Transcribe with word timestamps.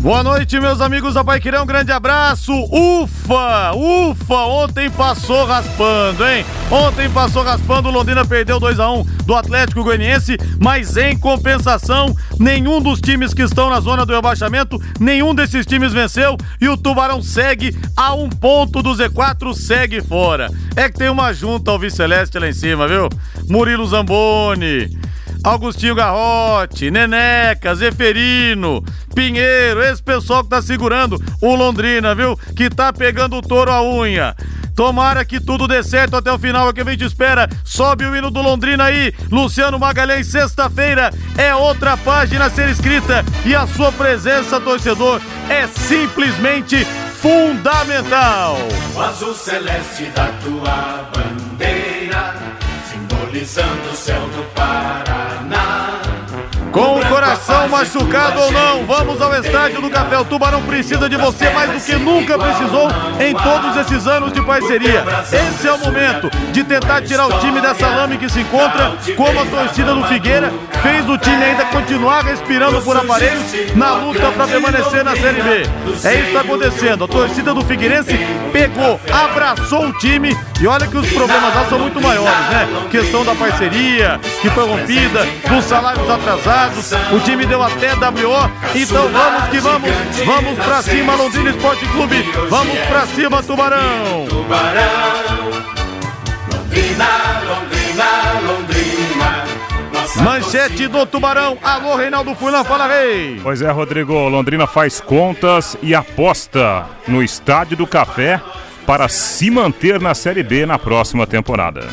Boa 0.00 0.22
noite, 0.22 0.60
meus 0.60 0.80
amigos 0.80 1.14
da 1.14 1.24
Paiquerê, 1.24 1.58
um 1.58 1.66
grande 1.66 1.90
abraço. 1.90 2.52
Ufa, 2.52 3.72
ufa, 3.74 4.36
ontem 4.44 4.88
passou 4.88 5.44
raspando, 5.44 6.24
hein? 6.24 6.46
Ontem 6.70 7.10
passou 7.10 7.42
raspando, 7.42 7.90
Londrina 7.90 8.24
perdeu 8.24 8.60
2 8.60 8.78
a 8.78 8.92
1 8.92 9.02
do 9.26 9.34
Atlético 9.34 9.82
Goianiense, 9.82 10.36
mas 10.60 10.96
em 10.96 11.18
compensação, 11.18 12.14
nenhum 12.38 12.80
dos 12.80 13.00
times 13.00 13.34
que 13.34 13.42
estão 13.42 13.70
na 13.70 13.80
zona 13.80 14.06
do 14.06 14.14
rebaixamento, 14.14 14.80
nenhum 15.00 15.34
desses 15.34 15.66
times 15.66 15.92
venceu 15.92 16.36
e 16.60 16.68
o 16.68 16.76
Tubarão 16.76 17.20
segue 17.20 17.76
a 17.96 18.14
um 18.14 18.28
ponto 18.28 18.80
do 18.80 18.90
Z4, 18.90 19.52
segue 19.52 20.00
fora. 20.00 20.48
É 20.76 20.88
que 20.88 20.96
tem 20.96 21.08
uma 21.08 21.32
junta 21.32 21.72
ao 21.72 21.90
Celeste 21.90 22.38
lá 22.38 22.48
em 22.48 22.52
cima, 22.52 22.86
viu? 22.86 23.08
Murilo 23.48 23.84
Zamboni, 23.84 24.96
Augustinho 25.44 25.94
Garrote, 25.94 26.90
Neneca, 26.90 27.74
Zeferino, 27.74 28.84
Pinheiro, 29.14 29.82
esse 29.82 30.02
pessoal 30.02 30.42
que 30.44 30.50
tá 30.50 30.60
segurando 30.60 31.22
o 31.40 31.54
Londrina, 31.54 32.14
viu? 32.14 32.36
Que 32.56 32.68
tá 32.68 32.92
pegando 32.92 33.36
o 33.36 33.42
touro 33.42 33.70
à 33.70 33.82
unha. 33.82 34.34
Tomara 34.78 35.24
que 35.24 35.40
tudo 35.40 35.66
dê 35.66 35.82
certo 35.82 36.14
até 36.14 36.32
o 36.32 36.38
final, 36.38 36.68
é 36.68 36.72
que 36.72 36.80
a 36.80 36.84
gente 36.84 37.04
espera. 37.04 37.48
Sobe 37.64 38.04
o 38.04 38.14
hino 38.14 38.30
do 38.30 38.40
Londrina 38.40 38.84
aí. 38.84 39.12
Luciano 39.28 39.76
Magalhães, 39.76 40.28
sexta-feira 40.28 41.12
é 41.36 41.52
outra 41.52 41.96
página 41.96 42.44
a 42.44 42.50
ser 42.50 42.68
escrita 42.68 43.24
e 43.44 43.56
a 43.56 43.66
sua 43.66 43.90
presença, 43.90 44.60
torcedor, 44.60 45.20
é 45.48 45.66
simplesmente 45.66 46.84
fundamental. 47.20 48.56
O 48.94 49.00
azul 49.00 49.34
celeste 49.34 50.04
da 50.14 50.28
tua 50.44 51.10
bandeira, 51.12 52.36
simbolizando 52.88 53.90
o 53.90 53.96
céu 53.96 54.20
do 54.28 54.44
Paraná. 54.54 55.27
Com 56.72 56.98
o 56.98 57.06
coração 57.06 57.68
machucado 57.68 58.40
ou 58.40 58.52
não, 58.52 58.84
vamos 58.84 59.20
ao 59.22 59.34
estádio 59.34 59.80
do 59.80 59.88
Café. 59.88 60.18
O 60.18 60.24
Tubarão 60.24 60.62
precisa 60.62 61.08
de 61.08 61.16
você 61.16 61.48
mais 61.50 61.70
do 61.70 61.80
que 61.80 61.94
nunca 61.96 62.38
precisou 62.38 62.88
em 63.18 63.34
todos 63.34 63.76
esses 63.76 64.06
anos 64.06 64.32
de 64.32 64.42
parceria. 64.42 65.04
Esse 65.32 65.66
é 65.66 65.72
o 65.72 65.78
momento 65.78 66.30
de 66.52 66.62
tentar 66.64 67.00
tirar 67.02 67.26
o 67.26 67.38
time 67.40 67.60
dessa 67.60 67.86
lame 67.86 68.18
que 68.18 68.28
se 68.28 68.40
encontra, 68.40 68.92
como 69.16 69.40
a 69.40 69.46
torcida 69.46 69.94
do 69.94 70.04
Figueira 70.04 70.52
fez 70.82 71.08
o 71.08 71.16
time 71.16 71.42
ainda 71.42 71.64
continuar 71.66 72.24
respirando 72.24 72.82
por 72.82 72.96
aparelhos 72.96 73.74
na 73.74 73.94
luta 73.94 74.30
para 74.32 74.46
permanecer 74.46 75.02
na 75.04 75.16
Série 75.16 75.42
B. 75.42 75.50
É 76.04 76.14
isso 76.14 76.22
que 76.22 76.28
está 76.28 76.40
acontecendo. 76.40 77.04
A 77.04 77.08
torcida 77.08 77.54
do 77.54 77.64
Figueirense 77.64 78.18
pegou, 78.52 79.00
abraçou 79.10 79.86
o 79.86 79.92
time 79.94 80.36
e 80.60 80.66
olha 80.66 80.86
que 80.86 80.96
os 80.96 81.08
problemas 81.12 81.54
lá 81.54 81.66
são 81.68 81.78
muito 81.78 82.00
maiores, 82.00 82.48
né? 82.50 82.68
Questão 82.90 83.24
da 83.24 83.34
parceria 83.34 84.20
que 84.42 84.50
foi 84.50 84.66
rompida, 84.66 85.26
dos 85.48 85.64
salários 85.64 86.08
atrasados 86.08 86.57
o 87.12 87.20
time 87.20 87.46
deu 87.46 87.62
até 87.62 87.94
WO. 87.94 88.50
Então 88.74 89.08
vamos 89.08 89.48
que 89.48 89.60
vamos. 89.60 89.90
Vamos 90.24 90.58
pra 90.58 90.82
cima, 90.82 91.14
Londrina 91.14 91.50
Esporte 91.50 91.86
Clube. 91.86 92.22
Vamos 92.48 92.78
pra 92.80 93.06
cima, 93.06 93.42
Tubarão. 93.42 94.26
Tubarão, 94.28 95.50
Londrina, 96.52 97.06
Londrina, 97.46 98.06
Londrina. 98.46 99.44
Manchete 100.22 100.88
do 100.88 101.06
Tubarão. 101.06 101.56
Alô, 101.62 101.94
Reinaldo 101.94 102.34
Fulan, 102.34 102.64
fala 102.64 102.88
rei. 102.88 103.40
Pois 103.42 103.62
é, 103.62 103.70
Rodrigo. 103.70 104.28
Londrina 104.28 104.66
faz 104.66 105.00
contas 105.00 105.76
e 105.82 105.94
aposta 105.94 106.86
no 107.06 107.22
Estádio 107.22 107.76
do 107.76 107.86
Café 107.86 108.40
para 108.86 109.08
se 109.08 109.50
manter 109.50 110.00
na 110.00 110.14
Série 110.14 110.42
B 110.42 110.66
na 110.66 110.78
próxima 110.78 111.26
temporada. 111.26 111.86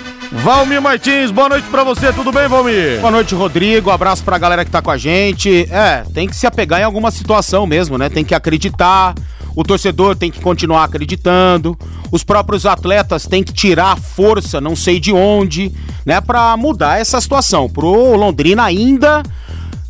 Valmir 0.44 0.81
Martins, 0.81 1.31
boa 1.31 1.50
noite 1.50 1.68
para 1.69 1.84
você, 1.84 2.12
tudo 2.13 2.31
bem, 2.31 2.47
Valmir? 2.47 3.00
Boa 3.00 3.12
noite, 3.12 3.34
Rodrigo. 3.34 3.90
Abraço 3.90 4.23
pra 4.23 4.38
galera 4.38 4.63
que 4.63 4.72
tá 4.72 4.81
com 4.81 4.91
a 4.91 4.97
gente. 4.97 5.68
É, 5.72 6.03
tem 6.13 6.28
que 6.28 6.35
se 6.35 6.46
apegar 6.46 6.79
em 6.79 6.84
alguma 6.84 7.09
situação 7.09 7.66
mesmo, 7.66 7.97
né? 7.97 8.09
Tem 8.09 8.23
que 8.23 8.35
acreditar. 8.35 9.16
O 9.56 9.63
torcedor 9.63 10.16
tem 10.16 10.29
que 10.29 10.41
continuar 10.41 10.84
acreditando. 10.84 11.78
Os 12.12 12.23
próprios 12.23 12.66
atletas 12.66 13.25
têm 13.25 13.44
que 13.44 13.53
tirar 13.53 13.97
força, 13.97 14.59
não 14.59 14.75
sei 14.75 15.00
de 15.00 15.12
onde, 15.12 15.72
né, 16.06 16.22
para 16.22 16.56
mudar 16.57 17.00
essa 17.00 17.19
situação. 17.19 17.69
Pro 17.69 18.16
Londrina 18.16 18.63
ainda 18.63 19.23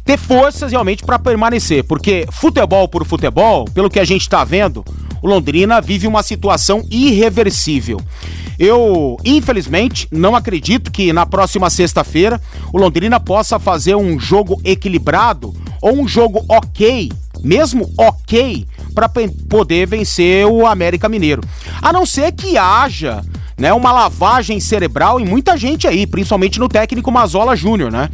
ter 0.05 0.17
forças 0.17 0.71
realmente 0.71 1.03
para 1.03 1.17
permanecer, 1.17 1.83
porque 1.83 2.27
futebol 2.31 2.87
por 2.87 3.03
futebol, 3.05 3.65
pelo 3.65 3.89
que 3.89 3.99
a 3.99 4.05
gente 4.05 4.29
tá 4.29 4.43
vendo, 4.43 4.85
o 5.25 5.27
Londrina 5.27 5.81
vive 5.81 6.05
uma 6.05 6.21
situação 6.21 6.85
irreversível. 6.87 7.99
Eu, 8.59 9.17
infelizmente, 9.25 10.07
não 10.11 10.35
acredito 10.35 10.91
que 10.91 11.11
na 11.11 11.25
próxima 11.25 11.67
sexta-feira 11.67 12.39
o 12.71 12.77
Londrina 12.77 13.19
possa 13.19 13.57
fazer 13.57 13.95
um 13.95 14.19
jogo 14.19 14.61
equilibrado 14.63 15.51
ou 15.81 15.99
um 15.99 16.07
jogo 16.07 16.45
ok, 16.47 17.11
mesmo 17.43 17.91
ok, 17.97 18.67
para 18.93 19.09
poder 19.09 19.87
vencer 19.87 20.45
o 20.45 20.67
América 20.67 21.09
Mineiro. 21.09 21.41
A 21.81 21.91
não 21.91 22.05
ser 22.05 22.31
que 22.31 22.55
haja 22.55 23.23
né, 23.57 23.73
uma 23.73 23.91
lavagem 23.91 24.59
cerebral 24.59 25.19
em 25.19 25.25
muita 25.25 25.57
gente 25.57 25.87
aí, 25.87 26.05
principalmente 26.05 26.59
no 26.59 26.69
técnico 26.69 27.11
Mazola 27.11 27.55
Júnior, 27.55 27.91
né? 27.91 28.11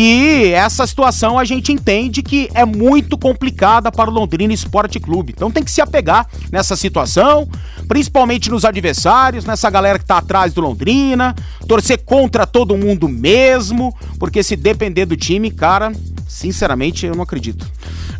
E 0.00 0.52
essa 0.52 0.86
situação 0.86 1.40
a 1.40 1.44
gente 1.44 1.72
entende 1.72 2.22
que 2.22 2.48
é 2.54 2.64
muito 2.64 3.18
complicada 3.18 3.90
para 3.90 4.08
o 4.08 4.12
Londrina 4.12 4.54
Esporte 4.54 5.00
Clube. 5.00 5.34
Então 5.36 5.50
tem 5.50 5.64
que 5.64 5.72
se 5.72 5.80
apegar 5.80 6.24
nessa 6.52 6.76
situação, 6.76 7.48
principalmente 7.88 8.48
nos 8.48 8.64
adversários, 8.64 9.44
nessa 9.44 9.68
galera 9.68 9.98
que 9.98 10.04
tá 10.04 10.18
atrás 10.18 10.52
do 10.52 10.60
Londrina, 10.60 11.34
torcer 11.66 12.04
contra 12.04 12.46
todo 12.46 12.76
mundo 12.76 13.08
mesmo, 13.08 13.92
porque 14.20 14.40
se 14.40 14.54
depender 14.54 15.04
do 15.04 15.16
time, 15.16 15.50
cara, 15.50 15.90
sinceramente 16.28 17.06
eu 17.06 17.14
não 17.14 17.22
acredito. 17.22 17.66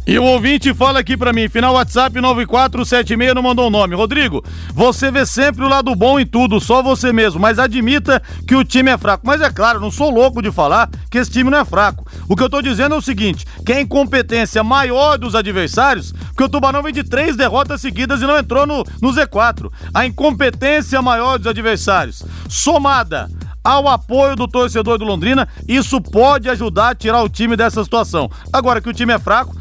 E 0.06 0.18
o 0.18 0.24
ouvinte 0.24 0.72
fala 0.72 1.00
aqui 1.00 1.18
para 1.18 1.34
mim, 1.34 1.50
final 1.50 1.74
WhatsApp 1.74 2.18
9476 2.18 3.34
não 3.34 3.42
mandou 3.42 3.66
o 3.66 3.70
nome. 3.70 3.94
Rodrigo, 3.94 4.42
você 4.72 5.10
vê 5.10 5.26
sempre 5.26 5.62
o 5.62 5.68
lado 5.68 5.94
bom 5.94 6.18
em 6.18 6.24
tudo, 6.24 6.58
só 6.58 6.82
você 6.82 7.12
mesmo, 7.12 7.38
mas 7.38 7.58
admita 7.58 8.22
que 8.46 8.54
o 8.54 8.64
time 8.64 8.90
é 8.90 8.96
fraco. 8.96 9.26
Mas 9.26 9.42
é 9.42 9.50
claro, 9.50 9.78
não 9.78 9.90
sou 9.90 10.10
louco 10.10 10.40
de 10.40 10.50
falar 10.50 10.88
que 11.10 11.18
esse 11.18 11.30
time 11.30 11.50
não 11.50 11.58
é 11.58 11.64
fraco. 11.64 12.06
O 12.26 12.34
que 12.34 12.42
eu 12.42 12.48
tô 12.48 12.62
dizendo 12.62 12.94
é 12.94 12.98
o 12.98 13.02
seguinte, 13.02 13.44
que 13.66 13.72
a 13.72 13.80
incompetência 13.82 14.64
maior 14.64 15.18
dos 15.18 15.34
adversários, 15.34 16.12
porque 16.28 16.44
o 16.44 16.48
Tubarão 16.48 16.82
vem 16.82 16.92
de 16.92 17.04
três 17.04 17.36
derrotas 17.36 17.82
seguidas 17.82 18.22
e 18.22 18.26
não 18.26 18.38
entrou 18.38 18.66
no, 18.66 18.82
no 19.02 19.12
Z4. 19.12 19.70
A 19.92 20.06
incompetência 20.06 21.02
maior 21.02 21.36
dos 21.36 21.46
adversários, 21.46 22.24
somada 22.48 23.28
ao 23.62 23.88
apoio 23.88 24.36
do 24.36 24.48
torcedor 24.48 24.98
do 24.98 25.04
Londrina, 25.04 25.48
isso 25.66 26.00
pode 26.00 26.48
ajudar 26.48 26.90
a 26.90 26.94
tirar 26.94 27.22
o 27.22 27.28
time 27.28 27.56
dessa 27.56 27.82
situação. 27.82 28.30
Agora 28.52 28.80
que 28.80 28.88
o 28.88 28.94
time 28.94 29.12
é 29.12 29.18
fraco, 29.18 29.54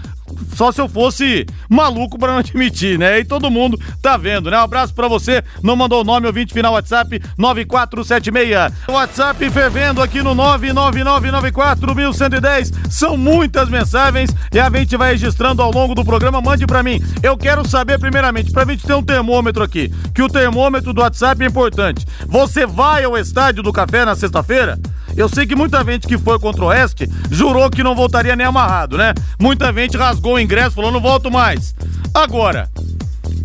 só 0.56 0.72
se 0.72 0.82
eu 0.82 0.90
fosse 0.90 1.46
maluco 1.70 2.18
para 2.18 2.32
não 2.32 2.40
admitir, 2.40 2.98
né? 2.98 3.20
E 3.20 3.26
todo 3.26 3.52
mundo 3.52 3.80
tá 4.02 4.18
vendo, 4.18 4.50
né? 4.50 4.58
Um 4.58 4.64
abraço 4.64 4.94
para 4.94 5.08
você. 5.08 5.44
Não 5.62 5.76
mandou 5.76 6.02
o 6.02 6.04
nome, 6.04 6.26
ouvinte 6.28 6.54
final 6.54 6.74
WhatsApp 6.74 7.22
9476. 7.38 8.74
WhatsApp 8.88 9.50
fervendo 9.50 10.02
aqui 10.02 10.22
no 10.22 10.36
999941110. 10.36 12.74
São 12.90 13.18
muitas 13.18 13.70
mensagens 13.70 14.30
e 14.52 14.60
a 14.60 14.70
gente 14.70 14.98
vai 14.98 15.12
registrando 15.12 15.62
ao 15.62 15.72
longo 15.72 15.96
do 15.96 16.04
programa. 16.04 16.42
Mande 16.42 16.66
para 16.66 16.84
mim. 16.84 17.02
Eu 17.22 17.38
quero 17.38 17.68
saber 17.68 18.00
primeiramente, 18.00 18.52
pra 18.52 18.66
gente 18.66 18.86
ter 18.86 18.94
um 18.94 19.04
termômetro 19.04 19.64
aqui, 19.64 19.92
que 20.14 20.22
o 20.22 20.30
termômetro 20.30 20.94
do 20.94 21.02
WhatsApp 21.02 21.44
é 21.44 21.48
importante. 21.48 22.06
Você 22.28 22.66
vai 22.66 23.04
ao 23.04 23.18
estádio 23.18 23.64
do 23.64 23.74
café 23.74 24.06
na 24.06 24.16
sexta-feira? 24.16 24.80
Eu 25.16 25.28
sei 25.28 25.48
que 25.48 25.56
muita 25.56 25.84
gente 25.84 26.08
que 26.08 26.16
foi 26.16 26.40
contra 26.40 26.64
o 26.64 26.68
Oeste 26.68 27.10
jurou 27.32 27.72
que 27.72 27.82
não 27.82 27.96
voltaria 27.96 28.36
nem 28.36 28.46
amarrado, 28.46 28.98
né? 28.98 29.16
Muita 29.40 29.74
gente 29.74 29.98
rasgou 30.18 30.36
o 30.36 30.40
ingresso, 30.40 30.76
falou 30.76 30.92
não 30.92 31.00
volto 31.00 31.30
mais. 31.30 31.76
Agora, 32.14 32.70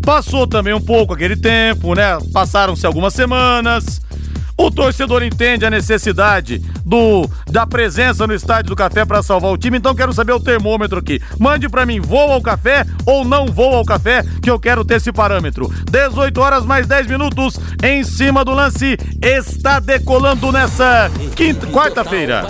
passou 0.02 0.46
também 0.46 0.72
um 0.72 0.80
pouco 0.80 1.12
aquele 1.12 1.36
tempo, 1.36 1.94
né? 1.94 2.18
Passaram-se 2.32 2.86
algumas 2.86 3.12
semanas. 3.12 4.00
O 4.56 4.70
torcedor 4.70 5.22
entende 5.22 5.64
a 5.64 5.70
necessidade 5.70 6.58
do 6.84 7.28
da 7.50 7.66
presença 7.66 8.26
no 8.26 8.34
estádio 8.34 8.70
do 8.70 8.76
café 8.76 9.04
para 9.04 9.22
salvar 9.22 9.50
o 9.50 9.58
time, 9.58 9.78
então 9.78 9.94
quero 9.94 10.12
saber 10.12 10.32
o 10.32 10.40
termômetro 10.40 10.98
aqui. 10.98 11.20
Mande 11.38 11.68
para 11.68 11.84
mim, 11.84 12.00
vou 12.00 12.30
ao 12.30 12.40
café 12.40 12.84
ou 13.04 13.24
não 13.24 13.46
vou 13.46 13.74
ao 13.74 13.84
café, 13.84 14.24
que 14.42 14.50
eu 14.50 14.60
quero 14.60 14.84
ter 14.84 14.96
esse 14.96 15.10
parâmetro. 15.10 15.72
18 15.90 16.40
horas 16.40 16.64
mais 16.64 16.86
10 16.86 17.06
minutos 17.06 17.58
em 17.82 18.04
cima 18.04 18.44
do 18.44 18.52
lance 18.52 18.96
está 19.20 19.80
decolando 19.80 20.52
nessa 20.52 21.10
quinta, 21.34 21.66
quarta-feira. 21.66 22.46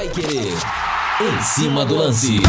Em 1.20 1.42
cima 1.42 1.84
do 1.84 1.94
lance. 1.94 2.40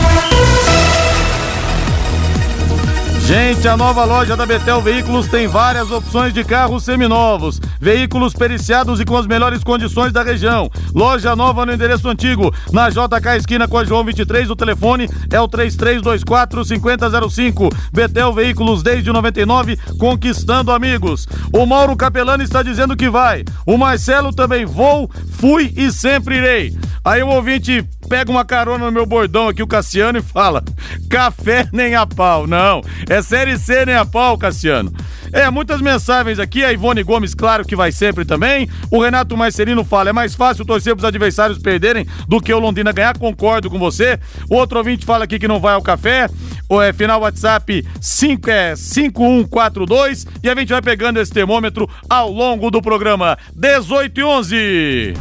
Gente, 3.25 3.69
a 3.69 3.77
nova 3.77 4.03
loja 4.03 4.35
da 4.35 4.45
Betel 4.45 4.81
Veículos 4.81 5.27
tem 5.27 5.47
várias 5.47 5.89
opções 5.89 6.33
de 6.33 6.43
carros 6.43 6.83
seminovos, 6.83 7.57
veículos 7.79 8.33
periciados 8.33 8.99
e 8.99 9.05
com 9.05 9.15
as 9.15 9.25
melhores 9.25 9.63
condições 9.63 10.11
da 10.11 10.21
região. 10.21 10.69
Loja 10.93 11.33
nova 11.33 11.65
no 11.65 11.73
endereço 11.73 12.09
antigo, 12.09 12.53
na 12.73 12.89
JK 12.89 13.37
esquina 13.37 13.65
com 13.65 13.77
a 13.77 13.85
João 13.85 14.03
23, 14.03 14.49
o 14.49 14.57
telefone 14.57 15.09
é 15.31 15.39
o 15.39 15.47
3324 15.47 16.65
5005. 16.65 17.69
Betel 17.93 18.33
Veículos 18.33 18.83
desde 18.83 19.09
99, 19.09 19.79
conquistando 19.97 20.73
amigos. 20.73 21.25
O 21.53 21.65
Mauro 21.65 21.95
Capelani 21.95 22.43
está 22.43 22.61
dizendo 22.61 22.95
que 22.95 23.09
vai. 23.09 23.45
O 23.65 23.77
Marcelo 23.77 24.33
também 24.33 24.65
vou, 24.65 25.09
fui 25.31 25.73
e 25.77 25.93
sempre 25.93 26.39
irei. 26.39 26.77
Aí 27.05 27.23
o 27.23 27.27
ouvinte 27.27 27.85
pega 28.13 28.29
uma 28.29 28.45
carona 28.45 28.85
no 28.85 28.91
meu 28.91 29.07
bordão 29.07 29.47
aqui, 29.47 29.63
o 29.63 29.67
Cassiano, 29.67 30.19
e 30.19 30.21
fala: 30.21 30.63
café 31.09 31.67
nem 31.73 31.95
a 31.95 32.05
pau. 32.05 32.45
Não, 32.45 32.83
é 33.09 33.23
série 33.23 33.57
C 33.57 33.87
nem 33.87 33.95
a 33.95 34.05
pau, 34.05 34.37
Cassiano. 34.37 34.93
É, 35.31 35.49
muitas 35.49 35.81
mensagens 35.81 36.37
aqui, 36.37 36.63
a 36.63 36.71
Ivone 36.71 37.01
Gomes, 37.01 37.33
claro 37.33 37.65
que 37.65 37.75
vai 37.75 37.91
sempre 37.91 38.23
também. 38.23 38.69
O 38.91 39.01
Renato 39.01 39.35
Marcelino 39.35 39.83
fala: 39.83 40.11
é 40.11 40.13
mais 40.13 40.35
fácil 40.35 40.63
torcer 40.63 40.93
pros 40.93 41.05
adversários 41.05 41.57
perderem 41.57 42.05
do 42.27 42.39
que 42.39 42.53
o 42.53 42.59
Londrina 42.59 42.91
ganhar, 42.91 43.17
concordo 43.17 43.67
com 43.67 43.79
você. 43.79 44.19
Outro 44.47 44.77
ouvinte 44.77 45.07
fala 45.07 45.23
aqui 45.23 45.39
que 45.39 45.47
não 45.47 45.59
vai 45.59 45.73
ao 45.73 45.81
café. 45.81 46.29
O 46.69 46.79
é, 46.79 46.93
final 46.93 47.21
WhatsApp 47.21 47.83
5 47.99 48.47
é 48.47 48.75
5142 48.75 50.27
e 50.43 50.49
a 50.51 50.53
gente 50.53 50.69
vai 50.69 50.83
pegando 50.83 51.19
esse 51.19 51.33
termômetro 51.33 51.89
ao 52.07 52.31
longo 52.31 52.69
do 52.69 52.79
programa 52.79 53.39
18 53.55 54.19
e 54.19 54.23
11. 54.23 55.13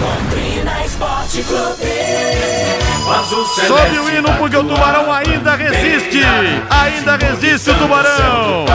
Londrina 0.00 0.45
Esporte 0.86 1.42
Clube. 1.42 1.84
Sobe 3.66 3.98
o 3.98 4.08
hino 4.08 4.28
da 4.28 4.34
porque 4.34 4.56
o 4.56 4.62
tubarão 4.62 5.12
ainda 5.12 5.56
resiste. 5.56 6.20
bandeira, 6.20 6.66
Ainda 6.70 7.16
resiste 7.16 7.70
o 7.70 7.74
tubarão. 7.74 8.66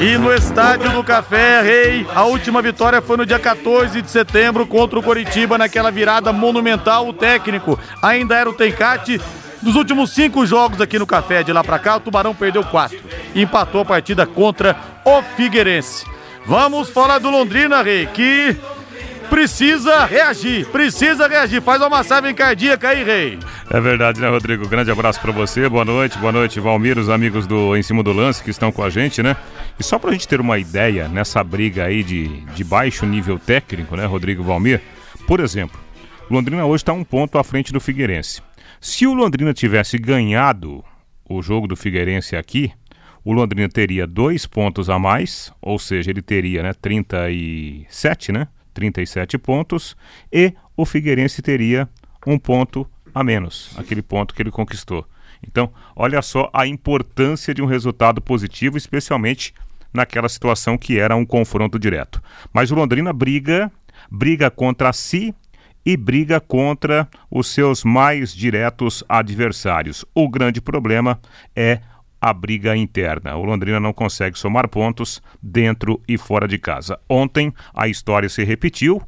E 0.00 0.18
no 0.18 0.34
estádio 0.34 0.90
do 0.90 1.02
Café, 1.02 1.62
Rei, 1.62 2.06
a 2.14 2.24
última 2.24 2.60
vitória 2.60 3.00
foi 3.00 3.16
no 3.16 3.24
dia 3.24 3.38
14 3.38 4.02
de 4.02 4.10
setembro 4.10 4.66
contra 4.66 4.98
o 4.98 5.02
Coritiba, 5.02 5.56
naquela 5.56 5.90
virada 5.90 6.30
monumental. 6.30 7.08
O 7.08 7.12
técnico 7.14 7.78
ainda 8.02 8.36
era 8.36 8.48
o 8.48 8.52
Tencate. 8.52 9.18
Dos 9.62 9.76
últimos 9.76 10.10
cinco 10.10 10.44
jogos 10.44 10.78
aqui 10.80 10.98
no 10.98 11.06
Café, 11.06 11.42
de 11.42 11.54
lá 11.54 11.64
pra 11.64 11.78
cá, 11.78 11.96
o 11.96 12.00
Tubarão 12.00 12.34
perdeu 12.34 12.62
quatro. 12.64 12.98
E 13.34 13.40
empatou 13.42 13.80
a 13.80 13.84
partida 13.84 14.26
contra 14.26 14.76
o 15.06 15.22
Figueirense. 15.36 16.04
Vamos 16.44 16.90
falar 16.90 17.18
do 17.18 17.30
Londrina, 17.30 17.82
Rei, 17.82 18.06
que 18.06 18.56
precisa 19.30 20.04
reagir, 20.04 20.66
precisa 20.66 21.28
reagir. 21.28 21.62
Faz 21.62 21.80
uma 21.80 21.88
massagem 21.88 22.34
cardíaca 22.34 22.88
aí, 22.88 23.04
Rei. 23.04 23.38
É 23.70 23.80
verdade, 23.80 24.20
né, 24.20 24.28
Rodrigo? 24.28 24.68
Grande 24.68 24.90
abraço 24.90 25.20
pra 25.20 25.30
você, 25.30 25.68
boa 25.68 25.84
noite, 25.84 26.18
boa 26.18 26.32
noite, 26.32 26.58
Valmir, 26.58 26.98
os 26.98 27.08
amigos 27.08 27.46
do 27.46 27.76
Em 27.76 27.82
Cima 27.82 28.02
do 28.02 28.12
Lance 28.12 28.42
que 28.42 28.50
estão 28.50 28.72
com 28.72 28.82
a 28.82 28.90
gente, 28.90 29.22
né? 29.22 29.36
E 29.78 29.84
só 29.84 29.98
pra 29.98 30.10
gente 30.10 30.26
ter 30.26 30.40
uma 30.40 30.58
ideia 30.58 31.08
nessa 31.08 31.42
briga 31.44 31.84
aí 31.84 32.02
de, 32.02 32.28
de 32.54 32.64
baixo 32.64 33.06
nível 33.06 33.38
técnico, 33.38 33.96
né, 33.96 34.04
Rodrigo 34.04 34.42
Valmir? 34.42 34.82
Por 35.26 35.38
exemplo, 35.38 35.80
Londrina 36.28 36.66
hoje 36.66 36.82
está 36.82 36.92
um 36.92 37.04
ponto 37.04 37.38
à 37.38 37.44
frente 37.44 37.72
do 37.72 37.80
Figueirense. 37.80 38.42
Se 38.80 39.06
o 39.06 39.14
Londrina 39.14 39.54
tivesse 39.54 39.96
ganhado 39.96 40.84
o 41.24 41.40
jogo 41.40 41.68
do 41.68 41.76
Figueirense 41.76 42.34
aqui, 42.34 42.72
o 43.24 43.32
Londrina 43.32 43.68
teria 43.68 44.06
dois 44.06 44.46
pontos 44.46 44.90
a 44.90 44.98
mais, 44.98 45.52
ou 45.62 45.78
seja, 45.78 46.10
ele 46.10 46.22
teria 46.22 46.62
né, 46.62 46.72
37, 46.72 48.32
né? 48.32 48.48
37 48.72 49.38
pontos, 49.38 49.96
e 50.32 50.52
o 50.76 50.84
Figueirense 50.84 51.42
teria 51.42 51.88
um 52.26 52.38
ponto 52.38 52.88
a 53.14 53.24
menos, 53.24 53.74
aquele 53.76 54.02
ponto 54.02 54.34
que 54.34 54.42
ele 54.42 54.50
conquistou. 54.50 55.06
Então, 55.46 55.72
olha 55.96 56.20
só 56.22 56.50
a 56.52 56.66
importância 56.66 57.54
de 57.54 57.62
um 57.62 57.66
resultado 57.66 58.20
positivo, 58.20 58.76
especialmente 58.76 59.54
naquela 59.92 60.28
situação 60.28 60.78
que 60.78 60.98
era 60.98 61.16
um 61.16 61.24
confronto 61.24 61.78
direto. 61.78 62.22
Mas 62.52 62.70
o 62.70 62.74
Londrina 62.74 63.12
briga, 63.12 63.70
briga 64.10 64.50
contra 64.50 64.92
si 64.92 65.34
e 65.84 65.96
briga 65.96 66.40
contra 66.40 67.08
os 67.30 67.48
seus 67.48 67.84
mais 67.84 68.34
diretos 68.34 69.02
adversários. 69.08 70.04
O 70.14 70.28
grande 70.28 70.60
problema 70.60 71.18
é 71.56 71.80
a 72.20 72.32
briga 72.32 72.76
interna. 72.76 73.36
O 73.36 73.44
Londrina 73.44 73.80
não 73.80 73.92
consegue 73.92 74.38
somar 74.38 74.68
pontos 74.68 75.22
dentro 75.42 76.00
e 76.06 76.18
fora 76.18 76.46
de 76.46 76.58
casa. 76.58 76.98
Ontem 77.08 77.52
a 77.74 77.88
história 77.88 78.28
se 78.28 78.44
repetiu. 78.44 79.00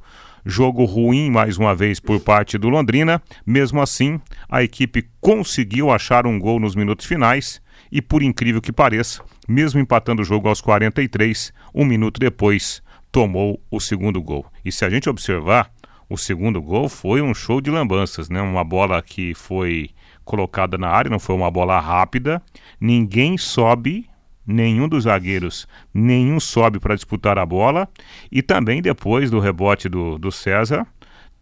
Jogo 0.45 0.85
ruim 0.85 1.31
mais 1.31 1.57
uma 1.57 1.75
vez 1.75 2.01
por 2.01 2.19
parte 2.19 2.59
do 2.59 2.69
Londrina. 2.69 3.23
Mesmo 3.47 3.81
assim, 3.81 4.21
a 4.49 4.63
equipe 4.63 5.09
conseguiu 5.21 5.91
achar 5.91 6.27
um 6.27 6.39
gol 6.39 6.59
nos 6.59 6.75
minutos 6.75 7.07
finais 7.07 7.63
e, 7.93 8.03
por 8.03 8.23
incrível 8.23 8.61
que 8.61 8.73
pareça, 8.73 9.23
mesmo 9.49 9.79
empatando 9.79 10.23
o 10.23 10.25
jogo 10.25 10.49
aos 10.49 10.61
43, 10.61 11.53
um 11.75 11.85
minuto 11.85 12.19
depois 12.19 12.83
tomou 13.13 13.63
o 13.71 13.79
segundo 13.79 14.21
gol. 14.21 14.47
E 14.65 14.73
se 14.73 14.85
a 14.85 14.91
gente 14.91 15.09
observar, 15.09 15.71
o 16.09 16.17
segundo 16.17 16.61
gol 16.61 16.89
foi 16.89 17.23
um 17.23 17.35
show 17.35 17.61
de 17.61 17.71
lambanças, 17.71 18.29
né? 18.29 18.41
Uma 18.41 18.65
bola 18.65 19.01
que 19.03 19.35
foi 19.35 19.91
colocada 20.25 20.79
na 20.79 20.89
área, 20.89 21.11
não 21.11 21.19
foi 21.19 21.35
uma 21.35 21.51
bola 21.51 21.79
rápida. 21.81 22.43
Ninguém 22.81 23.37
sobe, 23.37 24.09
nenhum 24.47 24.89
dos 24.89 25.05
zagueiros, 25.05 25.67
nenhum 25.93 26.41
sobe 26.41 26.79
para 26.79 26.95
disputar 26.95 27.39
a 27.39 27.47
bola. 27.47 27.89
E 28.31 28.43
também 28.43 28.83
depois 28.83 29.31
do 29.31 29.41
rebote 29.41 29.89
do, 29.89 30.19
do 30.19 30.33
César, 30.33 30.87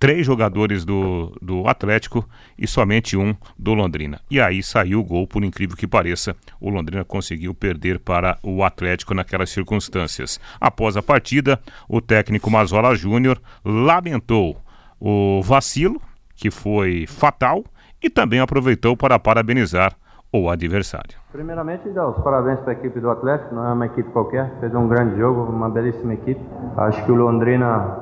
três 0.01 0.25
jogadores 0.25 0.83
do, 0.83 1.37
do 1.43 1.69
Atlético 1.69 2.27
e 2.59 2.67
somente 2.67 3.19
um 3.19 3.37
do 3.59 3.75
Londrina. 3.75 4.19
E 4.31 4.41
aí 4.41 4.63
saiu 4.63 5.01
o 5.01 5.05
gol, 5.05 5.27
por 5.27 5.45
incrível 5.45 5.77
que 5.77 5.87
pareça. 5.87 6.35
O 6.59 6.71
Londrina 6.71 7.05
conseguiu 7.05 7.55
perder 7.55 8.01
para 8.01 8.39
o 8.43 8.65
Atlético 8.65 9.13
naquelas 9.13 9.51
circunstâncias. 9.51 10.41
Após 10.59 10.97
a 10.97 11.03
partida, 11.03 11.61
o 11.87 12.01
técnico 12.01 12.51
Mazola 12.51 12.95
Júnior 12.95 13.41
lamentou 13.63 14.59
o 14.99 15.43
vacilo, 15.43 16.01
que 16.35 16.51
foi 16.51 17.07
fatal, 17.07 17.63
e 18.03 18.09
também 18.11 18.41
aproveitou 18.41 18.97
para 18.97 19.19
parabenizar 19.19 19.93
o 20.33 20.49
adversário. 20.49 21.19
Primeiramente, 21.33 21.89
dar 21.91 22.07
os 22.09 22.17
parabéns 22.19 22.61
para 22.61 22.71
a 22.71 22.73
equipe 22.75 23.01
do 23.01 23.11
Atlético, 23.11 23.55
não 23.55 23.67
é 23.67 23.73
uma 23.73 23.87
equipe 23.87 24.11
qualquer, 24.11 24.51
fez 24.61 24.73
um 24.75 24.87
grande 24.87 25.19
jogo, 25.19 25.43
uma 25.51 25.69
belíssima 25.69 26.15
equipe. 26.15 26.41
Acho 26.77 27.05
que 27.05 27.11
o 27.11 27.15
Londrina, 27.17 27.97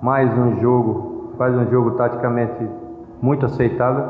mais 0.00 0.30
um 0.38 0.60
jogo, 0.60 1.34
faz 1.36 1.54
um 1.56 1.68
jogo 1.68 1.92
taticamente 1.92 2.68
muito 3.20 3.44
aceitável, 3.46 4.04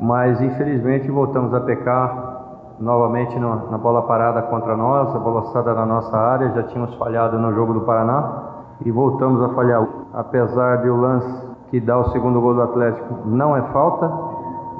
mas 0.00 0.40
infelizmente 0.40 1.10
voltamos 1.10 1.52
a 1.54 1.60
pecar 1.60 2.34
novamente 2.78 3.36
no- 3.38 3.70
na 3.70 3.78
bola 3.78 4.02
parada 4.02 4.42
contra 4.42 4.76
nós, 4.76 5.14
a 5.14 5.18
bola 5.18 5.40
alçada 5.40 5.74
na 5.74 5.86
nossa 5.86 6.16
área, 6.16 6.50
já 6.54 6.62
tínhamos 6.64 6.94
falhado 6.96 7.38
no 7.38 7.52
jogo 7.54 7.72
do 7.72 7.80
Paraná 7.80 8.42
e 8.84 8.90
voltamos 8.90 9.42
a 9.42 9.48
falhar. 9.54 9.84
Apesar 10.12 10.82
de 10.82 10.88
o 10.90 10.96
lance 11.00 11.46
que 11.70 11.80
dá 11.80 11.98
o 11.98 12.10
segundo 12.10 12.40
gol 12.40 12.54
do 12.54 12.62
Atlético 12.62 13.26
não 13.26 13.56
é 13.56 13.62
falta, 13.72 14.06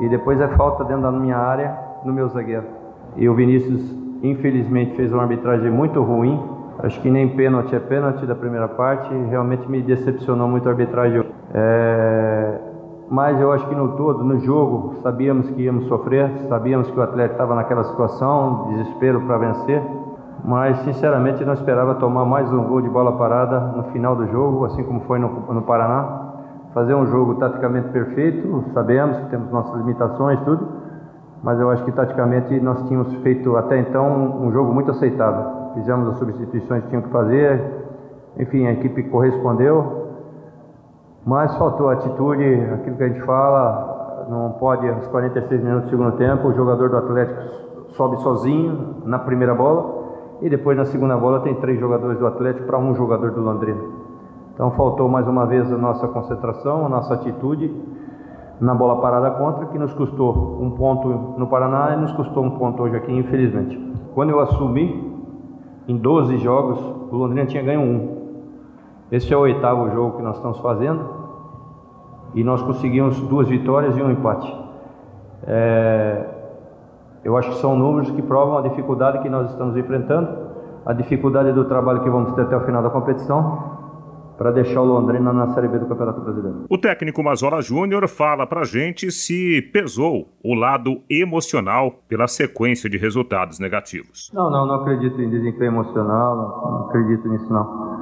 e 0.00 0.08
depois 0.08 0.40
é 0.40 0.48
falta 0.48 0.84
dentro 0.84 1.02
da 1.02 1.12
minha 1.12 1.36
área, 1.36 1.76
no 2.04 2.12
meu 2.12 2.28
zagueiro. 2.28 2.64
E 3.16 3.28
o 3.28 3.34
Vinícius, 3.34 3.94
infelizmente, 4.22 4.94
fez 4.94 5.12
uma 5.12 5.22
arbitragem 5.22 5.70
muito 5.70 6.02
ruim. 6.02 6.38
Acho 6.80 7.00
que 7.00 7.10
nem 7.10 7.28
pênalti 7.28 7.74
é 7.74 7.80
pênalti 7.80 8.26
da 8.26 8.34
primeira 8.34 8.68
parte. 8.68 9.08
Realmente 9.30 9.68
me 9.70 9.80
decepcionou 9.80 10.46
muito 10.48 10.68
a 10.68 10.72
arbitragem. 10.72 11.24
É, 11.54 12.58
Mas 13.08 13.40
eu 13.40 13.52
acho 13.52 13.66
que 13.68 13.74
no 13.74 13.96
todo, 13.96 14.22
no 14.22 14.38
jogo, 14.40 14.96
sabíamos 15.02 15.48
que 15.50 15.62
íamos 15.62 15.86
sofrer, 15.86 16.30
sabíamos 16.48 16.90
que 16.90 16.98
o 16.98 17.02
atleta 17.02 17.32
estava 17.32 17.54
naquela 17.54 17.84
situação, 17.84 18.66
desespero 18.68 19.22
para 19.22 19.38
vencer. 19.38 19.82
Mas, 20.44 20.78
sinceramente, 20.80 21.44
não 21.44 21.54
esperava 21.54 21.94
tomar 21.94 22.24
mais 22.26 22.52
um 22.52 22.64
gol 22.64 22.82
de 22.82 22.90
bola 22.90 23.12
parada 23.12 23.58
no 23.58 23.84
final 23.84 24.14
do 24.14 24.26
jogo, 24.26 24.66
assim 24.66 24.84
como 24.84 25.00
foi 25.00 25.18
no, 25.18 25.28
no 25.28 25.62
Paraná 25.62 26.35
fazer 26.76 26.94
um 26.94 27.06
jogo 27.06 27.36
taticamente 27.36 27.88
perfeito, 27.88 28.62
sabemos 28.74 29.16
que 29.16 29.30
temos 29.30 29.50
nossas 29.50 29.80
limitações, 29.80 30.38
tudo, 30.40 30.68
mas 31.42 31.58
eu 31.58 31.70
acho 31.70 31.82
que 31.86 31.92
taticamente 31.92 32.60
nós 32.60 32.86
tínhamos 32.86 33.14
feito 33.22 33.56
até 33.56 33.78
então 33.78 34.42
um 34.42 34.52
jogo 34.52 34.74
muito 34.74 34.90
aceitável. 34.90 35.72
Fizemos 35.72 36.06
as 36.10 36.18
substituições 36.18 36.82
que 36.82 36.90
tínhamos 36.90 37.06
que 37.06 37.12
fazer, 37.14 37.64
enfim, 38.38 38.66
a 38.66 38.72
equipe 38.72 39.04
correspondeu, 39.04 40.18
mas 41.24 41.56
faltou 41.56 41.88
atitude, 41.88 42.44
aquilo 42.74 42.96
que 42.96 43.04
a 43.04 43.08
gente 43.08 43.22
fala, 43.22 44.26
não 44.28 44.50
pode, 44.60 44.86
aos 44.86 45.06
46 45.06 45.62
minutos 45.62 45.84
do 45.84 45.90
segundo 45.92 46.12
tempo, 46.18 46.48
o 46.48 46.52
jogador 46.52 46.90
do 46.90 46.98
Atlético 46.98 47.40
sobe 47.92 48.18
sozinho 48.18 48.96
na 49.06 49.18
primeira 49.18 49.54
bola, 49.54 49.94
e 50.42 50.50
depois 50.50 50.76
na 50.76 50.84
segunda 50.84 51.16
bola 51.16 51.40
tem 51.40 51.54
três 51.54 51.80
jogadores 51.80 52.18
do 52.18 52.26
Atlético 52.26 52.66
para 52.66 52.76
um 52.76 52.94
jogador 52.94 53.30
do 53.30 53.40
Londrina. 53.40 54.05
Então 54.56 54.70
faltou 54.70 55.06
mais 55.06 55.28
uma 55.28 55.44
vez 55.44 55.70
a 55.70 55.76
nossa 55.76 56.08
concentração, 56.08 56.86
a 56.86 56.88
nossa 56.88 57.12
atitude 57.12 57.70
na 58.58 58.74
bola 58.74 59.02
parada 59.02 59.30
contra, 59.32 59.66
que 59.66 59.78
nos 59.78 59.92
custou 59.92 60.58
um 60.62 60.70
ponto 60.70 61.08
no 61.36 61.46
Paraná 61.46 61.92
e 61.92 61.98
nos 61.98 62.10
custou 62.12 62.42
um 62.42 62.52
ponto 62.52 62.82
hoje 62.82 62.96
aqui, 62.96 63.12
infelizmente. 63.12 63.78
Quando 64.14 64.30
eu 64.30 64.40
assumi, 64.40 65.14
em 65.86 65.98
12 65.98 66.38
jogos, 66.38 66.80
o 67.12 67.16
Londrina 67.16 67.44
tinha 67.44 67.62
ganho 67.62 67.82
um. 67.82 68.16
Esse 69.12 69.30
é 69.30 69.36
o 69.36 69.40
oitavo 69.40 69.90
jogo 69.90 70.16
que 70.16 70.22
nós 70.22 70.36
estamos 70.36 70.58
fazendo 70.60 71.04
e 72.34 72.42
nós 72.42 72.62
conseguimos 72.62 73.20
duas 73.20 73.46
vitórias 73.48 73.94
e 73.94 74.02
um 74.02 74.10
empate. 74.10 74.56
É, 75.46 76.24
Eu 77.22 77.36
acho 77.36 77.50
que 77.50 77.56
são 77.56 77.76
números 77.76 78.10
que 78.10 78.22
provam 78.22 78.56
a 78.56 78.62
dificuldade 78.62 79.18
que 79.18 79.28
nós 79.28 79.50
estamos 79.50 79.76
enfrentando, 79.76 80.28
a 80.86 80.94
dificuldade 80.94 81.52
do 81.52 81.66
trabalho 81.66 82.00
que 82.00 82.08
vamos 82.08 82.32
ter 82.32 82.40
até 82.40 82.56
o 82.56 82.60
final 82.60 82.82
da 82.82 82.88
competição, 82.88 83.76
para 84.36 84.50
deixar 84.50 84.80
o 84.80 84.84
Londrina 84.84 85.32
na 85.32 85.54
Série 85.54 85.68
B 85.68 85.78
do 85.78 85.86
Campeonato 85.86 86.20
Brasileiro. 86.20 86.64
O 86.68 86.78
técnico 86.78 87.22
Mazola 87.22 87.60
Júnior 87.62 88.06
fala 88.08 88.46
pra 88.46 88.64
gente 88.64 89.10
se 89.10 89.62
pesou 89.72 90.28
o 90.42 90.54
lado 90.54 91.00
emocional 91.08 92.00
pela 92.08 92.26
sequência 92.28 92.88
de 92.88 92.98
resultados 92.98 93.58
negativos. 93.58 94.30
Não, 94.32 94.50
não, 94.50 94.66
não 94.66 94.74
acredito 94.76 95.20
em 95.20 95.30
desempenho 95.30 95.72
emocional, 95.72 96.36
não, 96.36 96.70
não 96.70 96.86
acredito 96.88 97.28
nisso 97.28 97.52
não. 97.52 97.96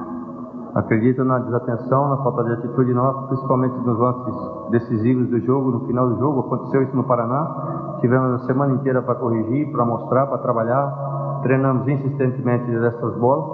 Acredito 0.75 1.23
na 1.23 1.39
desatenção, 1.39 2.09
na 2.09 2.17
falta 2.17 2.43
de 2.43 2.51
atitude 2.51 2.93
nossa, 2.93 3.27
principalmente 3.27 3.77
nos 3.77 3.97
lances 3.97 4.71
decisivos 4.71 5.29
do 5.29 5.39
jogo, 5.39 5.71
no 5.71 5.87
final 5.87 6.09
do 6.09 6.19
jogo. 6.19 6.41
Aconteceu 6.41 6.83
isso 6.83 6.93
no 6.93 7.05
Paraná. 7.05 7.97
Tivemos 8.01 8.41
a 8.41 8.45
semana 8.45 8.73
inteira 8.73 9.01
para 9.01 9.15
corrigir, 9.15 9.71
para 9.71 9.85
mostrar, 9.85 10.27
para 10.27 10.37
trabalhar. 10.39 11.39
Treinamos 11.43 11.87
insistentemente 11.87 12.69
dessas 12.69 13.15
bolas, 13.15 13.45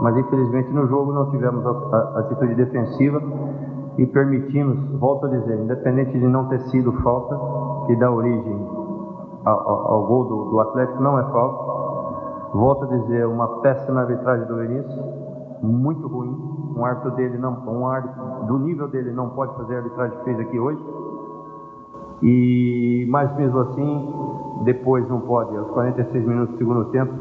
mas 0.00 0.16
infelizmente 0.16 0.70
no 0.70 0.86
jogo 0.86 1.12
não 1.12 1.30
tivemos 1.30 1.64
a, 1.66 1.70
a 1.70 2.20
atitude 2.20 2.54
defensiva 2.54 3.22
e 3.98 4.06
permitimos, 4.06 4.78
volto 4.98 5.26
a 5.26 5.28
dizer, 5.30 5.58
independente 5.58 6.18
de 6.18 6.26
não 6.26 6.48
ter 6.48 6.60
sido 6.68 6.92
falta, 7.02 7.86
que 7.86 7.96
dá 7.96 8.10
origem 8.10 8.68
ao, 9.44 9.68
ao, 9.68 9.92
ao 9.92 10.06
gol 10.06 10.24
do, 10.24 10.44
do 10.50 10.60
Atlético, 10.60 11.02
não 11.02 11.18
é 11.18 11.22
falta. 11.24 11.76
Volto 12.52 12.84
a 12.84 12.88
dizer, 12.88 13.26
uma 13.26 13.60
péssima 13.60 14.00
arbitragem 14.00 14.46
do 14.46 14.56
Vinícius 14.56 15.26
muito 15.62 16.06
ruim. 16.06 16.36
Um 16.76 16.84
árbitro 16.84 17.12
dele 17.12 17.38
não, 17.38 17.52
um 17.66 17.86
árbitro 17.86 18.46
do 18.46 18.58
nível 18.58 18.88
dele 18.88 19.10
não 19.12 19.30
pode 19.30 19.54
fazer 19.56 19.76
a 19.76 19.78
arbitragem 19.78 20.18
que 20.18 20.24
fez 20.24 20.40
aqui 20.40 20.58
hoje. 20.58 20.80
E 22.22 23.06
mas 23.10 23.34
mesmo 23.36 23.58
assim, 23.60 24.14
depois 24.64 25.08
não 25.08 25.20
pode. 25.20 25.56
Aos 25.56 25.68
46 25.68 26.26
minutos 26.26 26.54
do 26.54 26.58
segundo 26.58 26.84
tempo, 26.86 27.12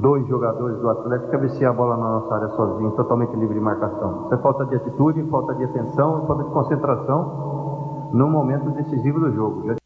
dois 0.00 0.26
jogadores 0.28 0.78
do 0.78 0.88
Atlético 0.88 1.30
cabecear 1.30 1.72
a 1.72 1.74
bola 1.74 1.96
na 1.96 2.08
nossa 2.08 2.34
área 2.34 2.48
sozinho, 2.48 2.90
totalmente 2.92 3.34
livre 3.36 3.54
de 3.54 3.60
marcação. 3.60 4.24
Isso 4.26 4.34
é 4.34 4.38
falta 4.38 4.64
de 4.66 4.76
atitude, 4.76 5.22
falta 5.30 5.54
de 5.54 5.64
atenção, 5.64 6.26
falta 6.26 6.44
de 6.44 6.50
concentração 6.50 8.10
no 8.12 8.28
momento 8.28 8.70
decisivo 8.70 9.20
do 9.20 9.34
jogo. 9.34 9.76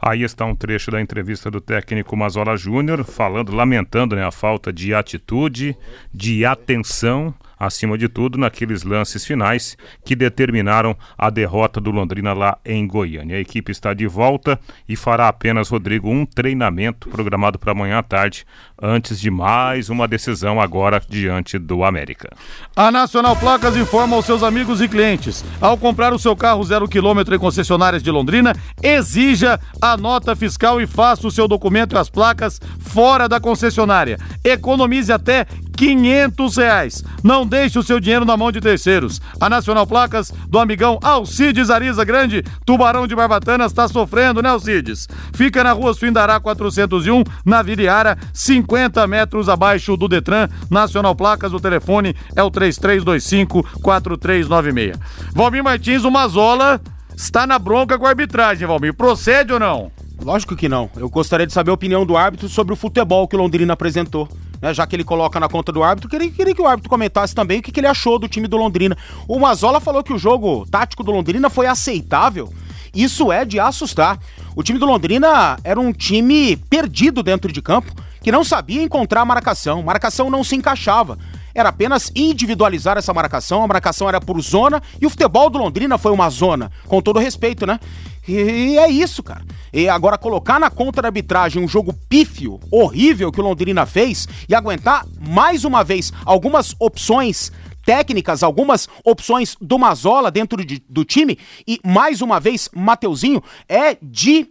Aí 0.00 0.22
está 0.22 0.44
um 0.44 0.54
trecho 0.54 0.90
da 0.90 1.00
entrevista 1.00 1.48
do 1.50 1.60
técnico 1.60 2.16
Mazola 2.16 2.56
Júnior, 2.56 3.04
falando, 3.04 3.54
lamentando 3.54 4.16
né, 4.16 4.24
a 4.24 4.32
falta 4.32 4.72
de 4.72 4.92
atitude, 4.92 5.76
de 6.12 6.44
atenção 6.44 7.32
acima 7.66 7.96
de 7.96 8.08
tudo 8.08 8.36
naqueles 8.36 8.82
lances 8.82 9.24
finais 9.24 9.76
que 10.04 10.16
determinaram 10.16 10.96
a 11.16 11.30
derrota 11.30 11.80
do 11.80 11.92
Londrina 11.92 12.32
lá 12.32 12.58
em 12.64 12.84
Goiânia. 12.86 13.36
A 13.36 13.40
equipe 13.40 13.70
está 13.70 13.94
de 13.94 14.06
volta 14.06 14.58
e 14.88 14.96
fará 14.96 15.28
apenas, 15.28 15.68
Rodrigo, 15.68 16.10
um 16.10 16.26
treinamento 16.26 17.08
programado 17.08 17.60
para 17.60 17.70
amanhã 17.70 17.98
à 17.98 18.02
tarde, 18.02 18.44
antes 18.80 19.20
de 19.20 19.30
mais 19.30 19.88
uma 19.88 20.08
decisão 20.08 20.60
agora 20.60 21.00
diante 21.08 21.56
do 21.56 21.84
América. 21.84 22.30
A 22.74 22.90
Nacional 22.90 23.36
Placas 23.36 23.76
informa 23.76 24.16
aos 24.16 24.26
seus 24.26 24.42
amigos 24.42 24.80
e 24.80 24.88
clientes: 24.88 25.44
ao 25.60 25.78
comprar 25.78 26.12
o 26.12 26.18
seu 26.18 26.34
carro 26.34 26.64
zero 26.64 26.88
quilômetro 26.88 27.32
em 27.32 27.38
concessionárias 27.38 28.02
de 28.02 28.10
Londrina, 28.10 28.54
exija 28.82 29.60
a 29.80 29.96
nota 29.96 30.34
fiscal 30.34 30.80
e 30.80 30.86
faça 30.86 31.28
o 31.28 31.30
seu 31.30 31.46
documento 31.46 31.94
e 31.94 31.98
as 31.98 32.10
placas 32.10 32.60
fora 32.80 33.28
da 33.28 33.38
concessionária. 33.38 34.18
Economize 34.42 35.12
até 35.12 35.46
500 35.76 36.56
reais. 36.56 37.04
Não 37.22 37.46
deixe 37.46 37.78
o 37.78 37.82
seu 37.82 38.00
dinheiro 38.00 38.24
na 38.24 38.34
mão 38.36 38.52
de 38.52 38.60
terceiros. 38.60 39.20
A 39.40 39.48
Nacional 39.48 39.86
Placas 39.86 40.32
do 40.48 40.58
amigão 40.58 40.98
Alcides 41.02 41.70
Ariza 41.70 42.04
Grande, 42.04 42.42
Tubarão 42.64 43.06
de 43.06 43.14
Barbatanas, 43.14 43.70
está 43.72 43.86
sofrendo, 43.88 44.42
né, 44.42 44.48
Alcides? 44.48 45.08
Fica 45.34 45.62
na 45.64 45.72
rua 45.72 45.94
Suindará 45.94 46.38
401, 46.40 47.22
na 47.44 47.62
Viriara, 47.62 48.16
50 48.32 49.06
metros 49.06 49.48
abaixo 49.48 49.96
do 49.96 50.08
Detran. 50.08 50.48
Nacional 50.70 51.14
Placas, 51.14 51.52
o 51.52 51.60
telefone 51.60 52.14
é 52.36 52.42
o 52.42 52.50
3325-4396. 52.50 54.98
Valmir 55.34 55.64
Martins, 55.64 56.04
o 56.04 56.10
Mazola, 56.10 56.80
está 57.16 57.46
na 57.46 57.58
bronca 57.58 57.98
com 57.98 58.06
a 58.06 58.10
arbitragem, 58.10 58.66
Valmir. 58.66 58.94
Procede 58.94 59.52
ou 59.52 59.60
não? 59.60 59.90
Lógico 60.22 60.54
que 60.54 60.68
não. 60.68 60.88
Eu 60.96 61.08
gostaria 61.08 61.46
de 61.46 61.52
saber 61.52 61.70
a 61.70 61.74
opinião 61.74 62.06
do 62.06 62.16
árbitro 62.16 62.48
sobre 62.48 62.72
o 62.72 62.76
futebol 62.76 63.26
que 63.26 63.34
o 63.34 63.38
Londrina 63.38 63.72
apresentou. 63.72 64.28
Né, 64.62 64.72
já 64.72 64.86
que 64.86 64.94
ele 64.94 65.02
coloca 65.02 65.40
na 65.40 65.48
conta 65.48 65.72
do 65.72 65.82
árbitro, 65.82 66.08
queria, 66.08 66.30
queria 66.30 66.54
que 66.54 66.62
o 66.62 66.66
árbitro 66.68 66.88
comentasse 66.88 67.34
também 67.34 67.58
o 67.58 67.62
que, 67.62 67.72
que 67.72 67.80
ele 67.80 67.88
achou 67.88 68.16
do 68.16 68.28
time 68.28 68.46
do 68.46 68.56
Londrina. 68.56 68.96
O 69.26 69.40
Mazola 69.40 69.80
falou 69.80 70.04
que 70.04 70.12
o 70.12 70.18
jogo 70.18 70.64
tático 70.70 71.02
do 71.02 71.10
Londrina 71.10 71.50
foi 71.50 71.66
aceitável. 71.66 72.52
Isso 72.94 73.32
é 73.32 73.44
de 73.44 73.58
assustar. 73.58 74.20
O 74.54 74.62
time 74.62 74.78
do 74.78 74.86
Londrina 74.86 75.58
era 75.64 75.80
um 75.80 75.92
time 75.92 76.56
perdido 76.56 77.24
dentro 77.24 77.50
de 77.50 77.60
campo, 77.60 77.92
que 78.22 78.30
não 78.30 78.44
sabia 78.44 78.80
encontrar 78.80 79.22
a 79.22 79.24
marcação. 79.24 79.82
Marcação 79.82 80.30
não 80.30 80.44
se 80.44 80.54
encaixava 80.54 81.18
era 81.54 81.68
apenas 81.68 82.10
individualizar 82.14 82.96
essa 82.96 83.12
marcação, 83.12 83.62
a 83.62 83.66
marcação 83.66 84.08
era 84.08 84.20
por 84.20 84.40
zona 84.40 84.82
e 85.00 85.06
o 85.06 85.10
futebol 85.10 85.50
do 85.50 85.58
Londrina 85.58 85.98
foi 85.98 86.12
uma 86.12 86.28
zona, 86.30 86.70
com 86.86 87.00
todo 87.00 87.18
respeito, 87.18 87.66
né? 87.66 87.78
E 88.26 88.78
é 88.78 88.88
isso, 88.88 89.22
cara. 89.22 89.44
E 89.72 89.88
agora 89.88 90.16
colocar 90.16 90.60
na 90.60 90.70
conta 90.70 91.02
da 91.02 91.08
arbitragem 91.08 91.62
um 91.62 91.68
jogo 91.68 91.92
pífio, 92.08 92.60
horrível 92.70 93.32
que 93.32 93.40
o 93.40 93.44
Londrina 93.44 93.84
fez 93.84 94.28
e 94.48 94.54
aguentar 94.54 95.06
mais 95.20 95.64
uma 95.64 95.82
vez 95.82 96.12
algumas 96.24 96.74
opções 96.78 97.50
técnicas, 97.84 98.42
algumas 98.42 98.88
opções 99.04 99.56
do 99.60 99.78
Mazola 99.78 100.30
dentro 100.30 100.64
de, 100.64 100.82
do 100.88 101.04
time 101.04 101.38
e 101.66 101.80
mais 101.84 102.20
uma 102.20 102.38
vez 102.38 102.68
Mateuzinho 102.72 103.42
é 103.68 103.96
de 104.00 104.48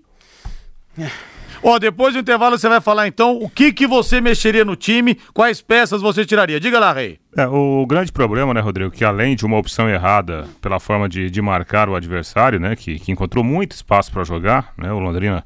Ó, 1.63 1.77
depois 1.77 2.13
do 2.13 2.19
intervalo 2.19 2.57
você 2.57 2.67
vai 2.67 2.81
falar 2.81 3.07
então 3.07 3.37
o 3.37 3.47
que 3.47 3.71
que 3.71 3.85
você 3.85 4.19
mexeria 4.19 4.65
no 4.65 4.75
time, 4.75 5.15
quais 5.33 5.61
peças 5.61 6.01
você 6.01 6.25
tiraria. 6.25 6.59
Diga 6.59 6.79
lá, 6.79 6.91
Rei. 6.91 7.19
É, 7.37 7.47
o 7.47 7.85
grande 7.85 8.11
problema, 8.11 8.53
né, 8.53 8.59
Rodrigo, 8.59 8.89
que 8.89 9.05
além 9.05 9.35
de 9.35 9.45
uma 9.45 9.57
opção 9.57 9.87
errada 9.87 10.47
pela 10.59 10.79
forma 10.79 11.07
de, 11.07 11.29
de 11.29 11.41
marcar 11.41 11.87
o 11.87 11.95
adversário, 11.95 12.59
né, 12.59 12.75
que, 12.75 12.99
que 12.99 13.11
encontrou 13.11 13.43
muito 13.43 13.73
espaço 13.73 14.11
para 14.11 14.23
jogar, 14.23 14.73
né, 14.75 14.91
o 14.91 14.99
Londrina 14.99 15.43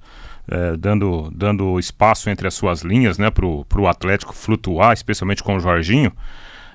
é, 0.48 0.77
dando, 0.77 1.29
dando 1.34 1.77
espaço 1.77 2.29
entre 2.29 2.48
as 2.48 2.53
suas 2.53 2.81
linhas, 2.81 3.17
né, 3.17 3.29
pro, 3.29 3.65
pro 3.65 3.88
Atlético 3.88 4.34
flutuar, 4.34 4.93
especialmente 4.93 5.43
com 5.43 5.57
o 5.57 5.60
Jorginho, 5.60 6.13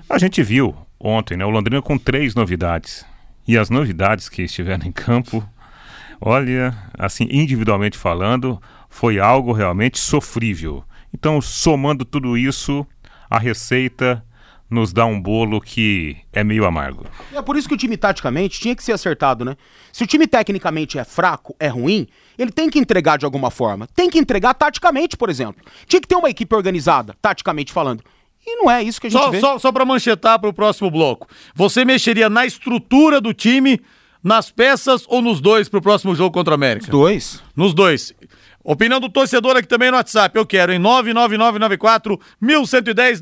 a 0.08 0.18
gente 0.18 0.42
viu 0.42 0.76
ontem, 0.98 1.36
né, 1.36 1.46
o 1.46 1.50
Londrina 1.50 1.80
com 1.80 1.96
três 1.96 2.34
novidades. 2.34 3.06
E 3.48 3.56
as 3.56 3.70
novidades 3.70 4.28
que 4.28 4.42
estiveram 4.42 4.86
em 4.86 4.92
campo, 4.92 5.42
olha, 6.20 6.76
assim, 6.98 7.26
individualmente 7.30 7.96
falando, 7.96 8.60
foi 8.90 9.18
algo 9.18 9.52
realmente 9.52 9.98
sofrível. 9.98 10.84
Então, 11.14 11.40
somando 11.40 12.04
tudo 12.04 12.36
isso, 12.36 12.86
a 13.30 13.38
receita 13.38 14.22
nos 14.68 14.92
dá 14.92 15.04
um 15.04 15.20
bolo 15.20 15.60
que 15.60 16.16
é 16.32 16.44
meio 16.44 16.64
amargo. 16.64 17.04
É 17.32 17.42
por 17.42 17.56
isso 17.56 17.68
que 17.68 17.74
o 17.74 17.78
time 17.78 17.96
taticamente 17.96 18.60
tinha 18.60 18.76
que 18.76 18.84
ser 18.84 18.92
acertado, 18.92 19.44
né? 19.44 19.56
Se 19.92 20.04
o 20.04 20.06
time 20.06 20.26
tecnicamente 20.26 20.98
é 20.98 21.04
fraco, 21.04 21.56
é 21.58 21.66
ruim, 21.66 22.06
ele 22.38 22.52
tem 22.52 22.70
que 22.70 22.78
entregar 22.78 23.16
de 23.18 23.24
alguma 23.24 23.50
forma. 23.50 23.88
Tem 23.94 24.08
que 24.08 24.18
entregar 24.18 24.54
taticamente, 24.54 25.16
por 25.16 25.28
exemplo. 25.28 25.64
Tinha 25.86 26.00
que 26.00 26.06
ter 26.06 26.14
uma 26.14 26.30
equipe 26.30 26.54
organizada, 26.54 27.16
taticamente 27.20 27.72
falando. 27.72 28.04
E 28.46 28.56
não 28.56 28.70
é 28.70 28.82
isso 28.82 29.00
que 29.00 29.08
a 29.08 29.10
gente 29.10 29.20
só, 29.20 29.30
vê. 29.30 29.40
Só, 29.40 29.58
só 29.58 29.72
para 29.72 29.84
manchetar 29.84 30.38
para 30.38 30.48
o 30.48 30.52
próximo 30.52 30.90
bloco. 30.90 31.26
Você 31.54 31.84
mexeria 31.84 32.30
na 32.30 32.46
estrutura 32.46 33.20
do 33.20 33.34
time, 33.34 33.80
nas 34.22 34.50
peças 34.52 35.04
ou 35.08 35.20
nos 35.20 35.40
dois 35.40 35.68
para 35.68 35.78
o 35.78 35.82
próximo 35.82 36.14
jogo 36.14 36.32
contra 36.32 36.54
a 36.54 36.56
América? 36.56 36.86
Nos 36.86 36.90
dois. 36.90 37.42
Nos 37.56 37.74
dois. 37.74 38.14
Opinião 38.62 39.00
do 39.00 39.08
torcedor 39.08 39.56
aqui 39.56 39.68
também 39.68 39.90
no 39.90 39.96
WhatsApp. 39.96 40.36
Eu 40.36 40.46
quero 40.46 40.72
em 40.72 40.78
99994 40.78 42.20
1110. 42.40 43.20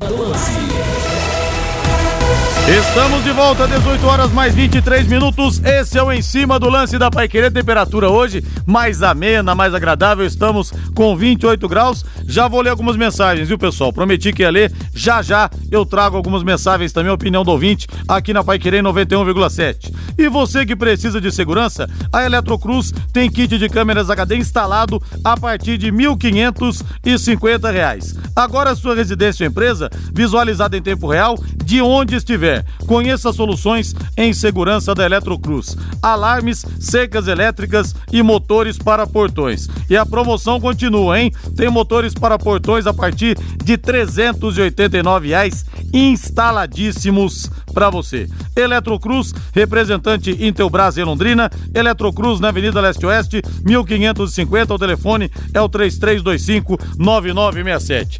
Estamos 2.67 3.23
de 3.23 3.31
volta, 3.31 3.67
18 3.67 4.05
horas 4.05 4.31
mais 4.31 4.53
23 4.53 5.07
minutos. 5.07 5.59
Esse 5.63 5.97
é 5.97 6.03
o 6.03 6.11
Em 6.11 6.21
Cima 6.21 6.59
do 6.59 6.69
Lance 6.69 6.97
da 6.97 7.09
Paiquerê. 7.09 7.49
Temperatura 7.49 8.09
hoje 8.09 8.43
mais 8.65 9.01
amena, 9.01 9.55
mais 9.55 9.73
agradável. 9.73 10.25
Estamos 10.25 10.73
com 10.93 11.15
28 11.15 11.67
graus. 11.67 12.05
Já 12.27 12.47
vou 12.47 12.61
ler 12.61 12.69
algumas 12.69 12.95
mensagens, 12.95 13.47
viu, 13.47 13.57
pessoal? 13.57 13.91
Prometi 13.91 14.33
que 14.33 14.43
ia 14.43 14.51
ler. 14.51 14.71
Já 14.93 15.21
já 15.21 15.49
eu 15.71 15.85
trago 15.85 16.17
algumas 16.17 16.43
mensagens 16.43 16.91
também, 16.91 17.11
opinião 17.11 17.43
do 17.43 17.51
ouvinte, 17.51 17.87
aqui 18.07 18.33
na 18.33 18.43
Paiquerê 18.43 18.81
91,7. 18.81 19.91
E 20.17 20.27
você 20.27 20.65
que 20.65 20.75
precisa 20.75 21.21
de 21.21 21.31
segurança, 21.31 21.89
a 22.11 22.23
Eletrocruz 22.23 22.91
tem 23.13 23.31
kit 23.31 23.57
de 23.57 23.69
câmeras 23.69 24.09
HD 24.09 24.37
instalado 24.37 25.01
a 25.23 25.37
partir 25.37 25.77
de 25.77 25.87
R$ 25.87 25.93
1.550. 25.93 28.17
Agora 28.35 28.75
sua 28.75 28.95
residência 28.95 29.45
ou 29.45 29.49
empresa 29.49 29.89
visualizada 30.13 30.77
em 30.77 30.81
tempo 30.81 31.07
real 31.07 31.37
de 31.63 31.81
onde 31.81 32.15
estiver. 32.15 32.48
É. 32.49 32.65
Conheça 32.85 33.31
soluções 33.31 33.95
em 34.17 34.33
segurança 34.33 34.95
da 34.95 35.05
Eletrocruz. 35.05 35.77
Alarmes, 36.01 36.65
cercas 36.79 37.27
elétricas 37.27 37.95
e 38.11 38.21
motores 38.21 38.77
para 38.77 39.05
portões. 39.07 39.67
E 39.89 39.95
a 39.95 40.05
promoção 40.05 40.59
continua, 40.59 41.19
hein? 41.19 41.31
Tem 41.55 41.69
motores 41.69 42.13
para 42.13 42.37
portões 42.37 42.87
a 42.87 42.93
partir 42.93 43.37
de 43.63 43.77
389 43.77 45.29
reais 45.29 45.65
instaladíssimos 45.93 47.49
para 47.73 47.89
você. 47.89 48.27
Eletrocruz, 48.55 49.33
representante 49.53 50.31
Intelbras 50.45 50.97
em 50.97 51.03
Londrina, 51.03 51.49
Eletrocruz 51.73 52.39
na 52.39 52.49
Avenida 52.49 52.81
Leste-Oeste, 52.81 53.41
1550, 53.63 54.73
o 54.73 54.79
telefone 54.79 55.31
é 55.53 55.61
o 55.61 55.69
3325 55.69 56.77
9967. 56.97 58.19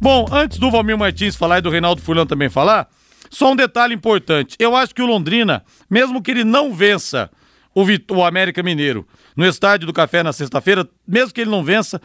Bom, 0.00 0.26
antes 0.32 0.58
do 0.58 0.70
Valmir 0.70 0.96
Martins 0.96 1.36
falar 1.36 1.58
e 1.58 1.62
do 1.62 1.70
Reinaldo 1.70 2.00
Fulano 2.00 2.26
também 2.26 2.48
falar, 2.48 2.88
só 3.30 3.52
um 3.52 3.56
detalhe 3.56 3.94
importante. 3.94 4.56
Eu 4.58 4.74
acho 4.74 4.94
que 4.94 5.00
o 5.00 5.06
Londrina, 5.06 5.64
mesmo 5.88 6.20
que 6.20 6.32
ele 6.32 6.44
não 6.44 6.74
vença 6.74 7.30
o, 7.74 8.24
América 8.24 8.62
Mineiro 8.62 9.06
no 9.36 9.46
Estádio 9.46 9.86
do 9.86 9.92
Café 9.92 10.22
na 10.22 10.32
sexta-feira, 10.32 10.86
mesmo 11.06 11.32
que 11.32 11.40
ele 11.40 11.50
não 11.50 11.62
vença, 11.62 12.02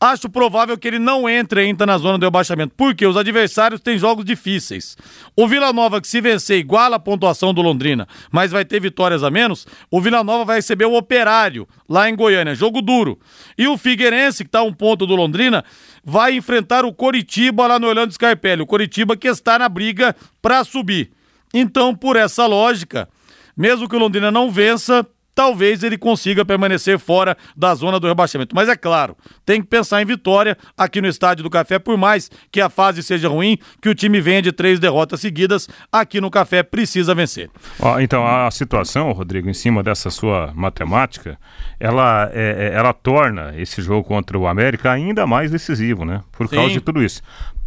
acho 0.00 0.28
provável 0.28 0.76
que 0.76 0.86
ele 0.86 0.98
não 0.98 1.28
entre 1.28 1.60
ainda 1.60 1.86
na 1.86 1.96
zona 1.98 2.18
do 2.18 2.24
rebaixamento, 2.24 2.74
porque 2.76 3.06
os 3.06 3.16
adversários 3.16 3.80
têm 3.80 3.98
jogos 3.98 4.24
difíceis. 4.24 4.96
O 5.34 5.48
Vila 5.48 5.72
Nova, 5.72 6.00
que 6.00 6.08
se 6.08 6.20
vencer, 6.20 6.58
iguala 6.58 6.96
a 6.96 7.00
pontuação 7.00 7.54
do 7.54 7.62
Londrina, 7.62 8.06
mas 8.30 8.50
vai 8.50 8.64
ter 8.64 8.80
vitórias 8.80 9.22
a 9.22 9.30
menos, 9.30 9.66
o 9.90 10.00
Vila 10.00 10.22
Nova 10.22 10.44
vai 10.44 10.56
receber 10.56 10.84
o 10.84 10.96
Operário, 10.96 11.66
lá 11.88 12.08
em 12.08 12.14
Goiânia, 12.14 12.54
jogo 12.54 12.82
duro. 12.82 13.18
E 13.56 13.66
o 13.66 13.78
Figueirense, 13.78 14.44
que 14.44 14.48
está 14.48 14.62
um 14.62 14.72
ponto 14.72 15.06
do 15.06 15.16
Londrina, 15.16 15.64
vai 16.04 16.34
enfrentar 16.34 16.84
o 16.84 16.92
Coritiba 16.92 17.66
lá 17.66 17.78
no 17.78 17.88
Orlando 17.88 18.12
Scarpelli, 18.12 18.62
o 18.62 18.66
Coritiba 18.66 19.16
que 19.16 19.28
está 19.28 19.58
na 19.58 19.68
briga 19.68 20.14
para 20.42 20.62
subir. 20.62 21.10
Então, 21.54 21.94
por 21.94 22.16
essa 22.16 22.44
lógica, 22.46 23.08
mesmo 23.56 23.88
que 23.88 23.96
o 23.96 23.98
Londrina 23.98 24.30
não 24.30 24.50
vença, 24.50 25.06
talvez 25.36 25.82
ele 25.82 25.98
consiga 25.98 26.46
permanecer 26.46 26.98
fora 26.98 27.36
da 27.54 27.74
zona 27.74 28.00
do 28.00 28.08
rebaixamento. 28.08 28.56
Mas 28.56 28.70
é 28.70 28.74
claro, 28.74 29.14
tem 29.44 29.60
que 29.60 29.68
pensar 29.68 30.00
em 30.00 30.06
vitória 30.06 30.56
aqui 30.76 30.98
no 31.02 31.06
Estádio 31.06 31.44
do 31.44 31.50
Café, 31.50 31.78
por 31.78 31.98
mais 31.98 32.30
que 32.50 32.58
a 32.58 32.70
fase 32.70 33.02
seja 33.02 33.28
ruim, 33.28 33.58
que 33.82 33.90
o 33.90 33.94
time 33.94 34.18
venha 34.18 34.40
de 34.40 34.50
três 34.50 34.80
derrotas 34.80 35.20
seguidas, 35.20 35.68
aqui 35.92 36.22
no 36.22 36.30
Café 36.30 36.62
precisa 36.62 37.14
vencer. 37.14 37.50
Ó, 37.78 38.00
então, 38.00 38.26
a 38.26 38.50
situação, 38.50 39.12
Rodrigo, 39.12 39.50
em 39.50 39.54
cima 39.54 39.82
dessa 39.82 40.08
sua 40.08 40.52
matemática, 40.54 41.38
ela, 41.78 42.30
é, 42.32 42.70
é 42.72 42.76
ela 42.76 42.94
torna 42.94 43.52
esse 43.58 43.82
jogo 43.82 44.08
contra 44.08 44.38
o 44.38 44.46
América 44.46 44.90
ainda 44.90 45.26
mais 45.26 45.50
decisivo, 45.50 46.06
né? 46.06 46.22
Por 46.32 46.48
causa 46.48 46.68
Sim. 46.68 46.74
de 46.74 46.80
tudo 46.80 47.02
isso. 47.02 47.20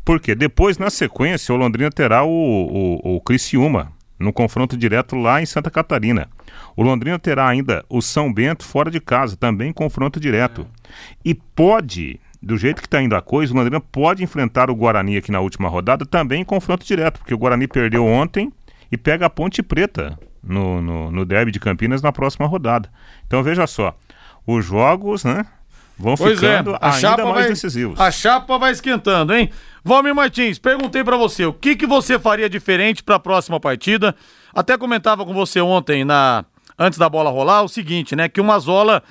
Porque 0.04 0.34
depois, 0.34 0.80
na 0.80 0.90
sequência, 0.90 1.54
o 1.54 1.58
Londrina 1.58 1.92
terá 1.92 2.24
o, 2.24 2.30
o, 2.32 3.18
o 3.18 3.22
Criciúma 3.22 3.94
no 4.20 4.34
confronto 4.34 4.76
direto 4.76 5.16
lá 5.16 5.42
em 5.42 5.46
Santa 5.46 5.72
Catarina. 5.72 6.28
O 6.80 6.82
Londrina 6.82 7.20
terá 7.20 7.46
ainda 7.46 7.84
o 7.90 8.02
São 8.02 8.34
Bento 8.34 8.64
fora 8.64 8.90
de 8.90 9.02
casa, 9.02 9.36
também 9.36 9.74
confronto 9.74 10.18
direto. 10.18 10.66
E 11.26 11.34
pode, 11.36 12.22
do 12.42 12.58
jeito 12.58 12.82
que 12.82 12.88
está 12.88 13.02
indo 13.02 13.18
a 13.18 13.22
coisa, 13.22 13.52
o 13.52 13.58
Londrina 13.58 13.82
pode 13.82 14.24
enfrentar 14.24 14.70
o 14.70 14.76
Guarani 14.76 15.18
aqui 15.18 15.30
na 15.30 15.42
última 15.42 15.68
rodada 15.68 16.06
também 16.06 16.40
em 16.40 16.46
confronto 16.46 16.86
direto, 16.86 17.20
porque 17.20 17.34
o 17.34 17.38
Guarani 17.38 17.68
perdeu 17.68 18.06
ontem 18.06 18.50
e 18.90 18.96
pega 18.96 19.26
a 19.26 19.30
Ponte 19.30 19.62
Preta 19.62 20.18
no, 20.42 20.82
no, 20.82 21.12
no 21.12 21.26
derby 21.26 21.52
de 21.52 21.60
Campinas 21.60 22.02
na 22.02 22.14
próxima 22.14 22.48
rodada. 22.48 22.90
Então 23.28 23.44
veja 23.44 23.68
só, 23.68 23.94
os 24.48 24.64
jogos, 24.64 25.26
né? 25.26 25.46
Vão 25.98 26.16
pois 26.16 26.42
é, 26.42 26.60
ficando 26.60 26.76
é, 26.76 26.78
ainda 26.80 26.98
chapa 26.98 27.24
mais 27.26 27.36
vai, 27.36 27.50
decisivos. 27.50 28.00
A 28.00 28.10
chapa 28.10 28.58
vai 28.58 28.72
esquentando, 28.72 29.36
hein? 29.36 29.50
Valmir 29.84 30.16
Martins, 30.16 30.58
perguntei 30.58 31.04
para 31.04 31.18
você, 31.18 31.46
o 31.46 31.52
que, 31.52 31.76
que 31.76 31.86
você 31.86 32.18
faria 32.18 32.50
diferente 32.50 33.04
para 33.04 33.16
a 33.16 33.20
próxima 33.20 33.60
partida? 33.60 34.16
Até 34.54 34.78
comentava 34.78 35.26
com 35.26 35.34
você 35.34 35.60
ontem, 35.60 36.06
na 36.06 36.46
antes 36.80 36.98
da 36.98 37.10
bola 37.10 37.30
rolar, 37.30 37.64
o 37.64 37.68
seguinte, 37.68 38.16
né? 38.16 38.30
Que 38.30 38.40
o 38.40 38.44
Mazola, 38.44 39.04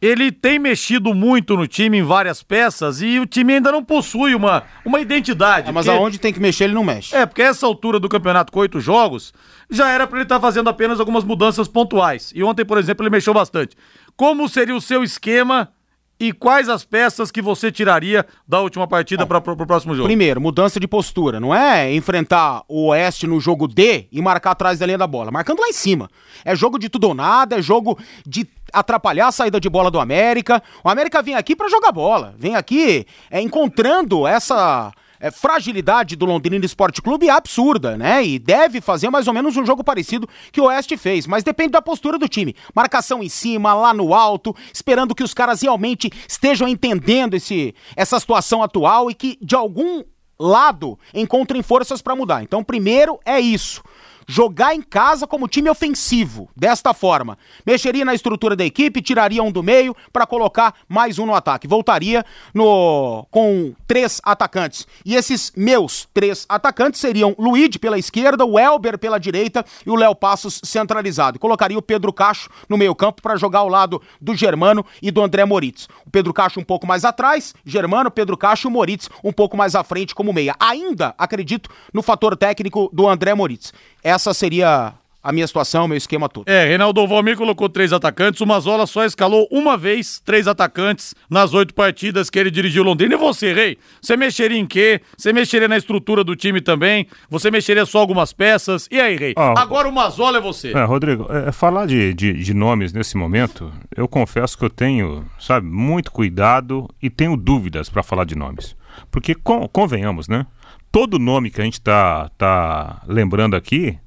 ele 0.00 0.30
tem 0.30 0.58
mexido 0.58 1.14
muito 1.14 1.56
no 1.56 1.66
time 1.66 1.98
em 1.98 2.02
várias 2.02 2.42
peças 2.42 3.00
e 3.00 3.18
o 3.18 3.24
time 3.24 3.54
ainda 3.54 3.72
não 3.72 3.82
possui 3.82 4.34
uma, 4.34 4.64
uma 4.84 5.00
identidade. 5.00 5.70
É, 5.70 5.72
mas 5.72 5.86
porque... 5.86 5.98
aonde 5.98 6.18
tem 6.18 6.32
que 6.32 6.38
mexer, 6.38 6.64
ele 6.64 6.74
não 6.74 6.84
mexe. 6.84 7.16
É, 7.16 7.24
porque 7.24 7.42
essa 7.42 7.64
altura 7.64 7.98
do 7.98 8.08
campeonato 8.08 8.52
com 8.52 8.60
oito 8.60 8.78
jogos, 8.78 9.32
já 9.70 9.88
era 9.88 10.06
para 10.06 10.18
ele 10.18 10.24
estar 10.24 10.36
tá 10.36 10.40
fazendo 10.40 10.68
apenas 10.68 11.00
algumas 11.00 11.24
mudanças 11.24 11.66
pontuais. 11.66 12.30
E 12.34 12.44
ontem, 12.44 12.64
por 12.64 12.76
exemplo, 12.76 13.02
ele 13.02 13.10
mexeu 13.10 13.32
bastante. 13.32 13.74
Como 14.14 14.48
seria 14.48 14.76
o 14.76 14.80
seu 14.80 15.02
esquema 15.02 15.70
e 16.18 16.32
quais 16.32 16.68
as 16.68 16.84
peças 16.84 17.30
que 17.30 17.42
você 17.42 17.70
tiraria 17.70 18.26
da 18.48 18.60
última 18.60 18.86
partida 18.86 19.26
para 19.26 19.38
o 19.38 19.66
próximo 19.66 19.94
jogo? 19.94 20.08
Primeiro, 20.08 20.40
mudança 20.40 20.80
de 20.80 20.88
postura. 20.88 21.38
Não 21.38 21.54
é 21.54 21.92
enfrentar 21.94 22.62
o 22.68 22.88
Oeste 22.88 23.26
no 23.26 23.38
jogo 23.38 23.68
D 23.68 24.06
e 24.10 24.22
marcar 24.22 24.52
atrás 24.52 24.78
da 24.78 24.86
linha 24.86 24.98
da 24.98 25.06
bola. 25.06 25.30
Marcando 25.30 25.60
lá 25.60 25.68
em 25.68 25.72
cima. 25.74 26.08
É 26.44 26.56
jogo 26.56 26.78
de 26.78 26.88
tudo 26.88 27.08
ou 27.08 27.14
nada, 27.14 27.58
é 27.58 27.62
jogo 27.62 27.98
de 28.26 28.46
atrapalhar 28.72 29.28
a 29.28 29.32
saída 29.32 29.60
de 29.60 29.68
bola 29.68 29.90
do 29.90 30.00
América. 30.00 30.62
O 30.82 30.88
América 30.88 31.20
vem 31.20 31.34
aqui 31.34 31.54
para 31.54 31.68
jogar 31.68 31.92
bola. 31.92 32.34
Vem 32.38 32.56
aqui 32.56 33.06
é, 33.30 33.40
encontrando 33.40 34.26
essa 34.26 34.92
é, 35.26 35.30
fragilidade 35.30 36.14
do 36.14 36.24
Londrina 36.24 36.64
Esporte 36.64 37.02
Clube 37.02 37.28
é 37.28 37.32
absurda, 37.32 37.96
né? 37.96 38.24
E 38.24 38.38
deve 38.38 38.80
fazer 38.80 39.10
mais 39.10 39.26
ou 39.26 39.34
menos 39.34 39.56
um 39.56 39.66
jogo 39.66 39.82
parecido 39.82 40.28
que 40.52 40.60
o 40.60 40.64
Oeste 40.64 40.96
fez, 40.96 41.26
mas 41.26 41.42
depende 41.42 41.70
da 41.70 41.82
postura 41.82 42.18
do 42.18 42.28
time. 42.28 42.54
Marcação 42.74 43.22
em 43.22 43.28
cima, 43.28 43.74
lá 43.74 43.92
no 43.92 44.14
alto, 44.14 44.54
esperando 44.72 45.14
que 45.14 45.24
os 45.24 45.34
caras 45.34 45.62
realmente 45.62 46.10
estejam 46.28 46.68
entendendo 46.68 47.34
esse, 47.34 47.74
essa 47.96 48.20
situação 48.20 48.62
atual 48.62 49.10
e 49.10 49.14
que 49.14 49.38
de 49.42 49.54
algum 49.54 50.04
lado 50.38 50.98
encontrem 51.12 51.62
forças 51.62 52.00
para 52.00 52.14
mudar. 52.14 52.42
Então, 52.42 52.62
primeiro 52.62 53.18
é 53.24 53.40
isso 53.40 53.82
jogar 54.26 54.74
em 54.74 54.82
casa 54.82 55.26
como 55.26 55.46
time 55.46 55.70
ofensivo, 55.70 56.50
desta 56.56 56.92
forma. 56.92 57.38
Mexeria 57.64 58.04
na 58.04 58.14
estrutura 58.14 58.56
da 58.56 58.64
equipe, 58.64 59.00
tiraria 59.00 59.42
um 59.42 59.52
do 59.52 59.62
meio 59.62 59.94
para 60.12 60.26
colocar 60.26 60.74
mais 60.88 61.18
um 61.18 61.26
no 61.26 61.34
ataque. 61.34 61.68
Voltaria 61.68 62.24
no 62.52 63.26
com 63.30 63.74
três 63.86 64.20
atacantes. 64.24 64.86
E 65.04 65.14
esses 65.14 65.52
meus 65.56 66.08
três 66.12 66.44
atacantes 66.48 67.00
seriam 67.00 67.34
Luigi 67.38 67.78
pela 67.78 67.98
esquerda, 67.98 68.44
o 68.44 68.58
Elber 68.58 68.98
pela 68.98 69.18
direita 69.18 69.64
e 69.84 69.90
o 69.90 69.94
Léo 69.94 70.14
Passos 70.14 70.60
centralizado. 70.64 71.38
Colocaria 71.38 71.78
o 71.78 71.82
Pedro 71.82 72.12
Cacho 72.12 72.50
no 72.68 72.76
meio-campo 72.76 73.22
para 73.22 73.36
jogar 73.36 73.60
ao 73.60 73.68
lado 73.68 74.02
do 74.20 74.34
Germano 74.34 74.84
e 75.00 75.10
do 75.10 75.22
André 75.22 75.44
Moritz. 75.44 75.88
O 76.04 76.10
Pedro 76.10 76.32
Cacho 76.32 76.58
um 76.58 76.64
pouco 76.64 76.86
mais 76.86 77.04
atrás, 77.04 77.54
Germano, 77.64 78.10
Pedro 78.10 78.36
Cacho 78.36 78.66
e 78.66 78.68
o 78.68 78.72
Moritz 78.72 79.08
um 79.22 79.32
pouco 79.32 79.56
mais 79.56 79.74
à 79.74 79.84
frente 79.84 80.14
como 80.14 80.32
meia. 80.32 80.56
Ainda 80.58 81.14
acredito 81.16 81.70
no 81.92 82.02
fator 82.02 82.36
técnico 82.36 82.90
do 82.92 83.06
André 83.06 83.34
Moritz. 83.34 83.72
Essa 84.02 84.15
seria 84.32 84.94
a 85.26 85.32
minha 85.32 85.46
situação, 85.48 85.88
meu 85.88 85.96
esquema 85.96 86.28
todo. 86.28 86.48
É, 86.48 86.66
Reinaldo 86.66 87.04
Valmir 87.04 87.36
colocou 87.36 87.68
três 87.68 87.92
atacantes, 87.92 88.40
o 88.40 88.46
Mazola 88.46 88.86
só 88.86 89.04
escalou 89.04 89.48
uma 89.50 89.76
vez 89.76 90.20
três 90.24 90.46
atacantes 90.46 91.16
nas 91.28 91.52
oito 91.52 91.74
partidas 91.74 92.30
que 92.30 92.38
ele 92.38 92.48
dirigiu 92.48 92.84
Londrina. 92.84 93.14
E 93.14 93.16
você, 93.16 93.52
Rei? 93.52 93.76
Você 94.00 94.16
mexeria 94.16 94.56
em 94.56 94.64
quê? 94.64 95.00
Você 95.18 95.32
mexeria 95.32 95.66
na 95.66 95.76
estrutura 95.76 96.22
do 96.22 96.36
time 96.36 96.60
também? 96.60 97.08
Você 97.28 97.50
mexeria 97.50 97.84
só 97.84 97.98
algumas 97.98 98.32
peças? 98.32 98.86
E 98.88 99.00
aí, 99.00 99.16
Rei? 99.16 99.34
Ah, 99.36 99.60
Agora 99.60 99.88
o 99.88 99.92
Mazola 99.92 100.38
é 100.38 100.40
você. 100.40 100.70
É, 100.70 100.84
Rodrigo, 100.84 101.26
é, 101.28 101.50
falar 101.50 101.86
de, 101.86 102.14
de, 102.14 102.32
de, 102.32 102.54
nomes 102.54 102.92
nesse 102.92 103.16
momento, 103.16 103.72
eu 103.96 104.06
confesso 104.06 104.56
que 104.56 104.64
eu 104.64 104.70
tenho, 104.70 105.26
sabe, 105.40 105.66
muito 105.66 106.12
cuidado 106.12 106.88
e 107.02 107.10
tenho 107.10 107.36
dúvidas 107.36 107.88
para 107.88 108.04
falar 108.04 108.26
de 108.26 108.36
nomes. 108.36 108.76
Porque, 109.10 109.34
com, 109.34 109.66
convenhamos, 109.66 110.28
né? 110.28 110.46
Todo 110.92 111.18
nome 111.18 111.50
que 111.50 111.60
a 111.60 111.64
gente 111.64 111.80
tá, 111.80 112.30
tá 112.38 113.02
lembrando 113.08 113.56
aqui 113.56 113.98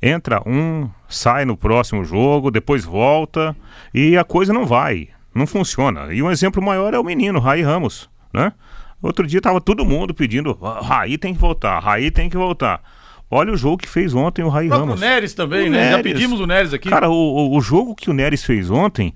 entra 0.00 0.42
um, 0.46 0.88
sai 1.08 1.44
no 1.44 1.56
próximo 1.56 2.04
jogo, 2.04 2.50
depois 2.50 2.84
volta 2.84 3.56
e 3.92 4.16
a 4.16 4.24
coisa 4.24 4.52
não 4.52 4.64
vai, 4.64 5.08
não 5.34 5.46
funciona. 5.46 6.12
E 6.12 6.22
um 6.22 6.30
exemplo 6.30 6.62
maior 6.62 6.94
é 6.94 6.98
o 6.98 7.04
menino, 7.04 7.38
Raí 7.38 7.62
Ramos, 7.62 8.08
né? 8.32 8.52
Outro 9.00 9.26
dia 9.26 9.40
tava 9.40 9.60
todo 9.60 9.84
mundo 9.84 10.12
pedindo, 10.12 10.58
Raí 10.82 11.16
tem 11.16 11.34
que 11.34 11.40
voltar, 11.40 11.78
Raí 11.78 12.10
tem 12.10 12.28
que 12.28 12.36
voltar. 12.36 12.82
Olha 13.30 13.52
o 13.52 13.56
jogo 13.56 13.76
que 13.76 13.88
fez 13.88 14.14
ontem 14.14 14.42
o 14.42 14.48
Raí 14.48 14.68
Ramos. 14.68 14.98
O 14.98 15.00
Neres 15.00 15.34
também, 15.34 15.68
o 15.68 15.70
né? 15.70 15.78
Neres. 15.78 15.96
Já 15.96 16.02
pedimos 16.02 16.40
o 16.40 16.46
Neres 16.46 16.72
aqui. 16.72 16.88
Cara, 16.88 17.10
o, 17.10 17.56
o 17.56 17.60
jogo 17.60 17.94
que 17.94 18.10
o 18.10 18.14
Neres 18.14 18.42
fez 18.42 18.70
ontem, 18.70 19.14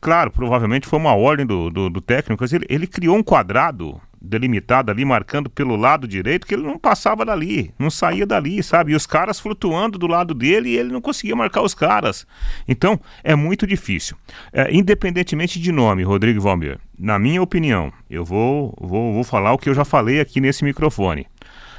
claro, 0.00 0.30
provavelmente 0.30 0.86
foi 0.86 0.98
uma 0.98 1.14
ordem 1.14 1.44
do, 1.44 1.68
do, 1.68 1.90
do 1.90 2.00
técnico, 2.00 2.44
ele, 2.44 2.64
ele 2.68 2.86
criou 2.86 3.16
um 3.16 3.22
quadrado 3.22 4.00
delimitado 4.24 4.90
ali, 4.90 5.04
marcando 5.04 5.50
pelo 5.50 5.76
lado 5.76 6.08
direito, 6.08 6.46
que 6.46 6.54
ele 6.54 6.62
não 6.62 6.78
passava 6.78 7.24
dali, 7.24 7.72
não 7.78 7.90
saía 7.90 8.26
dali, 8.26 8.62
sabe? 8.62 8.92
E 8.92 8.94
os 8.96 9.06
caras 9.06 9.38
flutuando 9.38 9.98
do 9.98 10.06
lado 10.06 10.34
dele 10.34 10.70
e 10.70 10.76
ele 10.76 10.92
não 10.92 11.00
conseguia 11.00 11.36
marcar 11.36 11.62
os 11.62 11.74
caras. 11.74 12.26
Então, 12.66 12.98
é 13.22 13.34
muito 13.34 13.66
difícil. 13.66 14.16
É, 14.52 14.74
independentemente 14.74 15.60
de 15.60 15.70
nome, 15.70 16.02
Rodrigo 16.02 16.40
Valmir, 16.40 16.78
na 16.98 17.18
minha 17.18 17.42
opinião, 17.42 17.92
eu 18.08 18.24
vou, 18.24 18.74
vou, 18.80 19.12
vou 19.12 19.24
falar 19.24 19.52
o 19.52 19.58
que 19.58 19.68
eu 19.68 19.74
já 19.74 19.84
falei 19.84 20.20
aqui 20.20 20.40
nesse 20.40 20.64
microfone. 20.64 21.26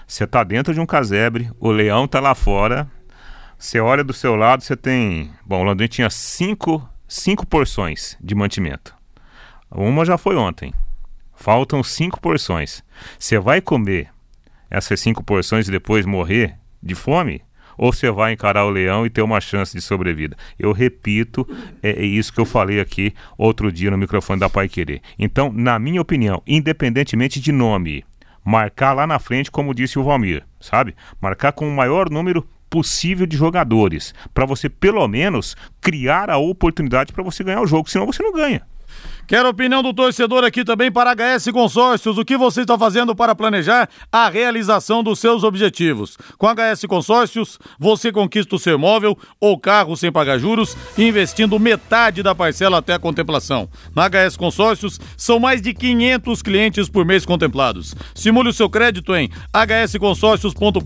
Você 0.08 0.28
tá 0.28 0.44
dentro 0.44 0.74
de 0.74 0.80
um 0.80 0.86
casebre, 0.86 1.50
o 1.60 1.72
leão 1.72 2.08
tá 2.08 2.20
lá 2.20 2.36
fora, 2.36 2.88
você 3.58 3.80
olha 3.80 4.04
do 4.04 4.14
seu 4.14 4.36
lado, 4.36 4.64
você 4.64 4.76
tem. 4.76 5.32
Bom, 5.44 5.62
o 5.62 5.64
Londrina 5.64 5.88
tinha 5.88 6.10
cinco, 6.10 6.88
cinco 7.08 7.46
porções 7.48 8.16
de 8.22 8.36
mantimento. 8.36 8.94
Uma 9.72 10.06
já 10.06 10.18
foi 10.18 10.36
ontem. 10.36 10.74
Faltam 11.36 11.84
cinco 11.84 12.20
porções. 12.20 12.84
Você 13.20 13.38
vai 13.40 13.62
comer 13.62 14.10
essas 14.70 15.00
cinco 15.00 15.24
porções 15.24 15.68
e 15.68 15.72
depois 15.72 16.06
morrer 16.06 16.58
de 16.82 16.96
fome? 16.96 17.42
ou 17.78 17.92
você 17.92 18.10
vai 18.10 18.34
encarar 18.34 18.66
o 18.66 18.70
leão 18.70 19.06
e 19.06 19.10
ter 19.10 19.22
uma 19.22 19.42
chance 19.42 19.74
de 19.74 19.82
sobrevida. 19.82 20.36
Eu 20.58 20.72
repito, 20.72 21.48
é, 21.82 21.90
é 22.02 22.06
isso 22.06 22.34
que 22.34 22.40
eu 22.40 22.46
falei 22.46 22.80
aqui 22.80 23.14
outro 23.38 23.72
dia 23.72 23.92
no 23.92 23.98
microfone 23.98 24.40
da 24.40 24.50
Pai 24.50 24.70
Querer. 24.70 25.02
Então, 25.20 25.52
na 25.52 25.78
minha 25.78 26.02
opinião, 26.02 26.42
independentemente 26.48 27.40
de 27.40 27.52
nome, 27.52 28.04
marcar 28.44 28.94
lá 28.94 29.06
na 29.06 29.20
frente, 29.20 29.52
como 29.52 29.74
disse 29.74 30.00
o 30.00 30.04
Valmir, 30.04 30.44
sabe? 30.60 30.96
Marcar 31.20 31.52
com 31.52 31.68
o 31.68 31.76
maior 31.76 32.10
número 32.10 32.48
possível 32.70 33.26
de 33.26 33.38
jogadores, 33.38 34.14
para 34.34 34.46
você 34.46 34.68
pelo 34.68 35.08
menos 35.08 35.56
criar 35.80 36.30
a 36.30 36.38
oportunidade 36.38 37.14
para 37.14 37.24
você 37.24 37.44
ganhar 37.44 37.62
o 37.62 37.68
jogo, 37.68 37.90
senão 37.90 38.06
você 38.06 38.22
não 38.22 38.34
ganha. 38.34 38.62
Quero 39.28 39.48
a 39.48 39.52
opinião 39.52 39.82
do 39.82 39.92
torcedor 39.92 40.44
aqui 40.44 40.64
também 40.64 40.92
para 40.92 41.16
HS 41.16 41.50
Consórcios. 41.52 42.20
O 42.20 42.24
que 42.24 42.38
você 42.38 42.62
está 42.62 42.78
fazendo 42.78 43.16
para 43.16 43.34
planejar 43.34 43.90
a 44.12 44.30
realização 44.30 45.02
dos 45.02 45.18
seus 45.18 45.44
objetivos? 45.44 46.16
Com 46.38 46.48
HS 46.48 46.86
Consórcios, 46.88 47.58
você 47.80 48.12
conquista 48.12 48.56
o 48.56 48.60
seu 48.60 48.76
imóvel 48.76 49.18
ou 49.40 49.58
carro 49.60 49.98
sem 49.98 50.12
pagar 50.12 50.38
juros, 50.38 50.78
investindo 50.96 51.60
metade 51.60 52.22
da 52.22 52.36
parcela 52.36 52.78
até 52.78 52.94
a 52.94 53.00
contemplação. 53.00 53.68
Na 53.96 54.08
HS 54.08 54.38
Consórcios, 54.38 55.00
são 55.18 55.40
mais 55.40 55.60
de 55.60 55.74
500 55.74 56.44
clientes 56.44 56.88
por 56.88 57.04
mês 57.04 57.26
contemplados. 57.26 57.96
Simule 58.14 58.50
o 58.50 58.54
seu 58.54 58.70
crédito 58.70 59.16
em 59.16 59.32
hsconsórcios.com.br. 59.52 60.82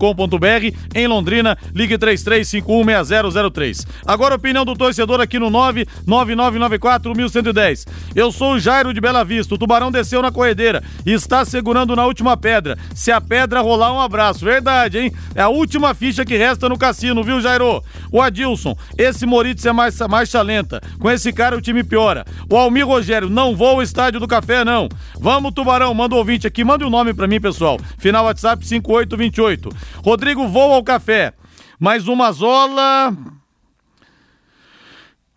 Em 0.94 1.06
Londrina, 1.06 1.58
ligue 1.74 1.98
33516003. 1.98 3.86
Agora 4.06 4.34
a 4.34 4.38
opinião 4.38 4.64
do 4.64 4.74
torcedor 4.74 5.20
aqui 5.20 5.38
no 5.38 5.50
99994 5.50 7.14
1110. 7.14 7.86
Eu 8.14 8.29
sou 8.32 8.54
o 8.54 8.58
Jairo 8.58 8.92
de 8.92 9.00
Bela 9.00 9.24
Vista. 9.24 9.54
O 9.54 9.58
tubarão 9.58 9.90
desceu 9.90 10.22
na 10.22 10.30
corredeira 10.30 10.82
e 11.04 11.12
está 11.12 11.44
segurando 11.44 11.96
na 11.96 12.04
última 12.06 12.36
pedra. 12.36 12.76
Se 12.94 13.10
a 13.10 13.20
pedra 13.20 13.60
rolar, 13.60 13.92
um 13.92 14.00
abraço. 14.00 14.44
Verdade, 14.44 14.98
hein? 14.98 15.12
É 15.34 15.42
a 15.42 15.48
última 15.48 15.94
ficha 15.94 16.24
que 16.24 16.36
resta 16.36 16.68
no 16.68 16.78
cassino, 16.78 17.22
viu, 17.22 17.40
Jairo? 17.40 17.82
O 18.12 18.20
Adilson, 18.20 18.76
esse 18.98 19.26
Moritz 19.26 19.64
é 19.66 19.72
mais, 19.72 19.98
marcha 20.00 20.42
lenta. 20.42 20.80
Com 20.98 21.10
esse 21.10 21.32
cara 21.32 21.56
o 21.56 21.60
time 21.60 21.82
piora. 21.82 22.24
O 22.50 22.56
Almir 22.56 22.86
Rogério, 22.86 23.28
não 23.28 23.56
vou 23.56 23.68
ao 23.68 23.82
estádio 23.82 24.20
do 24.20 24.28
café, 24.28 24.64
não. 24.64 24.88
Vamos, 25.18 25.52
Tubarão, 25.52 25.92
manda 25.94 26.14
o 26.14 26.18
ouvinte 26.18 26.46
aqui. 26.46 26.64
Manda 26.64 26.84
o 26.84 26.88
um 26.88 26.90
nome 26.90 27.14
pra 27.14 27.26
mim, 27.26 27.40
pessoal. 27.40 27.78
Final 27.98 28.24
WhatsApp 28.24 28.66
5828. 28.66 29.68
Rodrigo, 30.04 30.48
vou 30.48 30.72
ao 30.72 30.82
café. 30.82 31.32
Mais 31.78 32.08
uma 32.08 32.30
zola. 32.32 33.14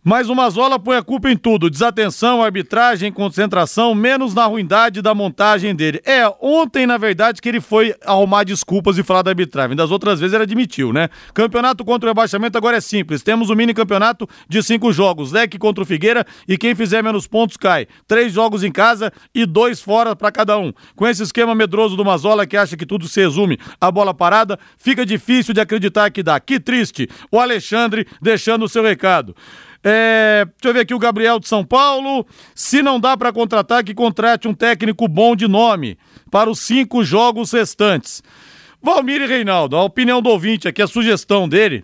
Mais 0.06 0.28
uma 0.28 0.50
Zola 0.50 0.78
põe 0.78 0.98
a 0.98 1.02
culpa 1.02 1.32
em 1.32 1.38
tudo: 1.38 1.70
desatenção, 1.70 2.44
arbitragem, 2.44 3.10
concentração, 3.10 3.96
menos 3.96 4.34
na 4.34 4.44
ruindade 4.44 5.02
da 5.02 5.16
montagem 5.16 5.74
dele. 5.74 6.02
É, 6.04 6.28
ontem, 6.42 6.86
na 6.86 6.98
verdade, 6.98 7.42
que 7.42 7.48
ele 7.48 7.62
foi 7.62 7.96
arrumar 8.06 8.44
desculpas 8.44 8.98
e 8.98 9.04
falar 9.04 9.22
da 9.22 9.32
arbitragem. 9.32 9.78
Das 9.78 9.92
outras 9.92 10.20
vezes 10.20 10.34
ele 10.34 10.44
admitiu, 10.44 10.92
né? 10.92 11.08
Campeonato 11.34 11.86
contra 11.86 12.10
o 12.10 12.12
rebaixamento 12.12 12.58
agora 12.58 12.76
é 12.76 12.82
simples. 12.82 13.24
Temos 13.24 13.50
o 13.50 13.54
um 13.54 13.56
mini 13.56 13.74
campeonato 13.74 14.28
de 14.50 14.62
cinco 14.62 14.92
jogos: 14.92 15.32
Leque 15.32 15.58
contra 15.58 15.82
o 15.82 15.88
Figueira 15.88 16.26
e 16.50 16.58
quem 16.58 16.76
fizer 16.76 17.02
menos 17.02 17.26
pontos 17.26 17.56
cai. 17.56 17.88
Três 18.06 18.34
jogos 18.34 18.62
em 18.62 18.74
casa 18.74 19.10
e 19.34 19.46
dois 19.46 19.80
fora 19.80 20.18
para 20.18 20.34
cada 20.34 20.58
um. 20.58 20.74
Com 20.98 21.08
esse 21.08 21.24
esquema 21.24 21.56
medroso 21.56 21.96
do 21.96 22.04
Mazola 22.04 22.46
que 22.46 22.58
acha 22.58 22.76
que 22.76 22.86
tudo 22.86 23.08
se 23.08 23.22
resume 23.22 23.58
a 23.80 23.90
bola 23.90 24.14
parada, 24.14 24.60
fica 24.78 25.06
difícil 25.06 25.54
de 25.54 25.62
acreditar 25.62 26.12
que 26.12 26.22
dá. 26.22 26.42
Que 26.42 26.60
triste. 26.60 27.08
O 27.32 27.40
Alexandre 27.40 28.06
deixando 28.22 28.66
o 28.66 28.70
seu 28.70 28.84
recado. 28.84 29.34
É, 29.84 30.46
deixa 30.46 30.70
eu 30.70 30.74
ver 30.74 30.80
aqui 30.82 30.94
o 30.94 31.00
Gabriel 31.00 31.40
de 31.40 31.48
São 31.48 31.66
Paulo. 31.66 32.26
Se 32.56 32.82
não 32.82 33.00
dá 33.00 33.18
para 33.18 33.34
contratar, 33.34 33.84
que 33.84 33.94
contrate 33.94 34.48
um 34.48 34.54
técnico 34.54 35.08
bom 35.08 35.36
de 35.36 35.48
nome 35.48 35.98
para 36.32 36.50
os 36.50 36.60
cinco 36.60 37.04
jogos 37.04 37.52
restantes. 37.52 38.24
Valmir 38.82 39.22
e 39.22 39.28
Reinaldo, 39.28 39.76
a 39.76 39.84
opinião 39.84 40.22
do 40.22 40.30
ouvinte 40.30 40.68
aqui, 40.68 40.82
a 40.82 40.88
sugestão 40.88 41.48
dele 41.48 41.84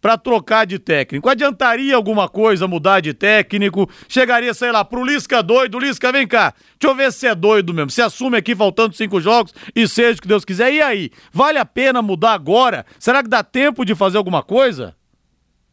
para 0.00 0.16
trocar 0.16 0.66
de 0.66 0.78
técnico. 0.78 1.28
Adiantaria 1.28 1.94
alguma 1.94 2.28
coisa 2.28 2.68
mudar 2.68 3.00
de 3.00 3.12
técnico? 3.12 3.88
Chegaria, 4.08 4.54
sei 4.54 4.72
lá, 4.72 4.84
pro 4.84 5.04
Lisca 5.04 5.42
doido. 5.42 5.78
Lisca, 5.78 6.12
vem 6.12 6.26
cá. 6.26 6.54
Deixa 6.78 6.92
eu 6.92 6.94
ver 6.94 7.12
se 7.12 7.26
é 7.26 7.34
doido 7.34 7.74
mesmo. 7.74 7.90
Se 7.90 8.02
assume 8.02 8.36
aqui 8.36 8.54
faltando 8.54 8.94
cinco 8.94 9.20
jogos 9.20 9.54
e 9.74 9.86
seja 9.88 10.18
o 10.18 10.22
que 10.22 10.28
Deus 10.28 10.44
quiser. 10.44 10.72
E 10.72 10.80
aí? 10.80 11.10
Vale 11.32 11.58
a 11.58 11.64
pena 11.64 12.00
mudar 12.00 12.32
agora? 12.32 12.86
Será 12.98 13.22
que 13.22 13.28
dá 13.28 13.42
tempo 13.42 13.84
de 13.84 13.94
fazer 13.94 14.18
alguma 14.18 14.42
coisa? 14.42 14.94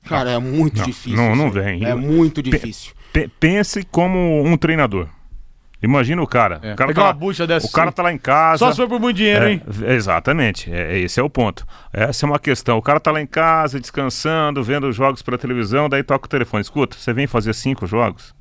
Cara, 0.06 0.32
é 0.32 0.40
muito 0.40 0.78
não, 0.78 0.86
difícil. 0.86 1.18
Não, 1.18 1.36
não 1.36 1.52
vem. 1.52 1.84
É 1.86 1.94
muito 1.96 2.42
difícil. 2.42 2.94
P 3.12 3.30
pense 3.40 3.84
como 3.84 4.44
um 4.44 4.56
treinador. 4.58 5.08
Imagina 5.82 6.22
o 6.22 6.28
cara. 6.28 6.60
É. 6.64 6.74
O, 6.74 6.76
cara 6.76 6.88
Pegar 6.88 7.02
tá, 7.02 7.08
uma 7.10 7.14
bucha 7.14 7.46
dessa 7.46 7.68
o 7.68 7.72
cara 7.72 7.92
tá 7.92 8.02
lá 8.02 8.12
em 8.12 8.18
casa. 8.18 8.58
Só 8.58 8.72
se 8.72 8.78
for 8.78 8.88
por 8.88 9.00
muito 9.00 9.18
dinheiro, 9.18 9.46
é, 9.46 9.52
hein? 9.52 9.62
Exatamente. 9.88 10.72
É, 10.74 10.98
esse 11.00 11.20
é 11.20 11.24
o 11.24 11.30
ponto. 11.30 11.66
Essa 11.94 12.26
é 12.26 12.28
uma 12.28 12.40
questão. 12.40 12.78
O 12.78 12.82
cara 12.82 13.00
tá 13.00 13.12
lá 13.12 13.22
em 13.22 13.28
casa, 13.28 13.80
descansando, 13.80 14.64
vendo 14.64 14.88
os 14.88 14.96
jogos 14.96 15.22
pela 15.22 15.38
televisão, 15.38 15.88
daí 15.88 16.02
toca 16.02 16.26
o 16.26 16.30
telefone. 16.30 16.62
Escuta, 16.62 16.98
você 16.98 17.14
vem 17.14 17.28
fazer 17.28 17.54
cinco 17.54 17.86
jogos 17.86 18.34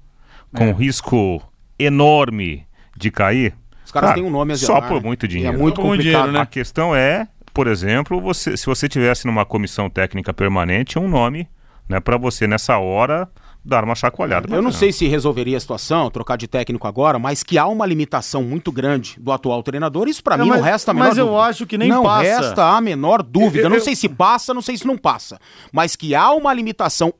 com 0.54 0.64
É. 0.64 0.72
risco 0.72 1.42
enorme 1.78 2.66
de 2.96 3.10
cair. 3.10 3.54
Os 3.84 3.92
caras 3.92 4.10
Cara, 4.10 4.20
têm 4.20 4.28
um 4.28 4.30
nome 4.32 4.54
a 4.54 4.56
Só 4.56 4.66
zelar, 4.74 4.88
por 4.88 5.02
né? 5.02 5.06
muito 5.06 5.26
E 5.26 5.28
dinheiro. 5.28 5.54
É 5.54 5.58
muito 5.58 5.76
Só 5.76 5.82
por 5.82 5.88
muito 5.88 5.98
complicado. 5.98 6.20
dinheiro, 6.22 6.32
né? 6.38 6.40
A 6.40 6.46
questão 6.46 6.96
é, 6.96 7.28
por 7.54 7.66
exemplo, 7.68 8.20
você, 8.20 8.56
se 8.56 8.66
você 8.66 8.88
tivesse 8.88 9.26
numa 9.26 9.44
comissão 9.46 9.88
técnica 9.88 10.34
permanente, 10.34 10.98
um 10.98 11.08
nome, 11.08 11.48
né, 11.88 12.00
para 12.00 12.16
você 12.18 12.46
nessa 12.46 12.76
hora 12.78 13.28
dar 13.66 13.82
uma 13.82 13.94
chacoalhada. 13.94 14.54
Eu 14.54 14.60
não 14.60 14.70
sei 14.70 14.92
se 14.92 15.06
resolveria 15.08 15.56
a 15.56 15.60
situação, 15.60 16.10
trocar 16.10 16.36
de 16.36 16.46
técnico 16.46 16.86
agora, 16.86 17.18
mas 17.18 17.42
que 17.42 17.56
há 17.56 17.66
uma 17.66 17.86
limitação 17.86 18.42
muito 18.42 18.70
grande 18.70 19.16
do 19.18 19.32
atual 19.32 19.62
treinador, 19.62 20.06
isso 20.06 20.22
pra 20.22 20.34
É, 20.34 20.38
mim 20.38 20.48
mas- 20.48 20.58
não 20.58 20.64
resta 20.64 20.90
a 20.90 20.94
menor 20.94 21.08
mas 21.08 21.16
eu 21.18 21.24
dúvida. 21.26 21.42
acho 21.44 21.66
que 21.66 21.78
nem 21.78 21.88
não 21.88 22.02
passa. 22.02 22.22
resta 22.22 22.64
a 22.76 22.80
menor 22.82 23.22
dúvida. 23.22 23.64
Eu- 23.64 23.70
não 23.70 23.76
eu- 23.78 23.82
sei 23.82 23.96
se 23.96 24.06
passa, 24.06 24.52
não 24.52 24.60
sei 24.60 24.76
se 24.76 24.86
não 24.86 24.98
passa. 24.98 25.38
Mas 25.72 25.96
que 25.96 26.14
há 26.14 26.30
uma 26.32 26.52
limitação 26.52 27.14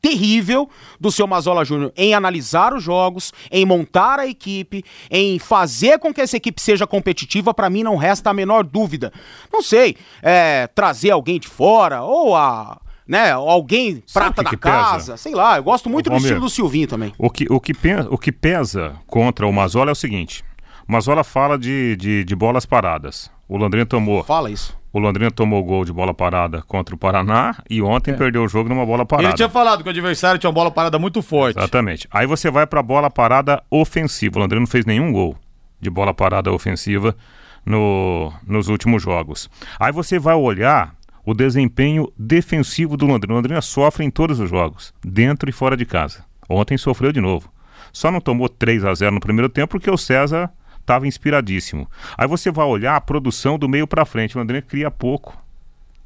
terrível 0.00 0.68
do 1.00 1.10
seu 1.10 1.26
Mazola 1.26 1.64
Júnior 1.64 1.92
em 1.96 2.14
analisar 2.14 2.72
os 2.74 2.82
jogos, 2.82 3.32
em 3.50 3.64
montar 3.64 4.18
a 4.18 4.26
equipe, 4.26 4.84
em 5.10 5.38
fazer 5.38 5.98
com 5.98 6.12
que 6.14 6.20
essa 6.20 6.36
equipe 6.36 6.60
seja 6.60 6.86
competitiva, 6.86 7.52
pra 7.52 7.68
mim 7.68 7.82
não 7.82 7.96
resta 7.96 8.30
a 8.30 8.34
menor 8.34 8.64
dúvida. 8.64 9.12
Não 9.52 9.62
sei, 9.62 9.96
é, 10.22 10.66
trazer 10.68 11.10
alguém 11.10 11.38
de 11.40 11.48
fora 11.48 12.02
ou 12.02 12.36
a, 12.36 12.80
né, 13.06 13.32
alguém 13.32 14.02
Sabe 14.06 14.24
prata 14.26 14.36
que 14.36 14.44
da 14.44 14.50
que 14.50 14.56
pesa? 14.56 14.74
casa, 14.76 15.16
sei 15.16 15.34
lá, 15.34 15.56
eu 15.56 15.62
gosto 15.64 15.88
muito 15.90 16.08
Ô, 16.08 16.10
do 16.10 16.16
estilo 16.18 16.40
do 16.40 16.48
Silvinho 16.50 16.86
também. 16.86 17.12
O 17.18 17.28
que, 17.30 17.46
o, 17.50 17.58
que 17.60 17.74
pen- 17.74 18.06
o 18.10 18.16
que 18.18 18.30
pesa 18.32 18.94
contra 19.06 19.46
o 19.46 19.52
Mazola 19.52 19.90
é 19.90 19.92
o 19.92 19.96
seguinte: 19.96 20.44
o 20.88 20.92
Mazola 20.92 21.24
fala 21.24 21.58
de, 21.58 21.96
de, 21.96 22.24
de 22.24 22.36
bolas 22.36 22.64
paradas. 22.64 23.30
O 23.48 23.56
Londrina 23.56 23.86
tomou. 23.86 24.22
Fala 24.24 24.50
isso. 24.50 24.76
O 24.98 25.00
Londrina 25.00 25.30
tomou 25.30 25.62
gol 25.64 25.84
de 25.84 25.92
bola 25.92 26.12
parada 26.12 26.60
contra 26.62 26.94
o 26.94 26.98
Paraná 26.98 27.56
e 27.70 27.80
ontem 27.80 28.14
perdeu 28.14 28.42
o 28.42 28.48
jogo 28.48 28.68
numa 28.68 28.84
bola 28.84 29.06
parada. 29.06 29.28
Ele 29.28 29.36
tinha 29.36 29.48
falado 29.48 29.82
que 29.82 29.88
o 29.88 29.90
adversário 29.90 30.40
tinha 30.40 30.50
uma 30.50 30.54
bola 30.54 30.70
parada 30.72 30.98
muito 30.98 31.22
forte. 31.22 31.56
Exatamente. 31.56 32.08
Aí 32.10 32.26
você 32.26 32.50
vai 32.50 32.66
pra 32.66 32.82
bola 32.82 33.08
parada 33.08 33.62
ofensiva. 33.70 34.38
O 34.38 34.42
Londrina 34.42 34.60
não 34.60 34.66
fez 34.66 34.84
nenhum 34.84 35.12
gol 35.12 35.36
de 35.80 35.88
bola 35.88 36.12
parada 36.12 36.52
ofensiva 36.52 37.16
no, 37.64 38.32
nos 38.44 38.66
últimos 38.66 39.00
jogos. 39.00 39.48
Aí 39.78 39.92
você 39.92 40.18
vai 40.18 40.34
olhar 40.34 40.94
o 41.24 41.32
desempenho 41.32 42.12
defensivo 42.18 42.96
do 42.96 43.06
Londrina. 43.06 43.34
O 43.34 43.36
Londrina 43.36 43.62
sofre 43.62 44.04
em 44.04 44.10
todos 44.10 44.40
os 44.40 44.50
jogos, 44.50 44.92
dentro 45.04 45.48
e 45.48 45.52
fora 45.52 45.76
de 45.76 45.86
casa. 45.86 46.24
Ontem 46.48 46.76
sofreu 46.76 47.12
de 47.12 47.20
novo. 47.20 47.52
Só 47.92 48.10
não 48.10 48.20
tomou 48.20 48.48
3 48.48 48.84
a 48.84 48.94
0 48.94 49.12
no 49.12 49.20
primeiro 49.20 49.48
tempo 49.48 49.72
porque 49.72 49.90
o 49.90 49.96
César 49.96 50.50
estava 50.88 51.06
inspiradíssimo. 51.06 51.88
Aí 52.16 52.26
você 52.26 52.50
vai 52.50 52.64
olhar 52.64 52.96
a 52.96 53.00
produção 53.00 53.58
do 53.58 53.68
meio 53.68 53.86
para 53.86 54.06
frente. 54.06 54.36
O 54.36 54.40
Londrina 54.40 54.62
cria 54.62 54.90
pouco. 54.90 55.36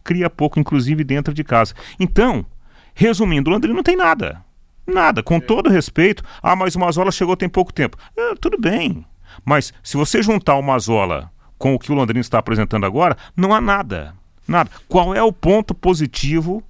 Cria 0.02 0.28
pouco, 0.28 0.58
inclusive 0.58 1.04
dentro 1.04 1.32
de 1.32 1.44
casa. 1.44 1.74
Então, 2.00 2.44
resumindo, 2.92 3.48
o 3.48 3.52
Londrina 3.52 3.76
não 3.76 3.84
tem 3.84 3.96
nada. 3.96 4.44
Nada, 4.84 5.22
com 5.22 5.38
todo 5.38 5.70
respeito. 5.70 6.24
Ah, 6.42 6.56
mas 6.56 6.74
o 6.74 6.80
Mazola 6.80 7.12
chegou 7.12 7.36
tem 7.36 7.48
pouco 7.48 7.72
tempo. 7.72 7.96
É, 8.16 8.34
tudo 8.34 8.58
bem. 8.58 9.06
Mas 9.44 9.72
se 9.82 9.96
você 9.96 10.20
juntar 10.20 10.56
o 10.56 10.62
Mazola 10.62 11.30
com 11.56 11.74
o 11.74 11.78
que 11.78 11.92
o 11.92 11.94
Londrina 11.94 12.20
está 12.20 12.38
apresentando 12.38 12.84
agora, 12.84 13.16
não 13.36 13.54
há 13.54 13.60
nada. 13.60 14.14
Nada. 14.48 14.68
Qual 14.88 15.14
é 15.14 15.22
o 15.22 15.32
ponto 15.32 15.72
positivo 15.72 16.60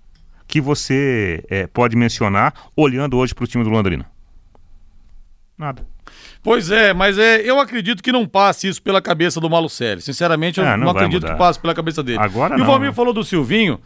que 0.46 0.60
você 0.60 1.42
é, 1.48 1.66
pode 1.66 1.96
mencionar 1.96 2.52
olhando 2.76 3.16
hoje 3.16 3.34
para 3.34 3.44
o 3.44 3.46
time 3.46 3.64
do 3.64 3.70
Londrina? 3.70 4.04
Nada. 5.56 5.91
Pois 6.42 6.70
é, 6.70 6.92
mas 6.92 7.18
é, 7.18 7.40
eu 7.42 7.60
acredito 7.60 8.02
que 8.02 8.10
não 8.10 8.26
passe 8.26 8.66
isso 8.66 8.82
pela 8.82 9.00
cabeça 9.00 9.40
do 9.40 9.48
Malucelli. 9.48 10.00
Sinceramente, 10.02 10.58
eu 10.58 10.66
É, 10.66 10.76
não 10.76 10.86
não, 10.86 10.90
acredito 10.90 11.22
mudar. 11.22 11.34
que 11.34 11.38
passe 11.38 11.58
pela 11.60 11.72
cabeça 11.74 12.02
dele. 12.02 12.18
Agora 12.18 12.54
e 12.54 12.58
não, 12.58 12.64
o 12.64 12.66
Valmir 12.66 12.88
né? 12.88 12.94
falou 12.94 13.12
do 13.12 13.22
Silvinho. 13.22 13.78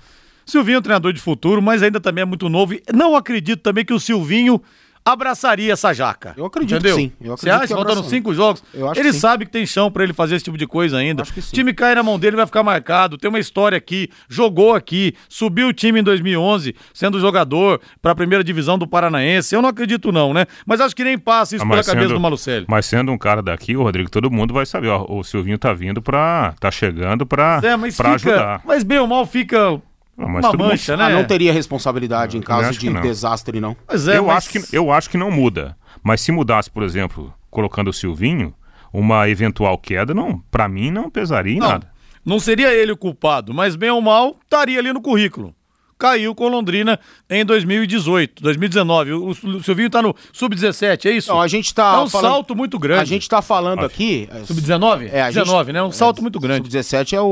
Silvinho 0.47 0.77
é 0.77 0.79
um 0.79 0.83
treinador 0.83 1.13
de 1.13 1.21
futuro, 1.21 1.61
mas 1.61 1.83
ainda 1.83 2.01
também 2.01 2.23
é 2.23 2.25
muito 2.25 2.49
novo. 2.49 2.75
Não 2.95 3.15
acredito 3.17 3.61
também 3.61 3.85
que 3.85 3.93
o 3.93 4.01
Silvinho 4.01 4.63
abraçaria 5.07 5.73
essa 5.73 5.93
jaca. 5.95 6.35
Eu 6.37 6.45
acredito 6.45 6.75
Entendeu? 6.79 6.97
sim. 6.97 7.13
Eu 7.21 7.37
Você 7.37 7.49
acredito 7.49 7.63
acha? 7.63 7.67
que 7.85 7.87
Faltando 7.87 8.09
cinco 8.11 8.35
jogos. 8.35 8.63
Eu 8.75 8.91
acho 8.91 9.01
ele 9.01 9.11
que 9.13 9.17
sabe 9.19 9.47
que 9.47 9.53
tem 9.53 9.65
chão 9.65 9.91
pra 9.91 10.03
ele 10.03 10.13
fazer 10.13 10.35
esse 10.35 10.45
tipo 10.45 10.59
de 10.59 10.67
coisa 10.67 10.99
ainda. 10.99 11.23
Acho 11.23 11.33
que 11.33 11.41
sim. 11.41 11.51
O 11.51 11.55
time 11.55 11.73
cai 11.73 11.95
na 11.95 12.03
mão 12.03 12.19
dele, 12.19 12.35
vai 12.37 12.45
ficar 12.47 12.63
marcado. 12.63 13.17
Tem 13.17 13.29
uma 13.29 13.39
história 13.39 13.79
aqui. 13.79 14.09
Jogou 14.29 14.75
aqui. 14.75 15.15
Subiu 15.29 15.69
o 15.69 15.73
time 15.73 16.01
em 16.01 16.03
2011, 16.03 16.75
sendo 16.93 17.21
jogador 17.21 17.81
pra 18.03 18.15
primeira 18.15 18.43
divisão 18.43 18.77
do 18.77 18.87
Paranaense. 18.87 19.55
Eu 19.55 19.63
não 19.63 19.69
acredito, 19.69 20.11
não, 20.11 20.35
né? 20.35 20.47
Mas 20.67 20.81
acho 20.81 20.97
que 20.97 21.05
nem 21.05 21.17
passa 21.17 21.55
isso 21.57 21.65
Ah, 21.65 21.67
pela 21.69 21.77
mas 21.79 21.87
cabeça 21.87 22.07
sendo- 22.09 22.15
do 22.17 22.21
Malucelli. 22.21 22.67
Mas 22.69 22.87
sendo 22.87 23.13
um 23.13 23.19
cara 23.19 23.41
daqui, 23.43 23.77
o 23.77 23.83
Rodrigo, 23.83 24.11
todo 24.11 24.31
mundo 24.31 24.53
vai 24.53 24.67
saber. 24.67 24.89
Ó, 24.89 25.07
o 25.09 25.23
Silvinho 25.23 25.59
tá 25.59 25.73
vindo 25.73 26.03
pra. 26.03 26.55
tá 26.59 26.71
chegando 26.71 27.25
pra, 27.27 27.61
É, 27.63 27.77
mas 27.77 27.97
pra 27.97 28.19
fica, 28.19 28.31
ajudar. 28.33 28.61
Mas 28.65 28.83
bem 28.83 28.99
ou 28.99 29.07
mal 29.07 29.25
fica 29.27 29.81
Uma 30.17 30.41
mundo 30.41 30.59
mancha, 30.59 30.97
né? 30.97 31.05
Ah, 31.05 31.11
não 31.11 31.25
teria 31.25 31.53
responsabilidade 31.53 32.37
em 32.37 32.41
caso 32.41 32.79
de 32.79 32.89
não. 32.91 33.01
desastre, 33.03 33.61
não. 33.61 33.77
Pois 33.87 34.09
é, 34.09 34.17
eu, 34.19 34.27
mas- 34.27 34.37
acho 34.39 34.51
que, 34.51 34.77
eu 34.77 34.91
acho 34.93 35.11
que 35.11 35.19
não 35.19 35.31
muda. 35.31 35.77
Mas 36.03 36.21
se 36.21 36.33
mudasse, 36.33 36.71
por 36.71 36.83
exemplo, 36.83 37.33
colocando 37.51 37.89
o 37.89 37.93
Silvinho, 37.93 38.55
uma 38.93 39.29
eventual 39.29 39.77
queda, 39.79 40.15
não, 40.15 40.39
para 40.51 40.69
mim 40.69 40.91
não 40.91 41.11
pesaria 41.11 41.55
em 41.55 41.59
Não, 41.59 41.69
nada. 41.69 41.91
não 42.25 42.39
seria 42.39 42.73
ele 42.73 42.93
o 42.93 42.97
culpado, 42.97 43.53
mas 43.53 43.77
bem 43.77 43.91
ou 43.91 44.01
mal, 44.01 44.37
estaria 44.45 44.79
ali 44.79 44.93
no 44.93 45.03
currículo. 45.03 45.55
Caiu 45.99 46.35
com 46.35 46.49
Londrina 46.49 47.01
em 47.31 47.43
2018, 47.45 48.43
2019. 48.43 49.13
O, 49.15 49.29
o 49.31 49.63
Silvinho 49.63 49.89
tá 49.89 50.03
no 50.03 50.15
sub-17, 50.31 51.07
é 51.07 51.11
isso? 51.13 51.31
Não, 51.33 51.41
a 51.41 51.49
gente 51.49 51.75
tá 51.75 51.95
É 51.95 51.99
um 52.01 52.09
falando- 52.11 52.31
salto 52.33 52.55
muito 52.55 52.79
grande. 52.79 53.01
A 53.01 53.05
gente 53.07 53.27
tá 53.27 53.41
falando 53.41 53.85
aqui. 53.85 54.29
Sub-19? 54.45 55.09
É, 55.11 55.23
a 55.23 55.31
gente- 55.31 55.45
19, 55.45 55.73
né? 55.73 55.83
Um 55.83 55.91
salto 55.91 56.21
muito 56.21 56.39
grande. 56.39 56.69
Sub-17 56.71 57.15
é 57.15 57.21
o, 57.21 57.27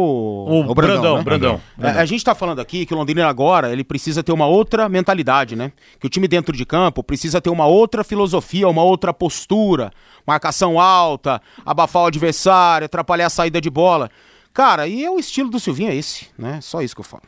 O 0.67 0.75
Brandão. 0.75 0.75
Brandão, 0.75 1.17
né? 1.19 1.23
Brandão. 1.23 1.61
É, 1.79 1.91
a 2.01 2.05
gente 2.07 2.25
tá 2.25 2.35
falando 2.35 2.59
aqui 2.61 2.87
que 2.87 2.95
o 2.95 2.97
Londrina 2.97 3.27
agora 3.29 3.71
ele 3.71 3.85
precisa 3.85 4.23
ter 4.23 4.33
uma 4.33 4.47
outra 4.47 4.89
mentalidade, 4.89 5.55
né? 5.55 5.71
Que 6.01 6.07
o 6.07 6.11
time 6.11 6.27
dentro 6.27 6.57
de 6.57 6.65
campo 6.65 7.05
precisa 7.05 7.43
ter 7.43 7.51
uma 7.51 7.67
outra 7.67 8.03
filosofia, 8.03 8.67
uma 8.67 8.83
outra 8.83 9.13
postura, 9.13 9.93
marcação 10.27 10.81
alta, 10.81 11.41
abafar 11.67 12.05
o 12.05 12.07
adversário, 12.07 12.87
atrapalhar 12.87 13.27
a 13.27 13.31
saída 13.31 13.61
de 13.61 13.69
bola. 13.69 14.11
Cara, 14.55 14.87
e 14.89 15.05
é 15.05 15.11
o 15.11 15.19
estilo 15.19 15.51
do 15.51 15.61
Silvinho 15.61 15.91
é 15.91 15.97
esse, 15.97 16.29
né? 16.39 16.61
Só 16.63 16.81
isso 16.81 16.95
que 16.95 17.01
eu 17.01 17.05
falo. 17.05 17.25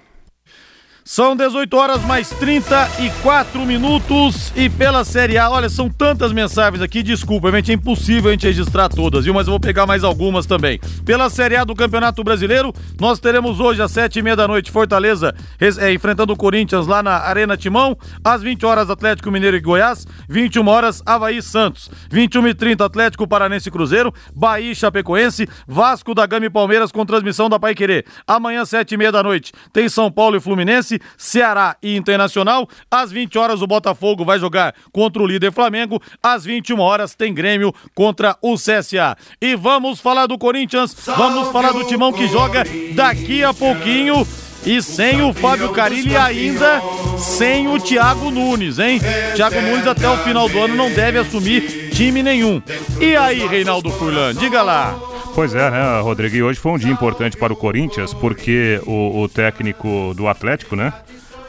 São 1.08 1.36
18 1.36 1.72
horas 1.76 2.04
mais 2.04 2.30
34 2.30 3.64
minutos 3.64 4.52
e 4.56 4.68
pela 4.68 5.04
Série 5.04 5.38
A, 5.38 5.48
olha, 5.48 5.68
são 5.68 5.88
tantas 5.88 6.32
mensagens 6.32 6.82
aqui, 6.82 7.00
desculpa, 7.00 7.48
gente, 7.52 7.70
é 7.70 7.74
impossível 7.76 8.28
a 8.28 8.32
gente 8.32 8.44
registrar 8.44 8.88
todas, 8.88 9.24
viu? 9.24 9.32
Mas 9.32 9.46
eu 9.46 9.52
vou 9.52 9.60
pegar 9.60 9.86
mais 9.86 10.02
algumas 10.02 10.46
também. 10.46 10.80
Pela 11.04 11.30
Série 11.30 11.54
A 11.54 11.62
do 11.62 11.76
Campeonato 11.76 12.24
Brasileiro, 12.24 12.74
nós 13.00 13.20
teremos 13.20 13.60
hoje 13.60 13.80
às 13.80 13.92
sete 13.92 14.18
e 14.18 14.22
meia 14.22 14.34
da 14.34 14.48
noite 14.48 14.72
Fortaleza 14.72 15.32
é, 15.60 15.92
enfrentando 15.92 16.32
o 16.32 16.36
Corinthians 16.36 16.88
lá 16.88 17.04
na 17.04 17.18
Arena 17.18 17.56
Timão, 17.56 17.96
às 18.24 18.42
20 18.42 18.66
horas 18.66 18.90
Atlético 18.90 19.30
Mineiro 19.30 19.56
e 19.56 19.60
Goiás, 19.60 20.04
21 20.28 20.66
horas 20.66 21.04
Havaí 21.06 21.40
Santos, 21.40 21.88
21 22.10 22.48
e 22.48 22.54
30 22.54 22.84
Atlético 22.84 23.28
Paranense 23.28 23.70
Cruzeiro, 23.70 24.12
Bahia 24.34 24.72
e 24.72 24.74
Chapecoense, 24.74 25.48
Vasco 25.68 26.16
da 26.16 26.26
Gama 26.26 26.46
e 26.46 26.50
Palmeiras 26.50 26.90
com 26.90 27.06
transmissão 27.06 27.48
da 27.48 27.60
Pai 27.60 27.76
Querer. 27.76 28.04
Amanhã, 28.26 28.64
sete 28.64 28.96
e 28.96 28.98
meia 28.98 29.12
da 29.12 29.22
noite, 29.22 29.52
tem 29.72 29.88
São 29.88 30.10
Paulo 30.10 30.36
e 30.36 30.40
Fluminense, 30.40 30.95
Ceará 31.16 31.76
e 31.82 31.96
Internacional. 31.96 32.68
Às 32.90 33.10
20 33.10 33.38
horas, 33.38 33.62
o 33.62 33.66
Botafogo 33.66 34.24
vai 34.24 34.38
jogar 34.38 34.74
contra 34.92 35.22
o 35.22 35.26
líder 35.26 35.52
Flamengo. 35.52 36.00
Às 36.22 36.44
21 36.44 36.80
horas, 36.80 37.14
tem 37.14 37.34
Grêmio 37.34 37.74
contra 37.94 38.36
o 38.42 38.54
CSA. 38.54 39.16
E 39.40 39.54
vamos 39.54 40.00
falar 40.00 40.26
do 40.26 40.38
Corinthians, 40.38 40.96
vamos 41.16 41.48
falar 41.48 41.72
do 41.72 41.84
timão 41.84 42.12
que 42.12 42.28
joga 42.28 42.64
daqui 42.94 43.42
a 43.42 43.52
pouquinho. 43.52 44.26
E 44.64 44.82
sem 44.82 45.22
o 45.22 45.32
Fábio 45.32 45.70
Carilli 45.70 46.16
ainda 46.16 46.82
sem 47.18 47.68
o 47.68 47.78
Thiago 47.78 48.32
Nunes, 48.32 48.80
hein? 48.80 49.00
Thiago 49.36 49.60
Nunes 49.60 49.86
até 49.86 50.08
o 50.08 50.16
final 50.18 50.48
do 50.48 50.60
ano 50.60 50.74
não 50.74 50.90
deve 50.90 51.18
assumir 51.18 51.90
time 51.90 52.20
nenhum. 52.20 52.60
E 53.00 53.14
aí, 53.14 53.46
Reinaldo 53.46 53.90
Furlan, 53.92 54.34
diga 54.34 54.62
lá. 54.62 54.98
Pois 55.36 55.54
é, 55.54 55.70
né, 55.70 56.00
Rodrigo? 56.00 56.34
E 56.34 56.42
hoje 56.42 56.58
foi 56.58 56.72
um 56.72 56.78
dia 56.78 56.90
importante 56.90 57.36
para 57.36 57.52
o 57.52 57.56
Corinthians, 57.56 58.14
porque 58.14 58.80
o, 58.86 59.20
o 59.20 59.28
técnico 59.28 60.14
do 60.16 60.26
Atlético, 60.26 60.74
né? 60.74 60.92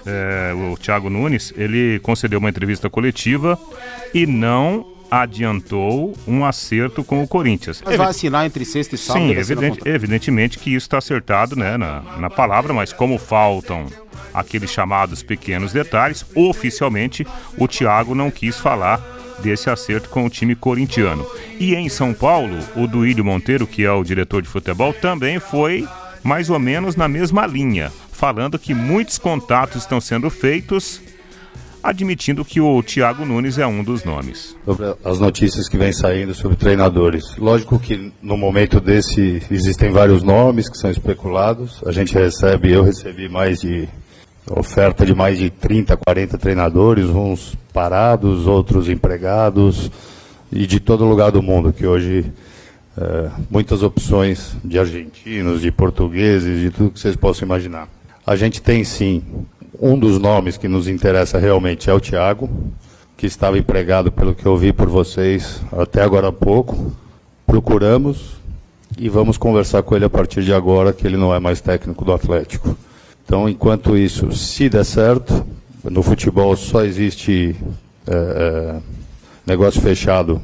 é, 0.06 0.54
o 0.54 0.78
Thiago 0.78 1.10
Nunes, 1.10 1.54
ele 1.56 2.00
concedeu 2.00 2.40
uma 2.40 2.50
entrevista 2.50 2.90
coletiva 2.90 3.60
e 4.14 4.26
não 4.26 4.86
adiantou 5.10 6.14
um 6.28 6.44
acerto 6.44 7.02
com 7.04 7.24
o 7.24 7.28
Corinthians. 7.28 7.82
Mas 7.86 7.96
vai 7.96 8.08
assinar 8.08 8.46
entre 8.46 8.66
sexta 8.66 8.96
e 8.96 8.98
sábado. 8.98 9.24
Sim, 9.26 9.32
evidente- 9.32 9.80
evidentemente 9.86 10.60
que 10.60 10.70
isso 10.72 10.86
está 10.86 10.98
acertado 10.98 11.56
né, 11.56 11.78
na, 11.78 12.02
na 12.18 12.30
palavra, 12.30 12.74
mas 12.74 12.92
como 12.92 13.18
faltam 13.18 13.86
aqueles 14.34 14.70
chamados 14.70 15.24
pequenos 15.24 15.72
detalhes, 15.72 16.26
oficialmente 16.36 17.26
o 17.58 17.68
Thiago 17.68 18.14
não 18.14 18.30
quis 18.30 18.58
falar 18.58 19.02
desse 19.40 19.70
acerto 19.70 20.10
com 20.10 20.26
o 20.26 20.30
time 20.30 20.56
corintiano. 20.56 21.26
E 21.60 21.76
em 21.76 21.90
São 21.90 22.14
Paulo, 22.14 22.58
o 22.76 22.88
Duílio 22.88 23.24
Monteiro, 23.26 23.68
que 23.68 23.84
é 23.84 23.92
o 23.92 24.04
diretor 24.04 24.42
de 24.42 24.48
futebol, 24.48 24.94
também 24.94 25.40
foi 25.40 25.88
mais 26.24 26.50
ou 26.50 26.60
menos 26.60 26.96
na 26.96 27.08
mesma 27.08 27.46
linha, 27.46 27.92
falando 28.12 28.60
que 28.60 28.74
muitos 28.74 29.18
contatos 29.18 29.84
estão 29.84 30.02
sendo 30.02 30.30
feitos, 30.30 31.02
admitindo 31.82 32.44
que 32.44 32.60
o 32.60 32.84
Thiago 32.84 33.24
Nunes 33.24 33.58
é 33.58 33.66
um 33.66 33.84
dos 33.84 34.04
nomes. 34.04 34.56
sobre 34.66 34.94
as 35.06 35.20
notícias 35.20 35.70
que 35.70 35.78
vêm 35.78 35.94
saindo 35.94 36.34
sobre 36.34 36.58
treinadores. 36.58 37.38
Lógico 37.38 37.80
que 37.80 38.12
no 38.22 38.36
momento 38.36 38.82
desse 38.82 39.42
existem 39.50 39.92
vários 39.92 40.22
nomes 40.22 40.68
que 40.68 40.78
são 40.78 40.92
especulados. 40.92 41.82
A 41.86 41.92
gente 41.92 42.14
recebe, 42.14 42.72
eu 42.72 42.84
recebi 42.84 43.30
mais 43.30 43.62
de 43.62 43.88
oferta 44.52 45.06
de 45.06 45.14
mais 45.14 45.38
de 45.38 45.50
30, 45.50 45.98
40 45.98 46.38
treinadores, 46.38 47.06
uns 47.06 47.56
parados, 47.74 48.48
outros 48.48 48.90
empregados 48.90 49.92
e 50.52 50.66
de 50.66 50.80
todo 50.80 51.06
lugar 51.06 51.32
do 51.32 51.42
mundo, 51.42 51.74
que 51.74 51.86
hoje 51.86 52.32
eh, 52.98 53.30
muitas 53.50 53.84
opções 53.84 54.56
de 54.64 54.80
argentinos, 54.80 55.62
de 55.62 55.72
portugueses, 55.72 56.62
de 56.62 56.72
tudo 56.72 56.92
que 56.92 57.00
vocês 57.00 57.16
possam 57.16 57.46
imaginar. 57.46 57.88
A 58.26 58.36
gente 58.36 58.62
tem 58.62 58.84
sim 58.84 59.24
um 59.80 59.98
dos 59.98 60.20
nomes 60.20 60.58
que 60.58 60.68
nos 60.68 60.88
interessa 60.88 61.38
realmente 61.38 61.90
é 61.90 61.94
o 61.94 62.00
Thiago, 62.00 62.50
que 63.16 63.26
estava 63.26 63.58
empregado, 63.58 64.12
pelo 64.12 64.34
que 64.34 64.46
eu 64.46 64.58
vi 64.58 64.74
por 64.74 64.88
vocês 64.88 65.62
até 65.72 66.02
agora 66.02 66.30
há 66.30 66.32
pouco. 66.32 66.92
Procuramos 67.46 68.38
e 68.98 69.10
vamos 69.10 69.38
conversar 69.38 69.84
com 69.84 69.96
ele 69.96 70.06
a 70.06 70.10
partir 70.10 70.44
de 70.44 70.54
agora, 70.54 70.94
que 70.94 71.06
ele 71.06 71.18
não 71.18 71.34
é 71.34 71.40
mais 71.40 71.62
técnico 71.62 72.04
do 72.04 72.14
Atlético. 72.14 72.76
Então, 73.28 73.50
enquanto 73.50 73.98
isso, 73.98 74.32
se 74.32 74.70
der 74.70 74.86
certo, 74.86 75.46
no 75.84 76.02
futebol 76.02 76.56
só 76.56 76.86
existe 76.86 77.58
eh, 78.08 78.76
negócio 79.46 79.82
fechado 79.82 80.42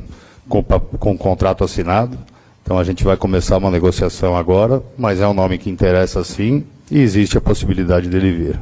com, 0.50 0.62
com 0.62 1.17
contrato 1.17 1.63
assinado. 1.63 2.17
Então, 2.62 2.78
a 2.78 2.84
gente 2.84 3.02
vai 3.06 3.15
começar 3.15 3.56
uma 3.56 3.72
negociação 3.72 4.36
agora, 4.36 4.84
mas 4.98 5.22
é 5.22 5.28
um 5.28 5.34
nome 5.34 5.58
que 5.58 5.69
interessa 5.69 6.26
sim 6.26 6.65
e 6.91 7.00
existe 7.00 7.38
a 7.38 7.41
possibilidade 7.41 8.10
dele 8.10 8.34
vir. 8.34 8.60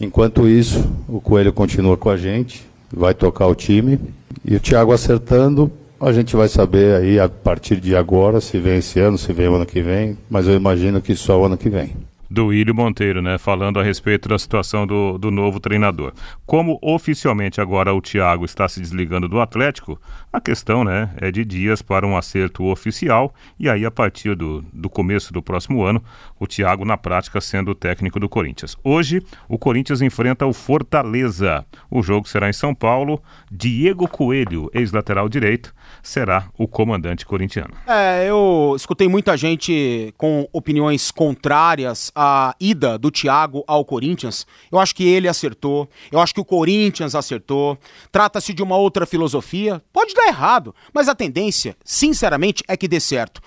Enquanto 0.00 0.48
isso, 0.48 0.84
o 1.08 1.20
Coelho 1.20 1.52
continua 1.52 1.96
com 1.96 2.10
a 2.10 2.16
gente, 2.16 2.66
vai 2.92 3.14
tocar 3.14 3.46
o 3.46 3.54
time. 3.54 4.00
E 4.44 4.56
o 4.56 4.60
Thiago 4.60 4.92
acertando, 4.92 5.70
a 6.00 6.10
gente 6.10 6.34
vai 6.34 6.48
saber 6.48 6.96
aí 6.96 7.20
a 7.20 7.28
partir 7.28 7.76
de 7.76 7.94
agora 7.94 8.40
se 8.40 8.58
vem 8.58 8.78
esse 8.78 8.98
ano, 8.98 9.16
se 9.16 9.32
vem 9.32 9.46
o 9.46 9.54
ano 9.54 9.66
que 9.66 9.80
vem, 9.80 10.18
mas 10.28 10.48
eu 10.48 10.54
imagino 10.54 11.00
que 11.00 11.14
só 11.14 11.40
o 11.40 11.44
ano 11.44 11.56
que 11.56 11.70
vem. 11.70 11.94
Do 12.30 12.46
William 12.46 12.74
Monteiro, 12.74 13.22
né? 13.22 13.38
Falando 13.38 13.78
a 13.78 13.82
respeito 13.82 14.28
da 14.28 14.38
situação 14.38 14.86
do, 14.86 15.18
do 15.18 15.30
novo 15.30 15.60
treinador. 15.60 16.12
Como 16.44 16.78
oficialmente 16.82 17.60
agora 17.60 17.94
o 17.94 18.00
Thiago 18.00 18.44
está 18.44 18.68
se 18.68 18.80
desligando 18.80 19.28
do 19.28 19.40
Atlético, 19.40 20.00
a 20.32 20.40
questão, 20.40 20.84
né, 20.84 21.10
é 21.16 21.30
de 21.30 21.44
dias 21.44 21.80
para 21.80 22.06
um 22.06 22.16
acerto 22.16 22.64
oficial 22.64 23.34
e 23.58 23.70
aí 23.70 23.86
a 23.86 23.90
partir 23.90 24.34
do, 24.34 24.62
do 24.72 24.90
começo 24.90 25.32
do 25.32 25.42
próximo 25.42 25.82
ano, 25.82 26.02
o 26.38 26.46
Thiago 26.46 26.84
na 26.84 26.96
prática 26.96 27.40
sendo 27.40 27.70
o 27.70 27.74
técnico 27.74 28.20
do 28.20 28.28
Corinthians. 28.28 28.76
Hoje, 28.84 29.22
o 29.48 29.58
Corinthians 29.58 30.02
enfrenta 30.02 30.46
o 30.46 30.52
Fortaleza. 30.52 31.64
O 31.90 32.02
jogo 32.02 32.28
será 32.28 32.48
em 32.48 32.52
São 32.52 32.74
Paulo. 32.74 33.22
Diego 33.50 34.06
Coelho, 34.08 34.70
ex-lateral 34.74 35.28
direito, 35.28 35.74
será 36.02 36.48
o 36.58 36.68
comandante 36.68 37.24
corintiano. 37.24 37.74
É, 37.86 38.28
eu 38.28 38.74
escutei 38.76 39.08
muita 39.08 39.36
gente 39.36 40.12
com 40.16 40.46
opiniões 40.52 41.10
contrárias 41.10 42.12
à 42.16 42.56
ida 42.58 42.96
do 42.96 43.10
Thiago 43.10 43.62
ao 43.66 43.84
Corinthians. 43.84 44.46
Eu 44.72 44.78
acho 44.78 44.94
que 44.94 45.04
ele 45.04 45.28
acertou, 45.28 45.88
eu 46.10 46.18
acho 46.18 46.32
que 46.32 46.40
o 46.40 46.44
Corinthians 46.44 47.14
acertou. 47.14 47.78
Trata-se 48.10 48.54
de 48.54 48.62
uma 48.62 48.76
outra 48.76 49.04
filosofia. 49.04 49.82
Pode 49.92 50.14
dar 50.14 50.26
errado, 50.26 50.74
mas 50.94 51.08
a 51.08 51.14
tendência, 51.14 51.76
sinceramente, 51.84 52.64
é 52.66 52.76
que 52.76 52.88
dê 52.88 52.98
certo. 52.98 53.42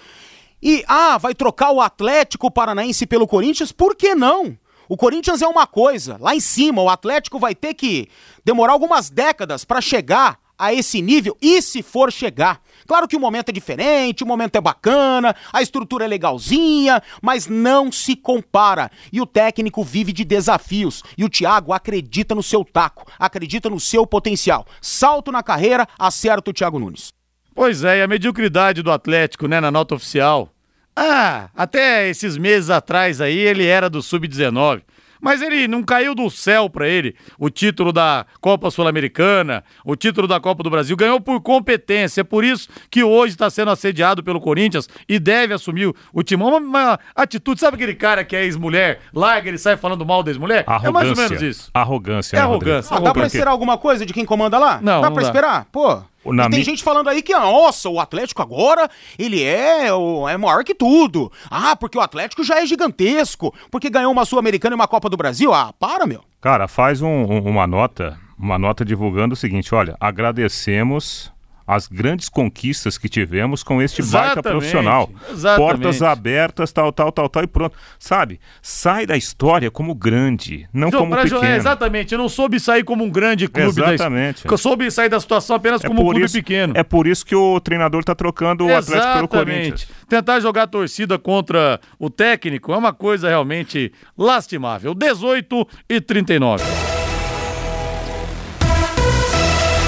E, 0.61 0.83
ah, 0.87 1.17
vai 1.17 1.33
trocar 1.33 1.71
o 1.71 1.81
Atlético 1.81 2.51
Paranaense 2.51 3.07
pelo 3.07 3.27
Corinthians? 3.27 3.71
Por 3.71 3.95
que 3.95 4.13
não? 4.13 4.55
O 4.87 4.97
Corinthians 4.97 5.41
é 5.41 5.47
uma 5.47 5.67
coisa, 5.67 6.17
lá 6.19 6.35
em 6.35 6.39
cima, 6.39 6.81
o 6.81 6.89
Atlético 6.89 7.37
vai 7.37 7.53
ter 7.53 7.75
que 7.75 8.07
demorar 8.43 8.73
algumas 8.73 9.09
décadas 9.09 9.63
para 9.63 9.81
chegar 9.81 10.39
a 10.57 10.73
esse 10.73 11.01
nível, 11.01 11.37
e 11.41 11.61
se 11.61 11.81
for 11.81 12.11
chegar. 12.11 12.61
Claro 12.89 13.07
que 13.07 13.15
o 13.15 13.19
momento 13.19 13.49
é 13.49 13.51
diferente, 13.51 14.23
o 14.23 14.27
momento 14.27 14.55
é 14.55 14.61
bacana, 14.61 15.35
a 15.53 15.61
estrutura 15.61 16.05
é 16.05 16.07
legalzinha, 16.07 17.03
mas 17.21 17.45
não 17.45 17.91
se 17.91 18.15
compara. 18.15 18.89
E 19.13 19.21
o 19.21 19.27
técnico 19.27 19.83
vive 19.83 20.11
de 20.11 20.25
desafios. 20.25 21.03
E 21.15 21.23
o 21.23 21.29
Thiago 21.29 21.71
acredita 21.71 22.33
no 22.33 22.41
seu 22.41 22.65
taco, 22.65 23.05
acredita 23.19 23.69
no 23.69 23.79
seu 23.79 24.07
potencial. 24.07 24.65
Salto 24.81 25.31
na 25.31 25.43
carreira, 25.43 25.87
acerta 25.99 26.49
o 26.49 26.53
Thiago 26.53 26.79
Nunes. 26.79 27.09
Pois 27.53 27.83
é, 27.83 27.99
e 27.99 28.01
a 28.01 28.07
mediocridade 28.07 28.81
do 28.81 28.91
Atlético, 28.91 29.47
né, 29.47 29.59
na 29.59 29.69
nota 29.69 29.93
oficial. 29.93 30.49
Ah, 30.95 31.51
até 31.55 32.09
esses 32.09 32.37
meses 32.37 32.71
atrás 32.71 33.21
aí 33.21 33.37
ele 33.37 33.67
era 33.67 33.87
do 33.87 34.01
Sub-19. 34.01 34.81
Mas 35.21 35.41
ele 35.41 35.67
não 35.67 35.83
caiu 35.83 36.15
do 36.15 36.29
céu 36.29 36.69
pra 36.69 36.87
ele 36.87 37.15
o 37.37 37.49
título 37.49 37.91
da 37.91 38.25
Copa 38.39 38.71
Sul-Americana, 38.71 39.63
o 39.85 39.95
título 39.95 40.27
da 40.27 40.39
Copa 40.39 40.63
do 40.63 40.69
Brasil. 40.69 40.95
Ganhou 40.95 41.19
por 41.19 41.41
competência. 41.41 42.21
É 42.21 42.23
por 42.23 42.43
isso 42.43 42.69
que 42.89 43.03
hoje 43.03 43.33
está 43.33 43.49
sendo 43.49 43.71
assediado 43.71 44.23
pelo 44.23 44.39
Corinthians 44.39 44.87
e 45.07 45.19
deve 45.19 45.53
assumir 45.53 45.93
o 46.13 46.23
timão. 46.23 46.49
Uma, 46.49 46.59
uma 46.59 46.99
atitude, 47.15 47.59
sabe 47.59 47.75
aquele 47.75 47.95
cara 47.95 48.23
que 48.23 48.35
é 48.35 48.43
ex-mulher, 48.45 48.99
larga, 49.13 49.49
ele 49.49 49.57
sai 49.57 49.77
falando 49.77 50.05
mal 50.05 50.23
da 50.23 50.31
ex-mulher? 50.31 50.65
É 50.83 50.89
mais 50.89 51.09
ou 51.09 51.15
menos 51.15 51.41
isso. 51.41 51.69
Arrogância. 51.73 52.37
É 52.37 52.39
né, 52.39 52.45
Rodrigo? 52.45 52.71
arrogância. 52.71 52.95
Ah, 52.95 52.99
dá 52.99 53.13
pra 53.13 53.25
esperar 53.27 53.51
alguma 53.51 53.77
coisa 53.77 54.05
de 54.05 54.13
quem 54.13 54.25
comanda 54.25 54.57
lá? 54.57 54.79
Não, 54.81 55.01
Dá 55.01 55.07
não 55.07 55.13
pra 55.13 55.23
dá. 55.23 55.27
esperar? 55.29 55.65
Pô. 55.71 56.01
Na 56.25 56.45
E 56.45 56.49
tem 56.49 56.59
mi- 56.59 56.65
gente 56.65 56.83
falando 56.83 57.07
aí 57.09 57.21
que, 57.21 57.33
nossa, 57.33 57.89
o 57.89 57.99
Atlético 57.99 58.41
agora, 58.41 58.89
ele 59.17 59.41
é, 59.43 59.87
é 59.87 60.37
maior 60.37 60.63
que 60.63 60.75
tudo. 60.75 61.31
Ah, 61.49 61.75
porque 61.75 61.97
o 61.97 62.01
Atlético 62.01 62.43
já 62.43 62.59
é 62.61 62.65
gigantesco. 62.65 63.53
Porque 63.71 63.89
ganhou 63.89 64.11
uma 64.11 64.25
Sul-Americana 64.25 64.73
e 64.73 64.77
uma 64.77 64.87
Copa 64.87 65.09
do 65.09 65.17
Brasil. 65.17 65.53
Ah, 65.53 65.73
para, 65.79 66.05
meu. 66.05 66.23
Cara, 66.41 66.67
faz 66.67 67.01
um- 67.01 67.07
um- 67.07 67.41
uma 67.49 67.65
nota, 67.65 68.17
uma 68.37 68.57
nota 68.59 68.83
divulgando 68.85 69.33
o 69.33 69.37
seguinte, 69.37 69.73
olha, 69.73 69.95
agradecemos 69.99 71.31
as 71.69 71.87
grandes 71.87 72.27
conquistas 72.29 72.97
que 72.97 73.07
tivemos 73.07 73.61
com 73.61 73.79
este 73.79 74.01
baita 74.01 74.39
Exatamente, 74.39 74.49
profissional. 74.51 75.09
exatamente. 75.29 75.69
Portas 75.69 76.01
abertas, 76.01 76.71
tal, 76.71 76.91
tal, 76.91 77.11
tal, 77.11 77.29
tal 77.29 77.43
e 77.43 77.47
pronto. 77.47 77.77
Sabe? 77.99 78.39
Sai 78.59 79.05
da 79.05 79.15
história 79.15 79.69
como 79.69 79.93
grande, 79.93 80.67
não 80.73 80.89
como 80.89 81.15
pequeno. 81.15 81.43
é, 81.43 81.57
exatamente, 81.57 82.11
eu 82.13 82.17
não 82.17 82.27
soube 82.27 82.59
sair 82.59 82.83
como 82.83 83.03
um 83.03 83.09
grande 83.09 83.47
clube. 83.47 83.79
da 83.79 83.93
Exatamente. 83.93 84.49
Eu 84.49 84.57
soube 84.57 84.89
sair 84.89 85.09
da 85.09 85.19
situação 85.19 85.55
apenas 85.55 85.83
É 85.83 85.87
como 85.87 86.01
um 86.01 86.05
clube 86.05 86.25
isso, 86.25 86.33
pequeno. 86.33 86.73
É 86.75 86.81
por 86.83 87.05
isso 87.05 87.23
que 87.23 87.35
o 87.35 87.59
treinador 87.59 88.03
tá 88.03 88.15
trocando 88.15 88.65
o 88.65 88.75
Atlético 88.75 89.13
pelo 89.13 89.27
Corinthians. 89.27 89.87
Tentar 90.07 90.39
jogar 90.39 90.63
a 90.63 90.67
torcida 90.67 91.19
contra 91.19 91.79
o 91.99 92.09
técnico 92.09 92.73
é 92.73 92.77
uma 92.77 92.93
coisa 92.93 93.29
realmente 93.29 93.93
lastimável. 94.17 94.95
18 94.95 95.67
e 95.87 96.01
39. 96.01 96.98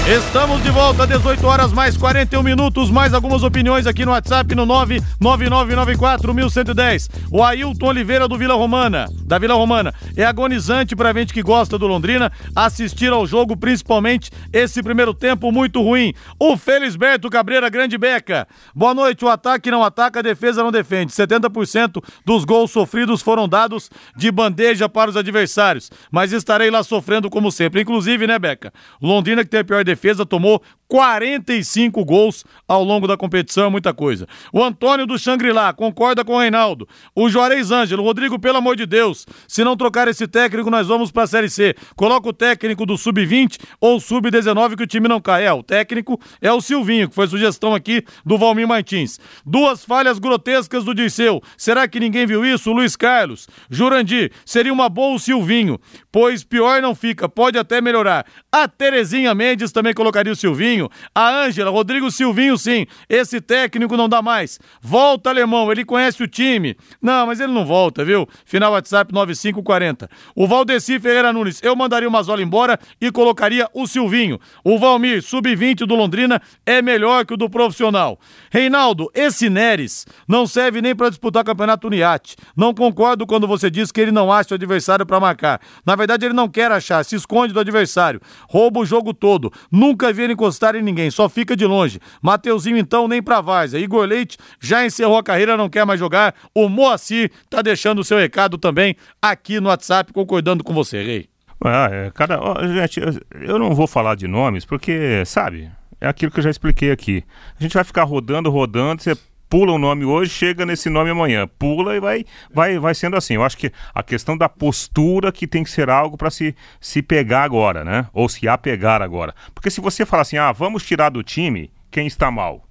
Estamos 0.08 0.60
de 0.64 0.70
volta, 0.72 1.06
18 1.06 1.46
horas 1.46 1.72
mais 1.72 1.96
41 1.96 2.42
minutos, 2.42 2.90
mais 2.90 3.14
algumas 3.14 3.44
opiniões 3.44 3.86
aqui 3.86 4.04
no 4.04 4.10
WhatsApp 4.10 4.52
no 4.52 4.66
999941110. 4.66 7.08
O 7.30 7.44
Ailton 7.44 7.86
Oliveira 7.86 8.26
do 8.26 8.36
Vila 8.36 8.54
Romana, 8.54 9.06
da 9.24 9.38
Vila 9.38 9.54
Romana, 9.54 9.94
é 10.16 10.24
agonizante 10.24 10.96
pra 10.96 11.12
gente 11.12 11.32
que 11.32 11.40
gosta 11.40 11.78
do 11.78 11.86
Londrina 11.86 12.32
assistir 12.54 13.12
ao 13.12 13.24
jogo, 13.24 13.56
principalmente 13.56 14.28
esse 14.52 14.82
primeiro 14.82 15.14
tempo 15.14 15.52
muito 15.52 15.80
ruim. 15.80 16.12
O 16.36 16.56
Felisberto 16.56 17.30
Cabreira 17.30 17.70
Grande 17.70 17.96
Beca. 17.96 18.48
Boa 18.74 18.94
noite, 18.94 19.24
o 19.24 19.28
ataque 19.28 19.70
não 19.70 19.84
ataca, 19.84 20.18
a 20.18 20.22
defesa 20.22 20.64
não 20.64 20.72
defende. 20.72 21.12
70% 21.12 22.02
dos 22.26 22.44
gols 22.44 22.72
sofridos 22.72 23.22
foram 23.22 23.46
dados 23.46 23.88
de 24.16 24.32
bandeja 24.32 24.88
para 24.88 25.10
os 25.10 25.16
adversários, 25.16 25.92
mas 26.10 26.32
estarei 26.32 26.72
lá 26.72 26.82
sofrendo 26.82 27.30
como 27.30 27.52
sempre. 27.52 27.82
Inclusive, 27.82 28.26
né, 28.26 28.36
Beca? 28.36 28.72
Londrina 29.00 29.44
que 29.44 29.50
tem 29.50 29.60
a 29.60 29.64
pior 29.64 29.84
defesa 29.84 29.91
tomou 30.26 30.60
45 30.92 32.04
gols 32.04 32.44
ao 32.68 32.84
longo 32.84 33.06
da 33.06 33.16
competição, 33.16 33.64
é 33.64 33.70
muita 33.70 33.94
coisa. 33.94 34.28
O 34.52 34.62
Antônio 34.62 35.06
do 35.06 35.18
Xangri-Lá 35.18 35.72
concorda 35.72 36.22
com 36.22 36.34
o 36.34 36.38
Reinaldo. 36.38 36.86
O 37.16 37.30
Juarez 37.30 37.70
Ângelo, 37.70 38.02
Rodrigo, 38.02 38.38
pelo 38.38 38.58
amor 38.58 38.76
de 38.76 38.84
Deus, 38.84 39.26
se 39.48 39.64
não 39.64 39.74
trocar 39.74 40.06
esse 40.06 40.28
técnico, 40.28 40.68
nós 40.68 40.88
vamos 40.88 41.10
pra 41.10 41.26
Série 41.26 41.48
C. 41.48 41.74
Coloca 41.96 42.28
o 42.28 42.32
técnico 42.32 42.84
do 42.84 42.98
Sub-20 42.98 43.58
ou 43.80 43.98
Sub-19 43.98 44.76
que 44.76 44.82
o 44.82 44.86
time 44.86 45.08
não 45.08 45.18
cai. 45.18 45.46
É, 45.46 45.52
o 45.54 45.62
técnico 45.62 46.20
é 46.42 46.52
o 46.52 46.60
Silvinho, 46.60 47.08
que 47.08 47.14
foi 47.14 47.26
sugestão 47.26 47.74
aqui 47.74 48.04
do 48.22 48.36
Valmir 48.36 48.68
Martins. 48.68 49.18
Duas 49.46 49.86
falhas 49.86 50.18
grotescas 50.18 50.84
do 50.84 50.94
Dirceu. 50.94 51.42
Será 51.56 51.88
que 51.88 51.98
ninguém 51.98 52.26
viu 52.26 52.44
isso? 52.44 52.70
O 52.70 52.74
Luiz 52.74 52.96
Carlos. 52.96 53.48
Jurandir, 53.70 54.30
seria 54.44 54.70
uma 54.70 54.90
boa 54.90 55.14
o 55.14 55.18
Silvinho, 55.18 55.80
pois 56.10 56.44
pior 56.44 56.82
não 56.82 56.94
fica, 56.94 57.30
pode 57.30 57.56
até 57.56 57.80
melhorar. 57.80 58.26
A 58.52 58.68
Terezinha 58.68 59.34
Mendes 59.34 59.72
também 59.72 59.94
colocaria 59.94 60.30
o 60.30 60.36
Silvinho. 60.36 60.81
A 61.14 61.44
Ângela, 61.44 61.70
Rodrigo 61.70 62.10
Silvinho, 62.10 62.56
sim. 62.56 62.86
Esse 63.08 63.40
técnico 63.40 63.96
não 63.96 64.08
dá 64.08 64.22
mais. 64.22 64.58
Volta, 64.80 65.30
alemão, 65.30 65.70
ele 65.70 65.84
conhece 65.84 66.22
o 66.22 66.28
time. 66.28 66.76
Não, 67.00 67.26
mas 67.26 67.40
ele 67.40 67.52
não 67.52 67.64
volta, 67.64 68.04
viu? 68.04 68.28
Final 68.44 68.72
WhatsApp 68.72 69.12
9540. 69.12 70.08
O 70.34 70.46
Valdeci 70.46 70.98
Ferreira 70.98 71.32
Nunes, 71.32 71.60
eu 71.62 71.74
mandaria 71.76 72.08
o 72.08 72.12
Mazola 72.12 72.42
embora 72.42 72.78
e 73.00 73.10
colocaria 73.10 73.68
o 73.74 73.86
Silvinho. 73.86 74.38
O 74.64 74.78
Valmir, 74.78 75.22
sub-20 75.22 75.86
do 75.86 75.94
Londrina, 75.94 76.40
é 76.64 76.80
melhor 76.80 77.24
que 77.24 77.34
o 77.34 77.36
do 77.36 77.48
profissional. 77.48 78.18
Reinaldo, 78.50 79.10
esse 79.14 79.48
Neres 79.48 80.06
não 80.26 80.46
serve 80.46 80.80
nem 80.80 80.94
para 80.94 81.08
disputar 81.08 81.44
campeonato 81.44 81.86
Uniate. 81.86 82.36
Não 82.56 82.74
concordo 82.74 83.26
quando 83.26 83.46
você 83.46 83.70
diz 83.70 83.90
que 83.90 84.00
ele 84.00 84.12
não 84.12 84.32
acha 84.32 84.54
o 84.54 84.56
adversário 84.56 85.06
para 85.06 85.20
marcar. 85.20 85.60
Na 85.84 85.96
verdade, 85.96 86.26
ele 86.26 86.34
não 86.34 86.48
quer 86.48 86.70
achar, 86.70 87.04
se 87.04 87.16
esconde 87.16 87.52
do 87.52 87.60
adversário. 87.60 88.20
Rouba 88.48 88.80
o 88.80 88.86
jogo 88.86 89.12
todo. 89.14 89.52
Nunca 89.70 90.12
vi 90.12 90.22
ele 90.22 90.32
encostar 90.34 90.71
em 90.78 90.82
ninguém, 90.82 91.10
só 91.10 91.28
fica 91.28 91.56
de 91.56 91.66
longe. 91.66 92.00
Mateuzinho, 92.20 92.76
então, 92.76 93.08
nem 93.08 93.22
pra 93.22 93.40
Várzea. 93.40 93.78
Igor 93.78 94.06
Leite 94.06 94.38
já 94.60 94.84
encerrou 94.84 95.18
a 95.18 95.22
carreira, 95.22 95.56
não 95.56 95.68
quer 95.68 95.84
mais 95.84 95.98
jogar. 95.98 96.34
O 96.54 96.68
Moacir 96.68 97.30
tá 97.48 97.62
deixando 97.62 98.00
o 98.00 98.04
seu 98.04 98.18
recado 98.18 98.58
também 98.58 98.96
aqui 99.20 99.60
no 99.60 99.68
WhatsApp, 99.68 100.12
concordando 100.12 100.64
com 100.64 100.72
você, 100.72 101.02
Rei. 101.02 101.28
Ah, 101.64 101.88
é, 101.90 102.10
cara, 102.10 102.40
ó, 102.40 102.66
gente, 102.66 103.00
eu 103.40 103.58
não 103.58 103.74
vou 103.74 103.86
falar 103.86 104.16
de 104.16 104.26
nomes 104.26 104.64
porque, 104.64 105.24
sabe, 105.24 105.70
é 106.00 106.08
aquilo 106.08 106.32
que 106.32 106.40
eu 106.40 106.44
já 106.44 106.50
expliquei 106.50 106.90
aqui. 106.90 107.24
A 107.58 107.62
gente 107.62 107.74
vai 107.74 107.84
ficar 107.84 108.02
rodando, 108.02 108.50
rodando, 108.50 109.00
você 109.00 109.16
pula 109.52 109.74
um 109.74 109.78
nome 109.78 110.02
hoje, 110.06 110.30
chega 110.30 110.64
nesse 110.64 110.88
nome 110.88 111.10
amanhã, 111.10 111.46
pula 111.46 111.94
e 111.94 112.00
vai, 112.00 112.24
vai, 112.54 112.78
vai 112.78 112.94
sendo 112.94 113.16
assim. 113.16 113.34
Eu 113.34 113.44
acho 113.44 113.58
que 113.58 113.70
a 113.94 114.02
questão 114.02 114.34
da 114.34 114.48
postura 114.48 115.30
que 115.30 115.46
tem 115.46 115.62
que 115.62 115.68
ser 115.68 115.90
algo 115.90 116.16
para 116.16 116.30
se, 116.30 116.56
se 116.80 117.02
pegar 117.02 117.42
agora, 117.42 117.84
né? 117.84 118.06
Ou 118.14 118.30
se 118.30 118.48
apegar 118.48 119.02
agora. 119.02 119.34
Porque 119.54 119.68
se 119.68 119.78
você 119.78 120.06
falar 120.06 120.22
assim, 120.22 120.38
ah, 120.38 120.52
vamos 120.52 120.82
tirar 120.84 121.10
do 121.10 121.22
time 121.22 121.70
quem 121.90 122.06
está 122.06 122.30
mal, 122.30 122.66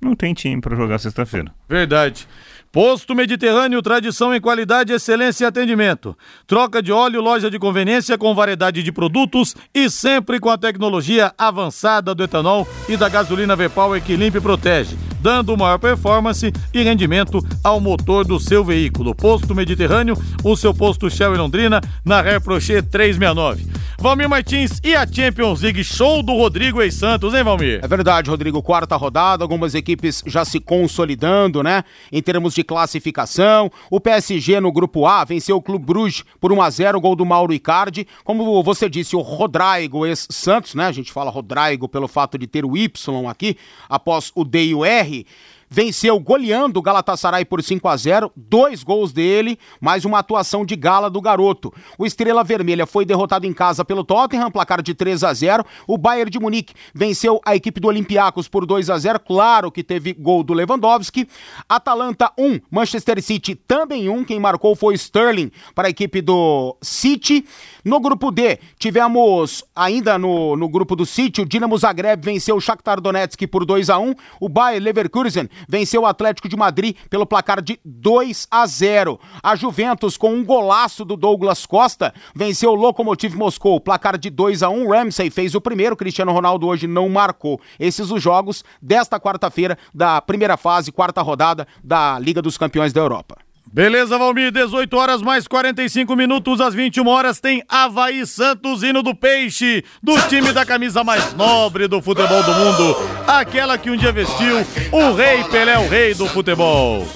não 0.00 0.14
tem 0.14 0.32
time 0.32 0.62
para 0.62 0.74
jogar 0.74 0.98
sexta-feira. 0.98 1.52
Verdade. 1.68 2.26
Posto 2.72 3.14
Mediterrâneo, 3.14 3.82
tradição 3.82 4.34
em 4.34 4.40
qualidade, 4.40 4.94
excelência 4.94 5.44
e 5.44 5.46
atendimento. 5.46 6.16
Troca 6.46 6.82
de 6.82 6.90
óleo, 6.90 7.20
loja 7.20 7.50
de 7.50 7.58
conveniência 7.58 8.16
com 8.16 8.34
variedade 8.34 8.82
de 8.82 8.92
produtos 8.92 9.54
e 9.74 9.90
sempre 9.90 10.40
com 10.40 10.48
a 10.48 10.56
tecnologia 10.56 11.34
avançada 11.36 12.14
do 12.14 12.24
etanol 12.24 12.66
e 12.88 12.96
da 12.96 13.10
gasolina 13.10 13.54
V-Power 13.54 14.02
que 14.02 14.16
limpa 14.16 14.38
e 14.38 14.40
protege, 14.40 14.96
dando 15.20 15.56
maior 15.56 15.78
performance 15.78 16.52
e 16.72 16.82
rendimento 16.82 17.44
ao 17.62 17.80
motor 17.80 18.24
do 18.24 18.38
seu 18.38 18.64
veículo. 18.64 19.14
Posto 19.14 19.54
Mediterrâneo, 19.54 20.16
o 20.44 20.56
seu 20.56 20.72
posto 20.72 21.10
Shell 21.10 21.34
em 21.34 21.38
Londrina, 21.38 21.80
na 22.04 22.20
Ré 22.20 22.38
Prochet 22.40 22.82
369. 22.82 23.78
Valmir 24.00 24.28
Martins 24.28 24.80
e 24.84 24.94
a 24.94 25.04
Champions 25.04 25.60
League, 25.60 25.82
show 25.82 26.22
do 26.22 26.32
Rodrigo 26.32 26.80
ex 26.80 26.94
Santos, 26.94 27.34
hein, 27.34 27.42
Valmir? 27.42 27.80
É 27.82 27.88
verdade, 27.88 28.30
Rodrigo. 28.30 28.62
Quarta 28.62 28.94
rodada, 28.94 29.42
algumas 29.42 29.74
equipes 29.74 30.22
já 30.24 30.44
se 30.44 30.60
consolidando, 30.60 31.64
né? 31.64 31.82
Em 32.12 32.22
termos 32.22 32.54
de 32.54 32.62
classificação. 32.62 33.68
O 33.90 34.00
PSG 34.00 34.60
no 34.60 34.70
grupo 34.70 35.04
A 35.04 35.24
venceu 35.24 35.56
o 35.56 35.62
Clube 35.62 35.84
Bruges 35.84 36.24
por 36.40 36.52
1 36.52 36.62
a 36.62 36.70
0 36.70 37.00
gol 37.00 37.16
do 37.16 37.26
Mauro 37.26 37.52
Icardi. 37.52 38.06
Como 38.22 38.62
você 38.62 38.88
disse, 38.88 39.16
o 39.16 39.20
Rodrigo 39.20 40.06
ex-Santos, 40.06 40.76
né? 40.76 40.86
A 40.86 40.92
gente 40.92 41.10
fala 41.10 41.28
Rodrigo 41.28 41.88
pelo 41.88 42.06
fato 42.06 42.38
de 42.38 42.46
ter 42.46 42.64
o 42.64 42.76
Y 42.76 42.88
aqui, 43.28 43.56
após 43.88 44.30
o 44.32 44.44
D 44.44 44.66
e 44.66 44.74
o 44.76 44.84
R. 44.84 45.07
ひ 45.08 45.26
Venceu 45.70 46.18
goleando 46.18 46.78
o 46.78 46.82
Galatasaray 46.82 47.44
por 47.44 47.62
5 47.62 47.86
a 47.88 47.96
0 47.96 48.32
dois 48.34 48.82
gols 48.82 49.12
dele, 49.12 49.58
mais 49.80 50.04
uma 50.06 50.18
atuação 50.18 50.64
de 50.64 50.74
gala 50.74 51.10
do 51.10 51.20
garoto. 51.20 51.72
O 51.98 52.06
Estrela 52.06 52.42
Vermelha 52.42 52.86
foi 52.86 53.04
derrotado 53.04 53.46
em 53.46 53.52
casa 53.52 53.84
pelo 53.84 54.02
Tottenham, 54.02 54.50
placar 54.50 54.80
de 54.80 54.94
3 54.94 55.22
a 55.24 55.34
0 55.34 55.64
O 55.86 55.98
Bayern 55.98 56.30
de 56.30 56.38
Munique 56.40 56.72
venceu 56.94 57.38
a 57.44 57.54
equipe 57.54 57.80
do 57.80 57.88
Olympiacos 57.88 58.48
por 58.48 58.64
2 58.64 58.88
a 58.88 58.98
0 58.98 59.20
claro 59.20 59.70
que 59.70 59.84
teve 59.84 60.14
gol 60.14 60.42
do 60.42 60.54
Lewandowski. 60.54 61.28
Atalanta 61.68 62.32
1, 62.38 62.60
Manchester 62.70 63.22
City 63.22 63.54
também 63.54 64.08
1, 64.08 64.24
quem 64.24 64.40
marcou 64.40 64.74
foi 64.74 64.94
Sterling 64.94 65.50
para 65.74 65.88
a 65.88 65.90
equipe 65.90 66.22
do 66.22 66.76
City. 66.80 67.44
No 67.84 68.00
grupo 68.00 68.30
D, 68.30 68.58
tivemos 68.78 69.64
ainda 69.74 70.18
no, 70.18 70.56
no 70.56 70.68
grupo 70.68 70.96
do 70.96 71.04
City, 71.04 71.42
o 71.42 71.46
Dinamo 71.46 71.76
Zagreb 71.76 72.24
venceu 72.24 72.56
o 72.56 72.60
Shakhtar 72.60 73.00
Donetsk 73.00 73.46
por 73.46 73.64
2 73.64 73.90
a 73.90 73.98
1 73.98 74.14
o 74.40 74.48
Bayer 74.48 74.82
Leverkusen 74.82 75.48
venceu 75.68 76.02
o 76.02 76.06
Atlético 76.06 76.48
de 76.48 76.56
Madrid 76.56 76.96
pelo 77.08 77.26
placar 77.26 77.62
de 77.62 77.78
2 77.84 78.46
a 78.50 78.66
0 78.66 79.18
A 79.42 79.56
Juventus, 79.56 80.16
com 80.16 80.34
um 80.34 80.44
golaço 80.44 81.04
do 81.04 81.16
Douglas 81.16 81.64
Costa, 81.64 82.12
venceu 82.34 82.70
o 82.70 82.74
Lokomotiv 82.74 83.34
Moscou, 83.34 83.80
placar 83.80 84.18
de 84.18 84.30
2 84.30 84.62
a 84.62 84.68
1 84.68 84.88
Ramsey 84.88 85.30
fez 85.30 85.54
o 85.54 85.60
primeiro, 85.60 85.96
Cristiano 85.96 86.32
Ronaldo 86.32 86.66
hoje 86.66 86.86
não 86.86 87.08
marcou. 87.08 87.60
Esses 87.78 88.10
os 88.10 88.22
jogos 88.22 88.64
desta 88.80 89.18
quarta-feira 89.18 89.78
da 89.94 90.20
primeira 90.20 90.56
fase, 90.56 90.92
quarta 90.92 91.22
rodada 91.22 91.66
da 91.82 92.18
Liga 92.18 92.42
dos 92.42 92.58
Campeões 92.58 92.92
da 92.92 93.00
Europa. 93.00 93.47
Beleza, 93.72 94.16
Valmir, 94.16 94.50
18 94.50 94.96
horas 94.96 95.20
mais 95.20 95.46
45 95.46 96.16
minutos, 96.16 96.60
às 96.60 96.72
21 96.74 97.06
horas 97.06 97.38
tem 97.38 97.62
Havaí 97.68 98.26
Santos, 98.26 98.82
hino 98.82 99.02
do 99.02 99.14
peixe, 99.14 99.84
do 100.02 100.18
time 100.22 100.52
da 100.52 100.64
camisa 100.64 101.04
mais 101.04 101.34
nobre 101.34 101.86
do 101.86 102.00
futebol 102.00 102.42
do 102.42 102.54
mundo, 102.54 102.96
aquela 103.26 103.76
que 103.76 103.90
um 103.90 103.96
dia 103.96 104.10
vestiu 104.10 104.56
o 104.90 105.12
Rei 105.12 105.44
Pelé, 105.44 105.78
o 105.78 105.86
rei 105.86 106.14
do 106.14 106.26
futebol. 106.26 107.06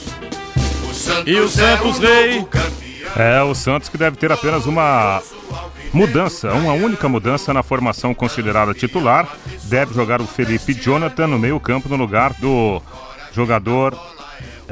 E 1.25 1.37
o 1.37 1.49
Santos 1.49 1.99
Rei 1.99 2.47
É, 3.17 3.43
o 3.43 3.55
Santos 3.55 3.89
que 3.89 3.97
deve 3.97 4.19
ter 4.19 4.31
apenas 4.31 4.67
uma 4.67 5.23
mudança, 5.93 6.53
uma 6.53 6.75
única 6.75 7.09
mudança 7.09 7.55
na 7.55 7.63
formação 7.63 8.13
considerada 8.15 8.75
titular. 8.75 9.27
Deve 9.65 9.95
jogar 9.95 10.21
o 10.21 10.27
Felipe 10.27 10.75
Jonathan 10.75 11.29
no 11.29 11.39
meio-campo 11.39 11.89
no 11.89 11.97
lugar 11.97 12.35
do 12.35 12.81
jogador 13.33 13.99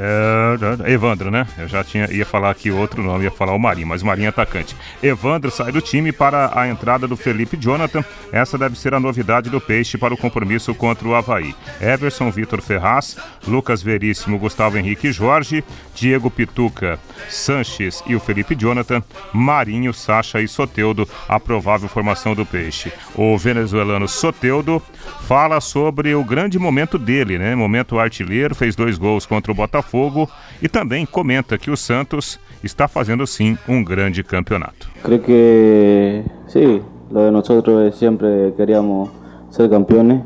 é, 0.03 0.91
Evandro, 0.91 1.29
né? 1.29 1.45
Eu 1.59 1.67
já 1.67 1.83
tinha, 1.83 2.11
ia 2.11 2.25
falar 2.25 2.49
aqui 2.49 2.71
outro 2.71 3.03
nome, 3.03 3.25
ia 3.25 3.29
falar 3.29 3.53
o 3.53 3.59
Marinho, 3.59 3.85
mas 3.85 4.01
Marinho 4.01 4.25
é 4.25 4.29
atacante. 4.29 4.75
Evandro 5.03 5.51
sai 5.51 5.71
do 5.71 5.79
time 5.79 6.11
para 6.11 6.59
a 6.59 6.67
entrada 6.67 7.07
do 7.07 7.15
Felipe 7.15 7.55
Jonathan. 7.55 8.03
Essa 8.31 8.57
deve 8.57 8.75
ser 8.79 8.95
a 8.95 8.99
novidade 8.99 9.51
do 9.51 9.61
Peixe 9.61 9.99
para 9.99 10.11
o 10.11 10.17
compromisso 10.17 10.73
contra 10.73 11.07
o 11.07 11.13
Havaí. 11.13 11.53
Everson, 11.79 12.31
Vitor 12.31 12.63
Ferraz, 12.63 13.15
Lucas 13.47 13.83
Veríssimo, 13.83 14.39
Gustavo 14.39 14.75
Henrique 14.75 15.11
Jorge, 15.11 15.63
Diego 15.93 16.31
Pituca, 16.31 16.97
Sanches 17.29 18.03
e 18.07 18.15
o 18.15 18.19
Felipe 18.19 18.55
Jonathan, 18.55 19.03
Marinho, 19.31 19.93
Sacha 19.93 20.41
e 20.41 20.47
Soteudo, 20.47 21.07
a 21.29 21.39
provável 21.39 21.87
formação 21.87 22.33
do 22.33 22.43
Peixe. 22.43 22.91
O 23.13 23.37
venezuelano 23.37 24.07
Soteudo 24.07 24.81
fala 25.27 25.61
sobre 25.61 26.15
o 26.15 26.23
grande 26.23 26.57
momento 26.57 26.97
dele, 26.97 27.37
né? 27.37 27.53
Momento 27.53 27.99
artilheiro, 27.99 28.55
fez 28.55 28.75
dois 28.75 28.97
gols 28.97 29.27
contra 29.27 29.51
o 29.51 29.55
Botafogo 29.55 29.90
Botafogo 29.91 30.29
e 30.61 30.69
também 30.69 31.05
comenta 31.05 31.57
que 31.57 31.69
o 31.69 31.77
Santos 31.77 32.39
está 32.63 32.87
fazendo 32.87 33.27
sim 33.27 33.57
um 33.67 33.83
grande 33.83 34.23
campeonato. 34.23 34.87
Creio 35.03 35.21
que 35.21 36.23
sim, 36.47 36.81
lo 37.11 37.25
de 37.25 37.31
nosotros 37.31 37.81
es 37.83 37.95
siempre 37.95 38.53
queríamos 38.55 39.09
ser 39.49 39.69
campeones, 39.69 40.21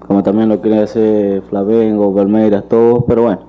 como 0.00 0.22
también 0.22 0.48
lo 0.48 0.60
quería 0.60 0.82
hacer 0.82 1.42
Flamengo, 1.48 2.14
Palmeiras, 2.14 2.64
todos, 2.68 3.04
pero 3.06 3.22
bueno, 3.22 3.40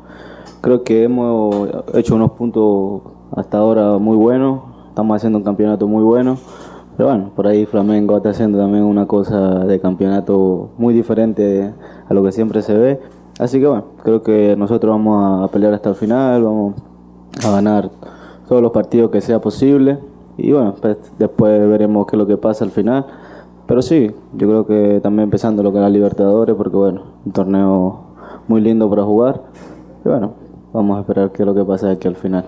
creo 0.62 0.84
que 0.84 1.04
hemos 1.04 1.70
hecho 1.94 2.16
unos 2.16 2.32
puntos 2.32 3.02
hasta 3.36 3.58
ahora 3.58 3.98
muy 3.98 4.16
buenos, 4.16 4.62
estamos 4.88 5.18
haciendo 5.18 5.40
un 5.40 5.44
campeonato 5.44 5.88
muy 5.88 6.04
bueno. 6.04 6.38
Pero 6.98 7.12
bueno, 7.12 7.32
por 7.34 7.48
ahí 7.48 7.66
Flamengo 7.66 8.18
está 8.18 8.32
haciendo 8.32 8.58
también 8.58 8.84
una 8.84 9.06
cosa 9.06 9.64
de 9.64 9.80
campeonato 9.80 10.72
muy 10.78 10.94
diferente 10.94 11.74
a 12.10 12.14
lo 12.14 12.22
que 12.22 12.34
siempre 12.34 12.62
se 12.62 12.78
ve. 12.78 13.00
Así 13.40 13.60
que 13.60 13.68
bueno, 13.68 13.86
creo 14.04 14.22
que 14.22 14.56
nosotros 14.58 14.92
vamos 14.92 15.44
a 15.44 15.52
pelear 15.52 15.74
hasta 15.74 15.90
el 15.90 15.96
final, 15.96 16.44
vamos 16.44 16.76
a 17.44 17.50
ganar 17.50 17.90
todos 18.48 18.62
los 18.62 18.72
partidos 18.72 19.10
que 19.12 19.22
sea 19.22 19.40
posible 19.40 19.98
y 20.38 20.52
bueno, 20.52 20.76
pues, 20.80 20.98
después 21.18 21.68
veremos 21.70 22.06
qué 22.06 22.16
es 22.16 22.18
lo 22.18 22.28
que 22.28 22.38
pasa 22.38 22.66
al 22.66 22.72
final. 22.72 23.06
Pero 23.66 23.82
sí, 23.82 24.12
yo 24.34 24.48
creo 24.48 24.68
que 24.68 25.00
también 25.02 25.26
empezando 25.26 25.64
lo 25.64 25.72
que 25.72 25.78
era 25.78 25.90
Libertadores, 25.90 26.56
porque 26.56 26.76
bueno, 26.76 27.04
un 27.26 27.32
torneo 27.32 28.16
muy 28.48 28.62
lindo 28.62 28.90
para 28.90 29.04
jugar. 29.04 29.42
Y 30.04 30.10
bueno, 30.10 30.36
vamos 30.74 30.98
a 30.98 31.02
esperar 31.02 31.32
qué 31.32 31.44
es 31.44 31.46
lo 31.46 31.56
que 31.56 31.64
pasa 31.64 31.92
aquí 31.92 32.08
al 32.08 32.16
final. 32.16 32.46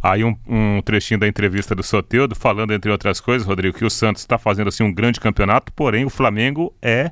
Aí 0.00 0.22
um, 0.22 0.36
um, 0.48 0.80
trechinho 0.82 1.18
da 1.18 1.26
entrevista 1.26 1.74
do 1.74 1.82
Soteudo, 1.82 2.36
falando, 2.36 2.72
entre 2.72 2.92
outras 2.92 3.20
coisas, 3.20 3.46
Rodrigo, 3.46 3.76
que 3.76 3.84
o 3.84 3.90
Santos 3.90 4.22
está 4.22 4.38
fazendo 4.38 4.68
assim 4.68 4.84
um 4.84 4.94
grande 4.94 5.18
campeonato, 5.18 5.72
porém 5.72 6.04
o 6.04 6.10
Flamengo 6.10 6.72
é 6.80 7.10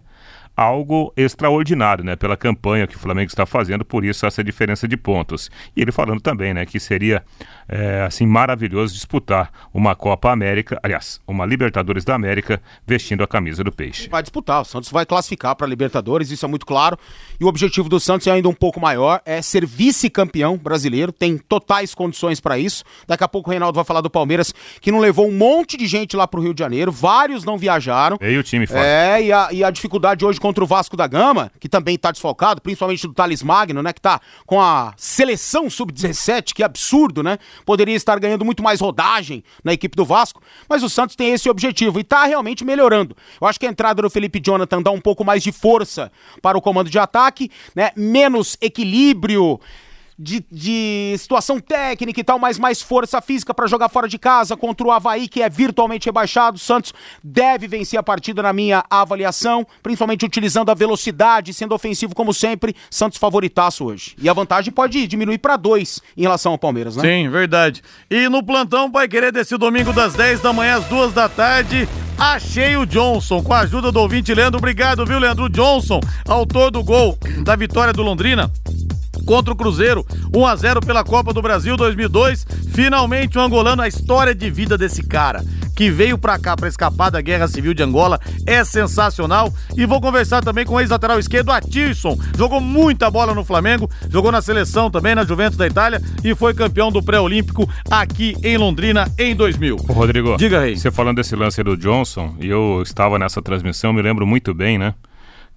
algo 0.57 1.13
extraordinário, 1.17 2.03
né, 2.03 2.17
pela 2.17 2.37
campanha 2.37 2.87
que 2.87 2.97
o 2.97 2.99
Flamengo 2.99 3.29
está 3.29 3.45
fazendo, 3.45 3.85
por 3.85 4.05
isso 4.05 4.25
essa 4.25 4.43
diferença 4.43 4.89
de 4.89 4.97
pontos. 4.97 5.51
E 5.77 5.83
ele 5.83 5.93
falando 5.93 6.21
também, 6.21 6.55
né, 6.55 6.65
que 6.65 6.81
seria 6.81 7.23
é, 7.69 8.03
assim 8.07 8.27
maravilhoso 8.27 8.95
disputar 8.95 9.51
uma 9.75 9.95
Copa 9.95 10.31
América, 10.31 10.81
aliás, 10.83 11.21
uma 11.27 11.45
Libertadores 11.45 12.05
da 12.05 12.15
América 12.15 12.61
vestindo 12.87 13.23
a 13.23 13.27
camisa 13.27 13.63
do 13.63 13.71
Peixe. 13.71 14.09
Vai 14.09 14.23
disputar, 14.23 14.63
o 14.63 14.65
Santos 14.65 14.91
vai 14.91 15.05
classificar 15.05 15.55
para 15.55 15.67
a 15.67 15.69
Libertadores, 15.69 16.31
isso 16.31 16.47
é 16.47 16.49
muito 16.49 16.65
claro. 16.65 16.99
E 17.39 17.45
o 17.45 17.49
objetivo 17.49 17.89
do 17.89 18.01
Santos 18.01 18.27
é 18.27 18.31
ainda 18.31 18.49
um 18.49 18.55
pouco 18.55 18.81
maior, 18.81 19.21
é 19.27 19.43
ser 19.43 19.67
vice-campeão 19.67 20.57
brasileiro, 20.57 21.13
tem 21.13 21.37
totais 21.37 21.95
condições 21.95 22.41
para 22.41 22.59
isso. 22.59 22.83
Daqui 23.07 23.25
a 23.25 23.29
pouco 23.29 23.51
o 23.51 23.53
Reinaldo 23.53 23.77
vai 23.77 23.85
falar 23.85 24.01
do 24.01 24.09
Palmeiras, 24.09 24.55
que 24.81 24.91
não 24.91 24.99
levou 24.99 25.29
um 25.29 25.33
monte 25.33 25.77
de 25.77 25.87
gente 25.87 26.17
lá 26.17 26.27
para 26.27 26.41
o 26.41 26.43
Rio 26.43 26.55
de 26.55 26.61
Janeiro, 26.61 26.91
vários 26.91 27.45
não 27.45 27.59
viajaram. 27.59 28.17
E 28.21 28.39
o 28.39 28.43
time 28.43 28.67
fora. 28.67 28.87
É, 28.87 29.23
e 29.23 29.33
a, 29.33 29.49
e 29.53 29.65
a 29.65 29.71
dificuldade 29.71 30.25
hoje 30.25 30.41
contra 30.47 30.63
o 30.63 30.67
Vasco 30.67 30.97
da 30.97 31.09
Gama, 31.09 31.51
que 31.59 31.69
também 31.69 31.97
está 31.97 32.13
desfalcado, 32.13 32.61
principalmente 32.61 33.05
do 33.05 33.13
Thales 33.13 33.43
Magno, 33.43 33.83
né, 33.83 33.93
que 33.93 33.99
está 33.99 34.21
com 34.47 34.61
a 34.61 34.95
seleção 34.97 35.69
sub-17, 35.69 36.55
que 36.55 36.63
absurdo, 36.63 37.21
né? 37.21 37.37
Poderia 37.65 37.97
estar 37.97 38.17
ganhando 38.21 38.45
muito 38.45 38.63
mais 38.63 38.81
rodagem 38.81 39.43
na 39.65 39.73
equipe 39.73 39.97
do 39.97 40.05
Vasco, 40.05 40.41
mas 40.69 40.85
o 40.85 40.89
Santos 40.89 41.17
tem 41.17 41.33
esse 41.33 41.51
objetivo 41.51 41.99
e 41.99 42.03
está 42.03 42.25
realmente 42.27 42.65
melhorando. 42.65 43.17
Eu 43.41 43.49
acho 43.49 43.59
que 43.59 43.67
a 43.67 43.69
entrada 43.69 44.03
do 44.03 44.09
Felipe 44.09 44.39
Jonathan 44.39 44.81
dá 44.81 44.93
um 44.93 45.01
pouco 45.01 45.25
mais 45.25 45.43
de 45.43 45.51
força 45.51 46.13
para 46.41 46.57
o 46.57 46.63
comando 46.63 46.89
de 46.89 46.99
ataque, 46.99 47.51
né? 47.75 47.91
Menos 47.97 48.57
equilíbrio 48.61 49.59
de, 50.19 50.45
de 50.51 51.15
situação 51.19 51.61
técnica 51.61 52.21
e 52.21 52.25
tal, 52.25 52.39
mas 52.39 52.59
mais 52.59 52.81
força 52.81 53.21
física 53.21 53.53
para 53.53 53.67
jogar 53.67 53.89
fora 53.89 54.09
de 54.09 54.19
casa 54.19 54.57
contra 54.57 54.87
o 54.87 54.91
Havaí, 54.91 55.29
que 55.29 55.43
é 55.43 55.49
virtualmente 55.49 56.07
rebaixado. 56.07 56.59
Santos 56.59 56.93
deve 57.23 57.69
vencer 57.69 57.99
a 57.99 58.03
partida 58.03 58.43
na 58.43 58.53
minha 58.53 58.85
avaliação, 58.89 59.67
principalmente 59.83 60.25
utilizando 60.25 60.71
a 60.71 60.75
velocidade, 60.75 61.53
sendo 61.53 61.75
ofensivo 61.75 62.15
como 62.15 62.33
sempre. 62.33 62.75
Santos 62.91 63.19
favoritaço 63.19 63.85
hoje. 63.85 64.17
E 64.21 64.29
a 64.29 64.33
vantagem 64.33 64.73
pode 64.73 65.07
diminuir 65.07 65.39
para 65.39 65.57
dois 65.57 66.01
em 66.17 66.23
relação 66.23 66.53
ao 66.53 66.59
Palmeiras, 66.59 66.97
né? 66.97 67.03
Sim, 67.03 67.29
verdade. 67.29 67.83
E 68.11 68.29
no 68.29 68.43
plantão 68.43 68.91
vai 68.91 69.07
querer 69.09 69.33
desse 69.33 69.57
domingo 69.57 69.93
das 69.93 70.15
10 70.15 70.41
da 70.41 70.53
manhã 70.53 70.77
às 70.77 70.85
2 70.87 71.13
da 71.13 71.29
tarde. 71.29 71.89
Achei 72.19 72.77
o 72.77 72.87
Johnson, 72.87 73.43
com 73.43 73.53
a 73.53 73.61
ajuda 73.61 73.93
do 73.93 74.01
ouvinte 74.01 74.33
Leandro. 74.33 74.59
Obrigado, 74.59 75.05
viu, 75.05 75.19
Leandro? 75.19 75.51
Johnson, 75.51 76.01
autor 76.27 76.71
do 76.71 76.83
gol 76.83 77.19
da 77.45 77.55
vitória 77.55 77.93
do 77.93 78.03
Londrina 78.03 78.51
contra 79.27 79.53
o 79.53 79.57
Cruzeiro, 79.57 80.07
1 80.35 80.47
a 80.47 80.57
0 80.57 80.81
pela 80.81 81.05
Copa 81.05 81.35
do 81.35 81.43
Brasil 81.43 81.77
2002. 81.77 82.47
Finalmente 82.73 83.37
o 83.37 83.41
um 83.43 83.45
angolano, 83.45 83.83
a 83.83 83.89
história 83.89 84.35
de 84.35 84.49
vida 84.49 84.79
desse 84.79 85.03
cara 85.03 85.45
que 85.77 85.91
veio 85.91 86.17
pra 86.17 86.39
cá 86.39 86.57
pra 86.57 86.69
escapar 86.69 87.11
da 87.11 87.21
Guerra 87.21 87.47
Civil 87.47 87.75
de 87.75 87.83
Angola 87.83 88.19
é 88.47 88.65
sensacional. 88.65 89.53
E 89.77 89.85
vou 89.85 90.01
conversar 90.01 90.43
também 90.43 90.65
com 90.65 90.75
o 90.75 90.81
ex-lateral 90.81 91.19
esquerdo, 91.19 91.53
Atirson. 91.53 92.19
Jogou 92.37 92.61
muita 92.61 93.11
bola 93.11 93.35
no 93.35 93.45
Flamengo, 93.45 93.89
jogou 94.09 94.33
na 94.33 94.41
seleção 94.41 94.91
também, 94.91 95.15
na 95.15 95.25
Juventus 95.25 95.59
da 95.59 95.67
Itália 95.67 96.01
e 96.25 96.35
foi 96.35 96.55
campeão 96.55 96.91
do 96.91 97.03
pré-olímpico 97.03 97.69
aqui 97.91 98.35
em 98.43 98.57
Londrina 98.57 99.13
em 99.19 99.37
2000. 99.37 99.77
Ô, 99.87 99.93
Rodrigo, 99.93 100.37
diga 100.39 100.61
aí. 100.61 100.79
Você 100.79 100.91
falando 100.91 101.17
desse 101.17 101.37
lance 101.37 101.63
do 101.63 101.77
Johnson, 101.77 102.35
e 102.41 102.49
eu 102.49 102.83
estava 102.83 103.19
nessa 103.19 103.43
transmissão, 103.43 103.93
me 103.93 104.01
lembro 104.01 104.27
muito 104.27 104.55
bem, 104.55 104.79
né? 104.79 104.95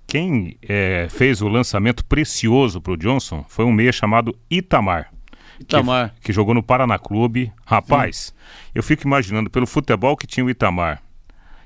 Quem 0.10 0.58
é, 0.68 1.08
fez 1.08 1.40
o 1.40 1.48
lançamento 1.48 2.04
precioso 2.04 2.82
para 2.82 2.94
o 2.94 2.98
Johnson 2.98 3.46
foi 3.48 3.64
um 3.64 3.72
meia 3.72 3.92
chamado 3.92 4.36
Itamar. 4.50 5.14
Itamar. 5.60 6.16
Que, 6.16 6.22
que 6.22 6.34
jogou 6.34 6.56
no 6.56 6.64
Paraná 6.64 6.98
Clube. 6.98 7.54
Rapaz, 7.64 8.18
Sim. 8.18 8.34
eu 8.74 8.82
fico 8.82 9.06
imaginando 9.06 9.52
pelo 9.52 9.68
futebol 9.68 10.18
que 10.18 10.26
tinha 10.26 10.44
o 10.44 10.50
Itamar. 10.50 11.04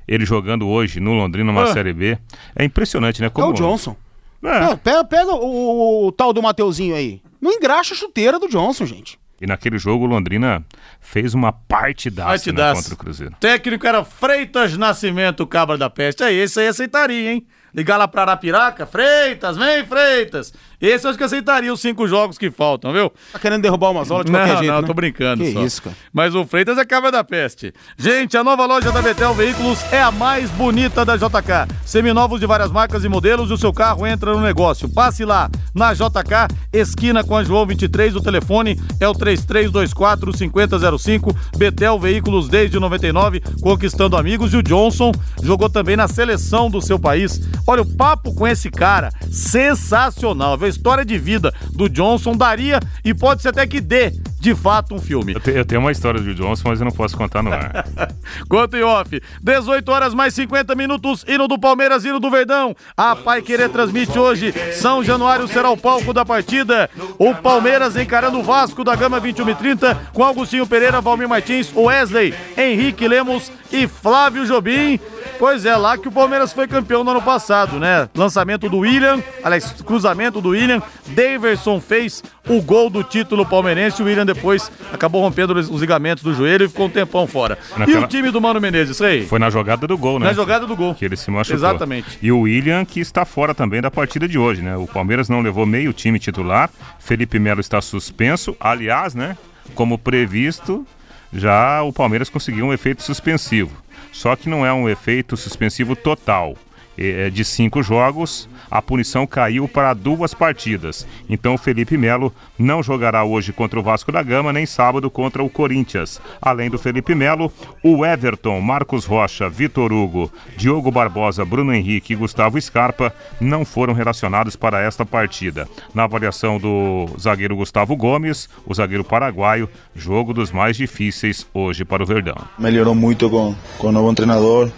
Ele 0.05 0.25
jogando 0.25 0.67
hoje 0.67 0.99
no 0.99 1.13
Londrina, 1.13 1.53
numa 1.53 1.63
ah. 1.63 1.73
Série 1.73 1.93
B. 1.93 2.17
É 2.53 2.65
impressionante, 2.65 3.21
né? 3.21 3.29
Como... 3.29 3.47
É 3.47 3.49
o 3.49 3.53
Johnson. 3.53 3.95
É. 4.43 4.75
pega, 4.75 5.05
pega 5.05 5.33
o, 5.33 6.07
o, 6.07 6.11
tal 6.11 6.33
do 6.33 6.43
Mateuzinho 6.43 6.95
aí. 6.95 7.21
Não 7.39 7.53
engraxa 7.53 7.93
a 7.93 7.97
chuteira 7.97 8.37
do 8.37 8.49
Johnson, 8.49 8.85
gente. 8.85 9.17
E 9.39 9.47
naquele 9.47 9.77
jogo 9.77 10.03
o 10.03 10.07
Londrina 10.07 10.65
fez 10.99 11.33
uma 11.33 11.53
partidaça, 11.53 12.51
né, 12.51 12.73
contra 12.73 12.93
o 12.93 12.97
Cruzeiro. 12.97 13.35
técnico 13.39 13.87
era 13.87 14.03
Freitas 14.03 14.77
Nascimento, 14.77 15.47
cabra 15.47 15.77
da 15.77 15.89
peste. 15.89 16.23
Aí, 16.25 16.35
esse 16.35 16.59
aí 16.59 16.67
aceitaria, 16.67 17.31
hein? 17.31 17.47
Ligar 17.73 17.97
lá 17.97 18.07
pra 18.07 18.21
Arapiraca, 18.23 18.85
Freitas, 18.85 19.57
vem 19.57 19.85
Freitas. 19.85 20.53
Esse 20.79 21.05
eu 21.05 21.09
acho 21.09 21.17
que 21.17 21.23
aceitaria 21.23 21.71
os 21.71 21.79
cinco 21.79 22.05
jogos 22.07 22.37
que 22.37 22.51
faltam, 22.51 22.91
viu? 22.91 23.09
Tá 23.31 23.39
querendo 23.39 23.61
derrubar 23.61 23.91
umas 23.91 24.11
aulas 24.11 24.25
de 24.25 24.31
não, 24.33 24.39
qualquer 24.39 24.57
jeito, 24.57 24.73
Não, 24.73 24.81
né? 24.81 24.87
tô 24.87 24.93
brincando 24.93 25.41
que 25.43 25.53
só. 25.53 25.63
isso, 25.63 25.81
cara. 25.81 25.95
Mas 26.11 26.35
o 26.35 26.45
Freitas 26.45 26.77
é 26.77 26.83
cabra 26.83 27.09
da 27.09 27.23
peste. 27.23 27.73
Gente, 27.97 28.35
a 28.35 28.43
nova 28.43 28.65
loja 28.65 28.91
da 28.91 29.01
Betel 29.01 29.33
Veículos 29.33 29.79
é 29.93 30.01
a 30.01 30.11
mais 30.11 30.49
bonita 30.51 31.05
da 31.05 31.15
JK. 31.15 31.73
Seminovos 31.85 32.41
de 32.41 32.45
várias 32.45 32.69
marcas 32.69 33.03
e 33.05 33.07
modelos 33.09 33.49
e 33.49 33.53
o 33.53 33.57
seu 33.57 33.71
carro 33.71 34.05
entra 34.05 34.33
no 34.33 34.41
negócio. 34.41 34.89
Passe 34.89 35.23
lá 35.23 35.49
na 35.73 35.93
JK, 35.93 36.53
esquina 36.73 37.23
com 37.23 37.37
a 37.37 37.43
João 37.45 37.65
23, 37.65 38.17
o 38.17 38.21
telefone 38.21 38.77
é 38.99 39.07
o 39.07 39.13
3324 39.13 40.37
5005. 40.37 41.35
Betel 41.57 41.97
Veículos 41.97 42.49
desde 42.49 42.77
99, 42.77 43.39
conquistando 43.61 44.17
amigos 44.17 44.53
e 44.53 44.57
o 44.57 44.63
Johnson 44.63 45.11
jogou 45.41 45.69
também 45.69 45.95
na 45.95 46.09
seleção 46.09 46.69
do 46.69 46.81
seu 46.81 46.99
país. 46.99 47.39
Olha 47.65 47.81
o 47.81 47.85
papo 47.85 48.33
com 48.33 48.47
esse 48.47 48.69
cara, 48.69 49.09
sensacional. 49.31 50.57
A 50.61 50.67
história 50.67 51.05
de 51.05 51.17
vida 51.17 51.53
do 51.71 51.87
Johnson 51.87 52.35
daria 52.35 52.79
e 53.03 53.13
pode 53.13 53.41
ser 53.41 53.49
até 53.49 53.65
que 53.65 53.79
dê, 53.79 54.11
de 54.43 54.53
fato, 54.53 54.93
um 54.93 54.99
filme. 54.99 55.33
Eu, 55.35 55.39
te, 55.39 55.51
eu 55.51 55.63
tenho 55.63 55.79
uma 55.79 55.93
história 55.93 56.19
do 56.19 56.35
Johnson, 56.35 56.67
mas 56.67 56.81
eu 56.81 56.83
não 56.83 56.91
posso 56.91 57.15
contar 57.15 57.41
no 57.41 57.53
ar. 57.53 57.87
Conta 58.49 58.77
em 58.77 58.83
off. 58.83 59.21
18 59.41 59.89
horas 59.89 60.13
mais 60.13 60.33
50 60.33 60.75
minutos, 60.75 61.23
hino 61.25 61.47
do 61.47 61.57
Palmeiras, 61.57 62.03
hino 62.03 62.19
do 62.19 62.29
Verdão. 62.29 62.75
A 62.97 63.15
Pai 63.15 63.41
Querer 63.41 63.69
transmite 63.69 64.19
hoje. 64.19 64.53
São 64.73 65.01
Januário 65.01 65.47
será 65.47 65.69
o 65.69 65.77
palco 65.77 66.11
da 66.11 66.25
partida. 66.25 66.89
O 67.17 67.33
Palmeiras 67.33 67.95
encarando 67.95 68.37
o 68.37 68.43
Vasco 68.43 68.83
da 68.83 68.97
Gama 68.97 69.17
21 69.17 69.49
e 69.49 69.55
30 69.55 69.95
com 70.11 70.25
Augustinho 70.25 70.67
Pereira, 70.67 70.99
Valmir 70.99 71.29
Martins, 71.29 71.71
Wesley, 71.73 72.33
Henrique 72.57 73.07
Lemos 73.07 73.49
e 73.71 73.87
Flávio 73.87 74.45
Jobim. 74.45 74.99
Pois 75.39 75.65
é, 75.65 75.75
lá 75.75 75.97
que 75.97 76.07
o 76.07 76.11
Palmeiras 76.11 76.53
foi 76.53 76.67
campeão 76.67 77.03
no 77.03 77.11
ano 77.11 77.21
passado, 77.21 77.79
né? 77.79 78.07
Lançamento 78.15 78.69
do 78.69 78.79
William, 78.79 79.21
aliás, 79.43 79.71
cruzamento 79.81 80.39
do 80.39 80.49
William, 80.49 80.81
Daverson 81.07 81.81
fez 81.81 82.23
o 82.47 82.61
gol 82.61 82.89
do 82.89 83.03
título 83.03 83.45
palmeirense, 83.45 84.01
o 84.01 84.05
William 84.05 84.25
depois 84.33 84.71
acabou 84.91 85.21
rompendo 85.21 85.53
os 85.53 85.81
ligamentos 85.81 86.23
do 86.23 86.33
joelho 86.33 86.65
e 86.65 86.69
ficou 86.69 86.87
um 86.87 86.89
tempão 86.89 87.27
fora. 87.27 87.57
Naquela... 87.77 88.01
E 88.01 88.03
o 88.03 88.07
time 88.07 88.31
do 88.31 88.41
Mano 88.41 88.59
Menezes, 88.59 88.95
isso 88.95 89.03
aí? 89.03 89.25
Foi 89.25 89.39
na 89.39 89.49
jogada 89.49 89.87
do 89.87 89.97
gol, 89.97 90.19
né? 90.19 90.27
Na 90.27 90.33
jogada 90.33 90.65
do 90.65 90.75
gol. 90.75 90.95
Que 90.95 91.05
ele 91.05 91.15
se 91.15 91.29
machucou. 91.31 91.55
Exatamente. 91.55 92.17
E 92.21 92.31
o 92.31 92.41
William 92.41 92.85
que 92.85 92.99
está 92.99 93.25
fora 93.25 93.53
também 93.53 93.81
da 93.81 93.91
partida 93.91 94.27
de 94.27 94.37
hoje, 94.37 94.61
né? 94.61 94.75
O 94.77 94.87
Palmeiras 94.87 95.29
não 95.29 95.41
levou 95.41 95.65
meio 95.65 95.93
time 95.93 96.19
titular, 96.19 96.69
Felipe 96.99 97.39
Melo 97.39 97.59
está 97.61 97.81
suspenso, 97.81 98.55
aliás, 98.59 99.15
né? 99.15 99.37
Como 99.75 99.97
previsto, 99.97 100.85
já 101.31 101.81
o 101.81 101.91
Palmeiras 101.93 102.29
conseguiu 102.29 102.65
um 102.65 102.73
efeito 102.73 103.01
suspensivo. 103.01 103.71
Só 104.11 104.35
que 104.35 104.47
não 104.47 104.65
é 104.65 104.71
um 104.71 104.87
efeito 104.87 105.35
suspensivo 105.35 105.95
total. 105.95 106.55
É, 106.97 107.29
de 107.29 107.43
cinco 107.43 107.81
jogos, 107.81 108.47
a 108.69 108.81
punição 108.81 109.25
caiu 109.25 109.67
para 109.67 109.93
duas 109.93 110.33
partidas. 110.33 111.07
Então 111.27 111.55
o 111.55 111.57
Felipe 111.57 111.97
Melo 111.97 112.33
não 112.57 112.83
jogará 112.83 113.23
hoje 113.23 113.51
contra 113.51 113.79
o 113.79 113.83
Vasco 113.83 114.11
da 114.11 114.21
Gama, 114.21 114.53
nem 114.53 114.65
sábado 114.65 115.09
contra 115.09 115.43
o 115.43 115.49
Corinthians. 115.49 116.21
Além 116.41 116.69
do 116.69 116.77
Felipe 116.77 117.15
Melo, 117.15 117.51
o 117.83 118.05
Everton, 118.05 118.61
Marcos 118.61 119.05
Rocha, 119.05 119.49
Vitor 119.49 119.91
Hugo, 119.91 120.31
Diogo 120.55 120.91
Barbosa, 120.91 121.43
Bruno 121.43 121.73
Henrique 121.73 122.13
e 122.13 122.15
Gustavo 122.15 122.61
Scarpa 122.61 123.13
não 123.39 123.65
foram 123.65 123.93
relacionados 123.93 124.55
para 124.55 124.81
esta 124.81 125.05
partida. 125.05 125.67
Na 125.93 126.03
avaliação 126.03 126.59
do 126.59 127.07
zagueiro 127.19 127.55
Gustavo 127.55 127.95
Gomes, 127.95 128.47
o 128.65 128.73
zagueiro 128.73 129.03
paraguaio, 129.03 129.67
jogo 129.95 130.33
dos 130.33 130.51
mais 130.51 130.77
difíceis 130.77 131.45
hoje 131.53 131.83
para 131.83 132.03
o 132.03 132.05
Verdão. 132.05 132.37
Melhorou 132.57 132.93
muito 132.93 133.29
com, 133.29 133.55
com 133.77 133.87
o 133.87 133.91
novo 133.91 134.13
treinador. 134.13 134.71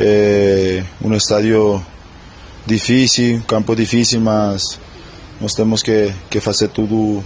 É 0.00 0.84
um 1.02 1.12
estádio 1.14 1.84
difícil, 2.64 3.42
campo 3.48 3.74
difícil, 3.74 4.20
mas 4.20 4.78
nós 5.40 5.54
temos 5.54 5.82
que, 5.82 6.12
que 6.30 6.40
fazer 6.40 6.68
tudo. 6.68 7.24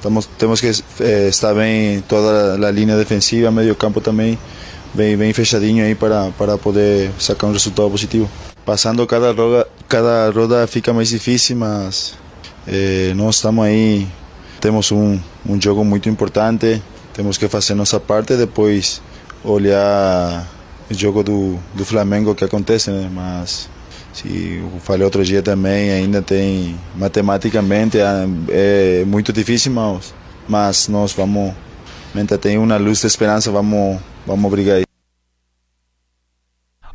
Temos, 0.00 0.26
temos 0.38 0.60
que 0.60 0.70
é, 1.00 1.28
estar 1.28 1.52
bem 1.52 2.00
toda 2.02 2.54
a 2.54 2.70
linha 2.70 2.96
defensiva, 2.96 3.50
meio 3.50 3.74
campo 3.74 4.00
também, 4.00 4.38
bem, 4.94 5.16
bem 5.16 5.32
fechadinho 5.32 5.84
aí 5.84 5.96
para, 5.96 6.30
para 6.38 6.56
poder 6.56 7.10
sacar 7.18 7.50
um 7.50 7.52
resultado 7.52 7.90
positivo. 7.90 8.30
Passando 8.64 9.04
cada 9.06 9.32
roda, 9.32 9.66
cada 9.88 10.30
roda 10.30 10.64
fica 10.68 10.92
mais 10.92 11.08
difícil, 11.08 11.56
mas 11.56 12.14
é, 12.68 13.12
nós 13.14 13.36
estamos 13.36 13.64
aí, 13.64 14.06
temos 14.60 14.92
um, 14.92 15.18
um 15.44 15.60
jogo 15.60 15.84
muito 15.84 16.08
importante, 16.08 16.80
temos 17.12 17.36
que 17.36 17.48
fazer 17.48 17.74
nossa 17.74 17.98
parte, 17.98 18.36
depois 18.36 19.02
olhar 19.44 20.46
jogo 20.90 21.22
do, 21.22 21.58
do 21.74 21.84
Flamengo 21.84 22.34
que 22.34 22.44
acontece, 22.44 22.90
né? 22.90 23.10
mas 23.12 23.68
se 24.12 24.60
eu 24.62 24.80
falei 24.80 25.04
outro 25.04 25.24
dia 25.24 25.42
também, 25.42 25.90
ainda 25.90 26.20
tem 26.20 26.78
matematicamente 26.96 27.98
é, 27.98 28.26
é 28.50 29.04
muito 29.06 29.32
difícil, 29.32 29.72
mas, 29.72 30.14
mas 30.46 30.88
nós 30.88 31.12
vamos, 31.12 31.54
ainda 32.14 32.36
tem 32.36 32.58
uma 32.58 32.76
luz 32.76 33.00
de 33.00 33.06
esperança, 33.06 33.50
vamos, 33.50 33.98
vamos 34.26 34.50
brigar 34.50 34.76
aí. 34.76 34.91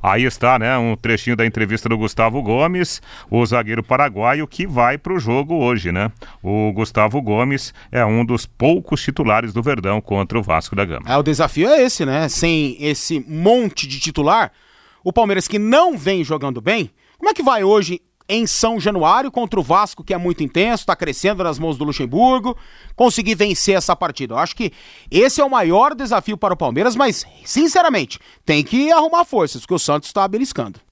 Aí 0.01 0.23
está, 0.23 0.57
né? 0.59 0.77
Um 0.77 0.95
trechinho 0.95 1.35
da 1.35 1.45
entrevista 1.45 1.89
do 1.89 1.97
Gustavo 1.97 2.41
Gomes, 2.41 3.01
o 3.29 3.45
zagueiro 3.45 3.83
paraguaio 3.83 4.47
que 4.47 4.67
vai 4.67 4.97
para 4.97 5.13
o 5.13 5.19
jogo 5.19 5.55
hoje, 5.55 5.91
né? 5.91 6.11
O 6.41 6.71
Gustavo 6.73 7.21
Gomes 7.21 7.73
é 7.91 8.05
um 8.05 8.25
dos 8.25 8.45
poucos 8.45 9.01
titulares 9.01 9.53
do 9.53 9.61
Verdão 9.61 9.99
contra 9.99 10.37
o 10.37 10.43
Vasco 10.43 10.75
da 10.75 10.85
Gama. 10.85 11.05
É, 11.07 11.17
o 11.17 11.23
desafio 11.23 11.69
é 11.69 11.83
esse, 11.83 12.05
né? 12.05 12.29
Sem 12.29 12.77
esse 12.79 13.23
monte 13.27 13.87
de 13.87 13.99
titular, 13.99 14.51
o 15.03 15.13
Palmeiras 15.13 15.47
que 15.47 15.59
não 15.59 15.97
vem 15.97 16.23
jogando 16.23 16.61
bem, 16.61 16.91
como 17.17 17.29
é 17.29 17.33
que 17.33 17.43
vai 17.43 17.63
hoje 17.63 18.01
em 18.29 18.45
São 18.45 18.79
Januário 18.79 19.31
contra 19.31 19.59
o 19.59 19.63
Vasco, 19.63 20.03
que 20.03 20.13
é 20.13 20.17
muito 20.17 20.43
intenso, 20.43 20.83
está 20.83 20.95
crescendo 20.95 21.43
nas 21.43 21.59
mãos 21.59 21.77
do 21.77 21.83
Luxemburgo, 21.83 22.57
conseguir 22.95 23.35
vencer 23.35 23.75
essa 23.75 23.95
partida. 23.95 24.33
Eu 24.33 24.37
acho 24.37 24.55
que 24.55 24.71
esse 25.09 25.39
é 25.39 25.45
o 25.45 25.49
maior 25.49 25.95
desafio 25.95 26.37
para 26.37 26.53
o 26.53 26.57
Palmeiras, 26.57 26.95
mas, 26.95 27.25
sinceramente, 27.45 28.19
tem 28.45 28.63
que 28.63 28.91
arrumar 28.91 29.25
forças, 29.25 29.61
porque 29.61 29.73
o 29.73 29.79
Santos 29.79 30.09
está 30.09 30.27
beliscando. 30.27 30.86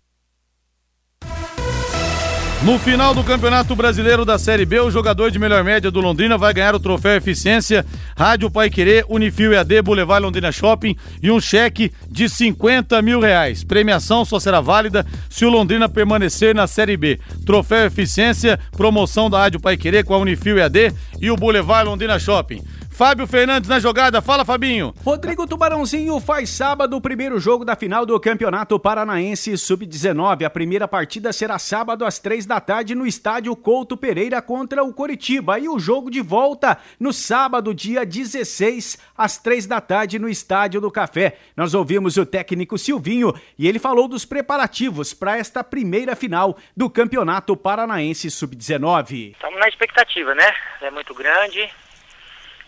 No 2.65 2.79
final 2.79 3.13
do 3.13 3.23
Campeonato 3.23 3.75
Brasileiro 3.75 4.25
da 4.25 4.39
Série 4.39 4.65
B, 4.65 4.79
o 4.79 4.89
jogador 4.89 5.29
de 5.29 5.37
melhor 5.37 5.63
média 5.63 5.91
do 5.91 6.01
Londrina 6.01 6.35
vai 6.35 6.51
ganhar 6.51 6.73
o 6.73 6.79
troféu 6.79 7.15
Eficiência, 7.15 7.85
Rádio 8.17 8.49
Pai 8.49 8.71
Querer, 8.71 9.05
Unifil 9.07 9.53
EAD, 9.53 9.83
Boulevard 9.83 10.25
Londrina 10.25 10.51
Shopping 10.51 10.95
e 11.21 11.29
um 11.29 11.39
cheque 11.39 11.91
de 12.09 12.27
50 12.27 13.03
mil 13.03 13.19
reais. 13.19 13.63
Premiação 13.63 14.25
só 14.25 14.39
será 14.39 14.61
válida 14.61 15.05
se 15.29 15.45
o 15.45 15.49
Londrina 15.51 15.87
permanecer 15.87 16.55
na 16.55 16.65
Série 16.65 16.97
B. 16.97 17.19
Troféu 17.45 17.85
Eficiência, 17.85 18.59
promoção 18.71 19.29
da 19.29 19.37
Rádio 19.37 19.59
Pai 19.59 19.77
Querer 19.77 20.03
com 20.03 20.15
a 20.15 20.17
Unifil 20.17 20.57
EAD 20.57 20.91
e 21.21 21.29
o 21.29 21.35
Boulevard 21.35 21.87
Londrina 21.87 22.17
Shopping. 22.17 22.63
Fábio 22.95 23.27
Fernandes 23.27 23.67
na 23.67 23.77
jogada. 23.77 24.21
Fala, 24.21 24.45
Fabinho. 24.45 24.93
Rodrigo 25.03 25.45
Tubarãozinho 25.45 26.17
faz 26.21 26.49
sábado 26.49 26.95
o 26.95 27.01
primeiro 27.01 27.37
jogo 27.41 27.65
da 27.65 27.75
final 27.75 28.05
do 28.05 28.17
Campeonato 28.17 28.79
Paranaense 28.79 29.57
Sub-19. 29.57 30.45
A 30.45 30.49
primeira 30.49 30.87
partida 30.87 31.33
será 31.33 31.59
sábado 31.59 32.05
às 32.05 32.19
três 32.19 32.45
da 32.45 32.61
tarde 32.61 32.95
no 32.95 33.05
estádio 33.05 33.53
Couto 33.53 33.97
Pereira 33.97 34.41
contra 34.41 34.81
o 34.81 34.93
Coritiba. 34.93 35.59
E 35.59 35.67
o 35.67 35.77
jogo 35.77 36.09
de 36.09 36.21
volta 36.21 36.77
no 36.97 37.11
sábado, 37.11 37.73
dia 37.73 38.05
16, 38.05 38.97
às 39.17 39.37
três 39.37 39.67
da 39.67 39.81
tarde 39.81 40.17
no 40.17 40.29
Estádio 40.29 40.79
do 40.79 40.89
Café. 40.89 41.37
Nós 41.57 41.73
ouvimos 41.73 42.15
o 42.15 42.25
técnico 42.25 42.77
Silvinho 42.77 43.33
e 43.59 43.67
ele 43.67 43.77
falou 43.77 44.07
dos 44.07 44.23
preparativos 44.23 45.13
para 45.13 45.37
esta 45.37 45.65
primeira 45.65 46.15
final 46.15 46.57
do 46.77 46.89
Campeonato 46.89 47.57
Paranaense 47.57 48.31
Sub-19. 48.31 49.33
Estamos 49.33 49.59
na 49.59 49.67
expectativa, 49.67 50.33
né? 50.33 50.49
É 50.81 50.89
muito 50.89 51.13
grande 51.13 51.69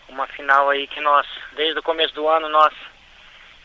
uma 0.08 0.26
final 0.26 0.70
aí 0.70 0.86
que 0.86 1.00
nós, 1.00 1.26
desde 1.54 1.78
o 1.78 1.82
começo 1.82 2.14
do 2.14 2.28
ano, 2.28 2.48
nós, 2.48 2.72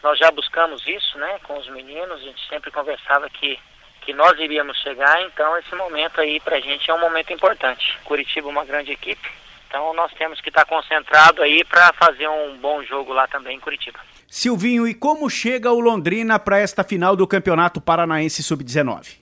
nós 0.02 0.18
já 0.18 0.30
buscamos 0.32 0.86
isso, 0.86 1.18
né, 1.18 1.40
com 1.44 1.58
os 1.58 1.68
meninos, 1.70 2.20
a 2.20 2.24
gente 2.24 2.48
sempre 2.48 2.72
conversava 2.72 3.30
que, 3.30 3.60
que 4.02 4.14
nós 4.14 4.38
iríamos 4.40 4.78
chegar, 4.80 5.22
então 5.24 5.58
esse 5.58 5.74
momento 5.76 6.20
aí 6.22 6.40
pra 6.40 6.60
gente 6.60 6.90
é 6.90 6.94
um 6.94 7.00
momento 7.00 7.32
importante. 7.32 7.98
Curitiba 8.04 8.48
é 8.48 8.52
uma 8.52 8.66
grande 8.66 8.92
equipe, 8.92 9.30
então 9.68 9.94
nós 9.94 10.12
temos 10.14 10.40
que 10.42 10.50
estar 10.50 10.66
concentrado 10.66 11.42
aí 11.42 11.64
para 11.64 11.92
fazer 11.94 12.28
um 12.28 12.58
bom 12.58 12.84
jogo 12.84 13.14
lá 13.14 13.28
também 13.28 13.58
em 13.58 13.60
Curitiba. 13.60 14.00
Silvinho, 14.28 14.88
e 14.88 14.96
como 14.96 15.30
chega 15.30 15.72
o 15.72 15.80
Londrina 15.80 16.40
para 16.40 16.58
esta 16.58 16.84
final 16.84 17.16
do 17.16 17.28
Campeonato 17.28 17.80
Paranaense 17.80 18.42
Sub-19? 18.42 19.20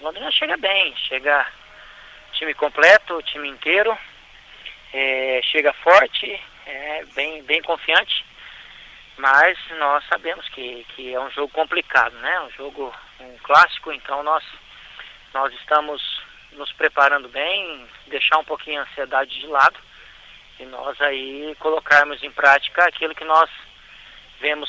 Londrina 0.00 0.30
chega 0.30 0.56
bem, 0.56 0.94
chega 1.08 1.46
time 2.32 2.54
completo, 2.54 3.22
time 3.22 3.48
inteiro, 3.48 3.96
é, 4.92 5.40
chega 5.44 5.72
forte, 5.74 6.40
é, 6.66 7.04
bem, 7.14 7.42
bem 7.42 7.62
confiante, 7.62 8.24
mas 9.16 9.58
nós 9.78 10.04
sabemos 10.08 10.48
que, 10.48 10.84
que 10.94 11.14
é 11.14 11.20
um 11.20 11.30
jogo 11.30 11.52
complicado, 11.52 12.14
né? 12.16 12.40
Um 12.40 12.50
jogo 12.50 12.94
um 13.20 13.36
clássico, 13.38 13.92
então 13.92 14.22
nós, 14.22 14.42
nós 15.32 15.52
estamos 15.54 16.02
nos 16.52 16.72
preparando 16.72 17.28
bem, 17.28 17.86
deixar 18.06 18.38
um 18.38 18.44
pouquinho 18.44 18.80
a 18.80 18.84
ansiedade 18.84 19.40
de 19.40 19.46
lado 19.46 19.78
e 20.58 20.64
nós 20.64 21.00
aí 21.00 21.54
colocarmos 21.58 22.22
em 22.22 22.30
prática 22.30 22.84
aquilo 22.84 23.14
que 23.14 23.24
nós 23.24 23.50
vemos, 24.40 24.68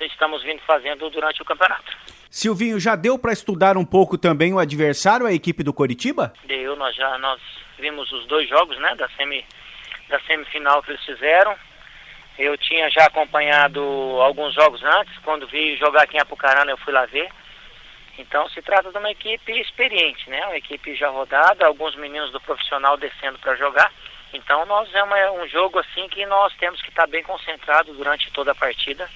estamos 0.00 0.42
vindo 0.42 0.60
fazendo 0.62 1.10
durante 1.10 1.42
o 1.42 1.44
campeonato. 1.44 1.96
Silvinho, 2.30 2.78
já 2.78 2.94
deu 2.94 3.18
para 3.18 3.32
estudar 3.32 3.76
um 3.76 3.84
pouco 3.84 4.16
também 4.18 4.52
o 4.52 4.58
adversário, 4.58 5.26
a 5.26 5.32
equipe 5.32 5.62
do 5.62 5.72
Coritiba? 5.72 6.32
Deu, 6.44 6.76
nós 6.76 6.94
já 6.94 7.18
nós 7.18 7.40
vimos 7.78 8.10
os 8.12 8.26
dois 8.26 8.48
jogos, 8.48 8.78
né, 8.78 8.94
da 8.96 9.08
semi 9.10 9.44
da 10.08 10.18
semifinal 10.20 10.82
que 10.82 10.90
eles 10.90 11.04
fizeram. 11.04 11.56
Eu 12.38 12.56
tinha 12.56 12.88
já 12.90 13.04
acompanhado 13.06 13.80
alguns 14.20 14.54
jogos 14.54 14.82
antes, 14.82 15.16
quando 15.24 15.48
vi 15.48 15.76
jogar 15.76 16.02
aqui 16.02 16.16
em 16.16 16.20
Apucarana 16.20 16.70
eu 16.70 16.78
fui 16.78 16.92
lá 16.92 17.04
ver. 17.06 17.28
Então 18.18 18.48
se 18.50 18.60
trata 18.62 18.90
de 18.90 18.98
uma 18.98 19.10
equipe 19.10 19.52
experiente, 19.60 20.28
né? 20.28 20.44
Uma 20.46 20.56
equipe 20.56 20.94
já 20.94 21.08
rodada, 21.08 21.66
alguns 21.66 21.94
meninos 21.96 22.32
do 22.32 22.40
profissional 22.40 22.96
descendo 22.96 23.38
para 23.38 23.56
jogar. 23.56 23.92
Então 24.32 24.66
nós 24.66 24.92
é 24.94 25.02
uma, 25.02 25.32
um 25.32 25.48
jogo 25.48 25.78
assim 25.78 26.08
que 26.08 26.26
nós 26.26 26.52
temos 26.54 26.82
que 26.82 26.90
estar 26.90 27.06
bem 27.06 27.22
concentrados 27.22 27.96
durante 27.96 28.30
toda 28.32 28.52
a 28.52 28.56
partida, 28.56 29.08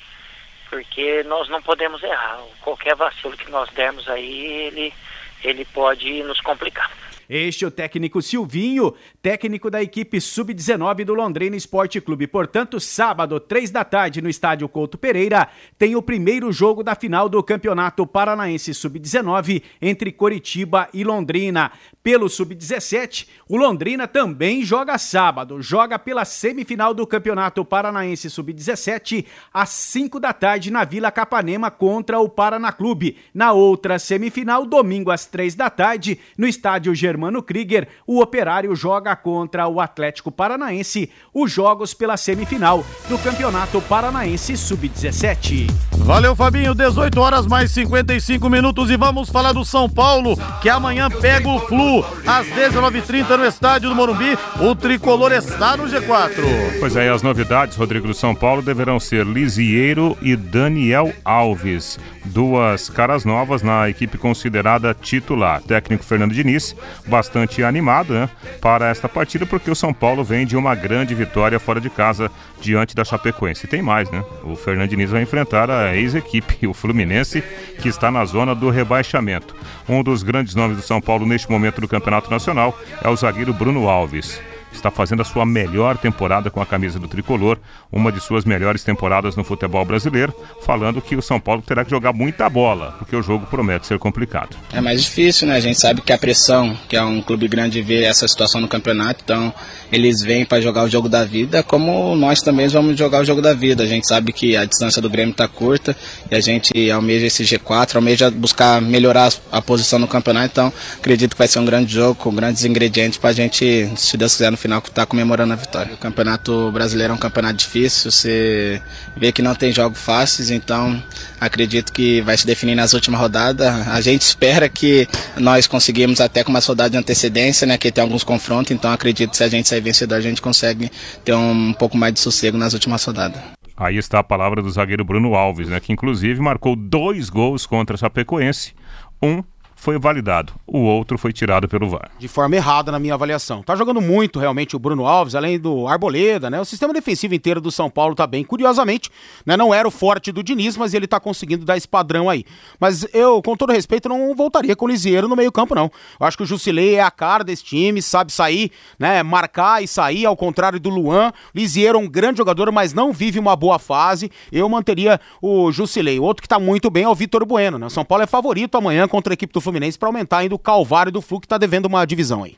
porque 0.71 1.23
nós 1.25 1.49
não 1.49 1.61
podemos 1.61 2.03
errar. 2.03 2.41
Qualquer 2.61 2.95
vacilo 2.95 3.37
que 3.37 3.51
nós 3.51 3.69
dermos 3.71 4.09
aí, 4.09 4.67
ele, 4.67 4.95
ele 5.43 5.65
pode 5.65 6.23
nos 6.23 6.41
complicar. 6.41 6.91
Este 7.35 7.65
é 7.65 7.69
o 7.69 7.71
técnico 7.71 8.21
Silvinho, 8.21 8.93
técnico 9.23 9.71
da 9.71 9.83
equipe 9.83 10.21
sub-19 10.21 11.03
do 11.03 11.15
Londrina 11.15 11.57
Esporte 11.57 11.99
Clube. 11.99 12.27
Portanto, 12.27 12.79
sábado, 12.79 13.41
três 13.41 13.71
da 13.71 13.83
tarde, 13.83 14.21
no 14.21 14.29
estádio 14.29 14.69
Couto 14.69 14.99
Pereira, 14.99 15.49
tem 15.79 15.97
o 15.97 16.03
primeiro 16.03 16.53
jogo 16.53 16.83
da 16.83 16.95
final 16.95 17.31
do 17.31 17.43
Campeonato 17.43 18.07
Paranaense 18.07 18.75
Sub-19 18.75 19.63
entre 19.81 20.13
Coritiba 20.13 20.91
e 20.93 21.03
Londrina. 21.05 21.73
Pelo 22.03 22.29
Sub-17, 22.29 23.29
o 23.49 23.57
Londrina 23.57 24.07
também 24.07 24.63
joga 24.63 24.99
sábado, 24.99 25.63
joga 25.63 25.99
pela 25.99 26.27
semifinal 26.27 26.93
do 26.93 27.07
Campeonato 27.07 27.65
Paranaense 27.65 28.29
Sub-17 28.29 29.25
às 29.55 29.71
5 29.71 30.21
da 30.21 30.35
tarde 30.35 30.71
na 30.71 30.85
Vila 30.85 31.11
Capanema 31.11 31.71
contra 31.71 32.19
o 32.19 32.29
Paraná 32.29 32.73
Clube. 32.73 33.17
Na 33.33 33.53
outra 33.53 33.99
semifinal, 33.99 34.67
domingo 34.67 35.11
às 35.11 35.25
3 35.25 35.55
da 35.55 35.71
tarde, 35.71 36.19
no 36.37 36.47
estádio 36.47 36.95
Germano 37.23 37.41
Krieger, 37.41 37.87
o 38.05 38.21
Operário 38.21 38.75
joga 38.75 39.15
contra 39.15 39.69
o 39.69 39.81
Atlético 39.81 40.33
Paranaense, 40.33 41.09
os 41.33 41.53
jogos 41.53 41.95
pela 41.95 42.17
semifinal 42.17 42.85
do 43.09 43.17
Campeonato 43.17 43.81
Paranaense 43.83 44.57
Sub-17. 44.57 45.71
Valeu, 45.99 46.35
Fabinho. 46.35 46.75
18 46.75 47.21
horas 47.21 47.47
mais 47.47 47.71
55 47.71 48.51
minutos 48.51 48.91
e 48.91 48.97
vamos 48.97 49.29
falar 49.29 49.53
do 49.53 49.65
São 49.65 49.89
Paulo, 49.89 50.37
que 50.61 50.69
amanhã 50.69 51.09
pega 51.09 51.49
o 51.49 51.61
Flu 51.61 52.05
às 52.27 52.49
19h30 52.49 53.37
no 53.37 53.47
estádio 53.47 53.89
do 53.91 53.95
Morumbi. 53.95 54.37
O 54.61 54.75
tricolor 54.75 55.31
está 55.31 55.77
no 55.77 55.85
G4. 55.85 56.81
Pois 56.81 56.97
é, 56.97 57.09
as 57.09 57.23
novidades, 57.23 57.77
Rodrigo 57.77 58.09
do 58.09 58.15
São 58.15 58.35
Paulo, 58.35 58.63
deverão 58.63 58.99
ser 58.99 59.25
Lisieiro 59.25 60.19
e 60.21 60.35
Daniel 60.35 61.13
Alves. 61.25 62.01
Duas 62.25 62.89
caras 62.89 63.25
novas 63.25 63.63
na 63.63 63.89
equipe 63.89 64.17
considerada 64.17 64.95
titular. 64.95 65.61
Técnico 65.63 66.05
Fernando 66.05 66.33
Diniz, 66.33 66.75
bastante 67.07 67.63
animado 67.65 68.15
né, 68.15 68.29
para 68.61 68.89
esta 68.89 69.09
partida, 69.09 69.45
porque 69.45 69.71
o 69.71 69.75
São 69.75 69.93
Paulo 69.93 70.23
vem 70.23 70.47
de 70.47 70.57
uma 70.57 70.75
grande 70.75 71.15
vitória 71.15 71.59
fora 71.59 71.81
de 71.81 71.91
casa 71.91 72.31
diante 72.61 72.95
da 72.95 73.05
Chapecoense. 73.05 73.67
E 73.67 73.69
tem 73.69 73.83
mais, 73.83 74.11
né? 74.11 74.25
O 74.45 74.55
Fernando 74.55 74.91
Diniz 74.91 75.11
vai 75.11 75.23
enfrentar 75.23 75.71
a 75.71 75.97
ex-equipe, 75.97 76.67
o 76.69 76.73
Fluminense, 76.73 77.43
que 77.81 77.89
está 77.89 78.11
na 78.11 78.25
zona 78.25 78.55
do 78.55 78.71
rebaixamento. 78.71 79.55
Um 79.89 80.03
dos 80.03 80.23
grandes 80.23 80.55
nomes 80.55 80.77
do 80.77 80.83
São 80.83 81.01
Paulo 81.01 81.27
neste 81.27 81.51
momento 81.51 81.81
do 81.81 81.89
Campeonato 81.89 82.31
Nacional 82.31 82.79
é 83.03 83.09
o 83.09 83.17
zagueiro 83.17 83.53
Bruno 83.53 83.89
Alves 83.89 84.41
está 84.73 84.91
fazendo 84.91 85.23
a 85.23 85.25
sua 85.25 85.45
melhor 85.45 85.97
temporada 85.97 86.51
com 86.51 86.61
a 86.61 86.67
camisa 86.67 86.99
do 86.99 87.09
tricolor, 87.09 87.59
uma 87.91 88.11
de 88.11 88.21
suas 88.21 88.45
melhores 88.45 88.83
temporadas 88.83 89.37
no 89.37 89.45
futebol 89.45 89.85
brasileiro, 89.85 90.35
falando 90.63 91.01
que 91.01 91.17
o 91.17 91.23
São 91.23 91.39
Paulo 91.39 91.63
terá 91.63 91.85
que 91.85 91.91
jogar 91.91 92.13
muita 92.13 92.49
bola, 92.49 92.95
porque 92.99 93.15
o 93.15 93.23
jogo 93.23 93.47
promete 93.47 93.87
ser 93.87 93.99
complicado. 93.99 94.57
É 94.73 94.81
mais 94.81 95.03
difícil, 95.03 95.47
né? 95.47 95.57
A 95.57 95.61
gente 95.61 95.79
sabe 95.79 96.01
que 96.01 96.13
a 96.13 96.19
pressão, 96.19 96.77
que 96.89 96.97
é 96.97 97.03
um 97.03 97.21
clube 97.21 97.49
grande, 97.49 97.83
vê 97.83 98.05
essa 98.05 98.27
situação 98.27 98.61
no 98.61 98.69
campeonato, 98.69 99.23
então 99.25 99.53
eles 99.91 100.23
vêm 100.23 100.45
para 100.45 100.61
jogar 100.61 100.85
o 100.85 100.89
jogo 100.89 101.09
da 101.09 101.25
vida, 101.25 101.63
como 101.63 102.17
nós 102.17 102.41
também 102.41 102.67
vamos 102.69 102.99
jogar 102.99 103.21
o 103.21 103.25
jogo 103.25 103.43
da 103.43 103.53
vida. 103.53 103.83
A 103.83 103.87
gente 103.87 104.07
sabe 104.07 104.33
que 104.33 104.57
a 104.57 104.65
distância 104.65 105.03
do 105.03 105.11
Grêmio 105.11 105.33
está 105.33 105.47
curta 105.47 105.97
e 106.31 106.35
a 106.35 106.41
gente 106.41 106.91
almeja 106.91 107.27
esse 107.27 107.45
G4, 107.45 107.97
almeja 107.97 108.31
buscar 108.31 108.81
melhorar 108.81 109.33
a 109.51 109.61
posição 109.61 109.99
no 109.99 110.09
campeonato, 110.09 110.53
então 110.53 110.73
acredito 110.97 111.33
que 111.33 111.39
vai 111.39 111.49
ser 111.49 111.59
um 111.59 111.65
grande 111.65 111.93
jogo 111.93 112.15
com 112.15 112.35
grandes 112.35 112.65
ingredientes 112.65 113.19
para 113.19 113.31
a 113.31 113.33
gente, 113.33 113.91
se 113.97 114.17
Deus 114.17 114.33
quiser, 114.33 114.51
no 114.51 114.57
final 114.63 114.79
estar 114.79 115.05
comemorando 115.07 115.53
a 115.53 115.57
vitória. 115.57 115.95
O 115.95 115.99
campeonato 115.99 116.71
brasileiro 116.73 117.13
é 117.13 117.17
um 117.17 117.19
campeonato 117.19 117.57
difícil, 117.57 118.11
você 118.11 118.81
vê 119.17 119.33
que 119.33 119.43
não 119.43 119.55
tem 119.55 119.73
jogos 119.73 120.01
fáceis, 120.01 120.51
então 120.51 121.03
acredito 121.41 121.93
que 121.93 122.21
vai 122.23 122.37
se 122.37 122.47
definir 122.47 122.77
nas 122.77 122.95
últimas 122.95 123.21
rodadas. 123.21 123.67
A 123.89 124.01
gente 124.01 124.23
espera 124.23 124.69
que 124.69 125.09
nós 125.37 125.67
conseguimos 125.67 126.21
até 126.21 126.45
com 126.45 126.51
uma 126.51 126.61
rodada 126.61 126.91
de 126.91 126.97
antecedência, 126.97 127.67
né, 127.67 127.77
que 127.77 127.91
tem 127.91 128.03
alguns 128.03 128.23
confrontos, 128.23 128.71
então 128.71 128.93
acredito 128.93 129.31
que 129.31 129.37
se 129.37 129.45
a 129.45 129.49
gente 129.49 129.69
sair 129.69 129.81
vencedor, 129.81 130.15
a 130.15 130.21
gente 130.21 130.41
consegue 130.41 130.91
ter 131.25 131.35
um 131.35 131.73
pouco 131.73 131.97
mais 131.97 132.15
de 132.15 132.21
sossego 132.21 132.57
nas 132.57 132.73
últimas 132.73 133.05
rodadas. 133.05 133.43
Aí 133.77 133.97
está 133.97 134.21
a 134.21 134.25
palavra 134.25 134.63
do 134.63 134.71
zagueiro 134.71 135.05
Bruno 135.05 135.35
Alves, 135.35 135.69
né, 135.69 135.81
que 135.81 135.93
inclusive 135.93 136.41
marcou 136.41 136.77
dois 136.77 137.29
gols 137.29 137.67
contra 137.67 137.97
a 137.97 137.99
Chapecoense. 137.99 138.75
Um 139.21 139.43
foi 139.83 139.99
validado, 139.99 140.53
o 140.65 140.79
outro 140.79 141.19
foi 141.19 141.33
tirado 141.33 141.69
pelo 141.69 141.89
VAR. 141.89 142.13
De 142.17 142.29
forma 142.29 142.55
errada 142.55 142.93
na 142.93 143.01
minha 143.01 143.15
avaliação. 143.15 143.65
Tá 143.65 143.75
jogando 143.75 144.01
muito 144.01 144.39
realmente 144.39 144.77
o 144.77 144.79
Bruno 144.79 145.05
Alves, 145.05 145.35
além 145.35 145.59
do 145.59 145.89
Arboleda, 145.89 146.49
né? 146.49 146.61
O 146.61 146.65
sistema 146.65 146.95
defensivo 146.95 147.35
inteiro 147.35 147.61
do 147.61 147.73
São 147.73 147.91
Paulo 147.91 148.15
tá 148.15 148.25
bem. 148.25 148.45
Curiosamente, 148.45 149.11
né? 149.45 149.57
Não 149.57 149.75
era 149.75 149.89
o 149.89 149.91
forte 149.91 150.31
do 150.31 150.41
Diniz, 150.41 150.77
mas 150.77 150.95
ele 150.95 151.09
tá 151.09 151.19
conseguindo 151.19 151.65
dar 151.65 151.77
esse 151.77 151.89
padrão 151.89 152.31
aí. 152.31 152.45
Mas 152.79 153.05
eu, 153.13 153.43
com 153.43 153.57
todo 153.57 153.73
respeito, 153.73 154.09
não 154.09 154.33
voltaria 154.37 154.77
com 154.77 154.85
o 154.85 154.89
Lisieiro 154.89 155.27
no 155.27 155.35
meio-campo, 155.35 155.75
não. 155.75 155.91
Eu 156.21 156.27
acho 156.29 156.37
que 156.37 156.45
o 156.45 156.47
Jusilei 156.47 156.95
é 156.95 157.03
a 157.03 157.11
cara 157.11 157.43
desse 157.43 157.65
time, 157.65 158.01
sabe 158.01 158.33
sair, 158.33 158.71
né? 159.01 159.21
Marcar 159.25 159.83
e 159.83 159.89
sair, 159.89 160.27
ao 160.27 160.37
contrário 160.37 160.79
do 160.79 160.91
Luan. 160.91 161.33
Lisieiro 161.53 161.99
é 161.99 162.01
um 162.01 162.09
grande 162.09 162.39
jogador, 162.39 162.71
mas 162.71 162.95
não 162.95 163.13
vive 163.13 163.41
uma 163.41 163.57
boa 163.57 163.81
fase. 163.81 164.31
Eu 164.53 164.69
manteria 164.69 165.21
o 165.41 165.73
Jusilei. 165.73 166.21
Outro 166.21 166.41
que 166.41 166.49
tá 166.49 166.61
muito 166.61 166.89
bem 166.89 167.03
é 167.03 167.09
o 167.09 167.17
Vitor 167.17 167.45
Bueno, 167.45 167.81
né? 167.81 167.87
O 167.87 167.91
São 167.91 168.05
Paulo 168.05 168.23
é 168.23 168.29
favorito 168.29 168.79
amanhã 168.79 169.09
contra 169.09 169.33
a 169.33 169.35
equipe 169.35 169.53
do 169.53 169.61
Fluminense 169.61 169.72
para 169.99 170.09
aumentar 170.09 170.39
ainda 170.39 170.55
o 170.55 170.59
calvário 170.59 171.13
do 171.13 171.21
Flu 171.21 171.41
que 171.41 171.49
tá 171.49 171.59
devendo 171.59 171.87
uma 171.87 172.05
divisão 172.05 172.45
aí. 172.45 172.57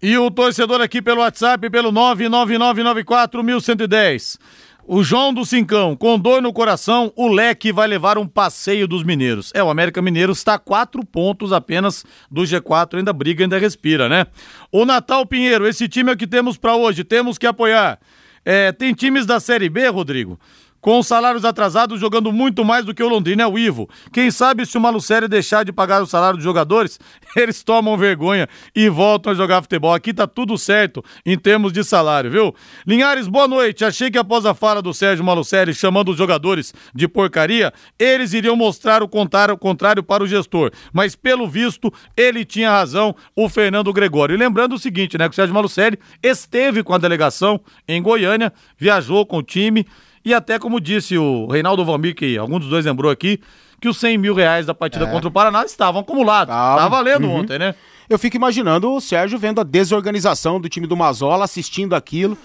E 0.00 0.16
o 0.18 0.30
torcedor 0.30 0.80
aqui 0.80 1.00
pelo 1.00 1.20
WhatsApp, 1.20 1.70
pelo 1.70 1.92
999941110. 1.92 4.38
O 4.84 5.04
João 5.04 5.32
do 5.32 5.44
Cincão, 5.44 5.94
com 5.94 6.18
dor 6.18 6.42
no 6.42 6.52
coração, 6.52 7.12
o 7.14 7.28
Leque 7.28 7.70
vai 7.70 7.86
levar 7.86 8.18
um 8.18 8.26
passeio 8.26 8.88
dos 8.88 9.04
mineiros. 9.04 9.52
É, 9.54 9.62
o 9.62 9.70
América 9.70 10.02
Mineiro 10.02 10.32
está 10.32 10.54
a 10.54 10.58
quatro 10.58 11.06
pontos 11.06 11.52
apenas 11.52 12.04
do 12.28 12.42
G4, 12.42 12.98
ainda 12.98 13.12
briga, 13.12 13.44
ainda 13.44 13.58
respira, 13.58 14.08
né? 14.08 14.26
O 14.72 14.84
Natal 14.84 15.24
Pinheiro, 15.24 15.68
esse 15.68 15.88
time 15.88 16.10
é 16.10 16.14
o 16.14 16.16
que 16.16 16.26
temos 16.26 16.58
para 16.58 16.74
hoje, 16.74 17.04
temos 17.04 17.38
que 17.38 17.46
apoiar. 17.46 18.00
É, 18.44 18.72
tem 18.72 18.92
times 18.92 19.24
da 19.24 19.38
Série 19.38 19.68
B, 19.68 19.86
Rodrigo, 19.86 20.36
com 20.82 21.00
salários 21.00 21.44
atrasados, 21.44 22.00
jogando 22.00 22.32
muito 22.32 22.64
mais 22.64 22.84
do 22.84 22.92
que 22.92 23.02
o 23.02 23.08
Londrina 23.08 23.44
é 23.44 23.46
o 23.46 23.56
Ivo. 23.56 23.88
Quem 24.12 24.32
sabe 24.32 24.66
se 24.66 24.76
o 24.76 24.80
Malucério 24.80 25.28
deixar 25.28 25.64
de 25.64 25.72
pagar 25.72 26.02
o 26.02 26.06
salário 26.06 26.36
dos 26.36 26.44
jogadores, 26.44 26.98
eles 27.36 27.62
tomam 27.62 27.96
vergonha 27.96 28.48
e 28.74 28.88
voltam 28.88 29.32
a 29.32 29.34
jogar 29.34 29.62
futebol. 29.62 29.94
Aqui 29.94 30.12
tá 30.12 30.26
tudo 30.26 30.58
certo 30.58 31.02
em 31.24 31.38
termos 31.38 31.72
de 31.72 31.84
salário, 31.84 32.32
viu? 32.32 32.52
Linhares, 32.84 33.28
boa 33.28 33.46
noite. 33.46 33.84
Achei 33.84 34.10
que 34.10 34.18
após 34.18 34.44
a 34.44 34.54
fala 34.54 34.82
do 34.82 34.92
Sérgio 34.92 35.24
Malucério 35.24 35.72
chamando 35.72 36.10
os 36.10 36.18
jogadores 36.18 36.74
de 36.92 37.06
porcaria, 37.06 37.72
eles 37.96 38.32
iriam 38.32 38.56
mostrar 38.56 39.04
o 39.04 39.08
contrário, 39.08 39.54
o 39.54 39.58
contrário 39.58 40.02
para 40.02 40.24
o 40.24 40.26
gestor. 40.26 40.72
Mas 40.92 41.14
pelo 41.14 41.48
visto, 41.48 41.92
ele 42.16 42.44
tinha 42.44 42.72
razão, 42.72 43.14
o 43.36 43.48
Fernando 43.48 43.92
Gregório. 43.92 44.34
E 44.34 44.36
lembrando 44.36 44.74
o 44.74 44.78
seguinte, 44.78 45.16
né? 45.16 45.28
Que 45.28 45.32
o 45.32 45.36
Sérgio 45.36 45.54
Malucério 45.54 45.96
esteve 46.20 46.82
com 46.82 46.92
a 46.92 46.98
delegação 46.98 47.60
em 47.86 48.02
Goiânia, 48.02 48.52
viajou 48.76 49.24
com 49.24 49.36
o 49.36 49.42
time 49.44 49.86
e 50.24 50.32
até 50.32 50.58
como 50.58 50.80
disse 50.80 51.16
o 51.18 51.46
Reinaldo 51.46 51.84
Valmir, 51.84 52.14
que 52.14 52.36
algum 52.38 52.58
dos 52.58 52.68
dois 52.68 52.84
lembrou 52.84 53.10
aqui, 53.10 53.40
que 53.80 53.88
os 53.88 53.98
100 53.98 54.18
mil 54.18 54.34
reais 54.34 54.66
da 54.66 54.74
partida 54.74 55.04
é. 55.04 55.10
contra 55.10 55.28
o 55.28 55.32
Paraná 55.32 55.64
estavam 55.64 56.02
acumulados. 56.02 56.54
Tava, 56.54 56.82
Tava 56.82 56.96
valendo 56.96 57.26
uhum. 57.26 57.40
ontem, 57.40 57.58
né? 57.58 57.74
Eu 58.08 58.18
fico 58.18 58.36
imaginando 58.36 58.92
o 58.92 59.00
Sérgio 59.00 59.38
vendo 59.38 59.60
a 59.60 59.64
desorganização 59.64 60.60
do 60.60 60.68
time 60.68 60.86
do 60.86 60.96
Mazola, 60.96 61.44
assistindo 61.44 61.94
aquilo 61.94 62.36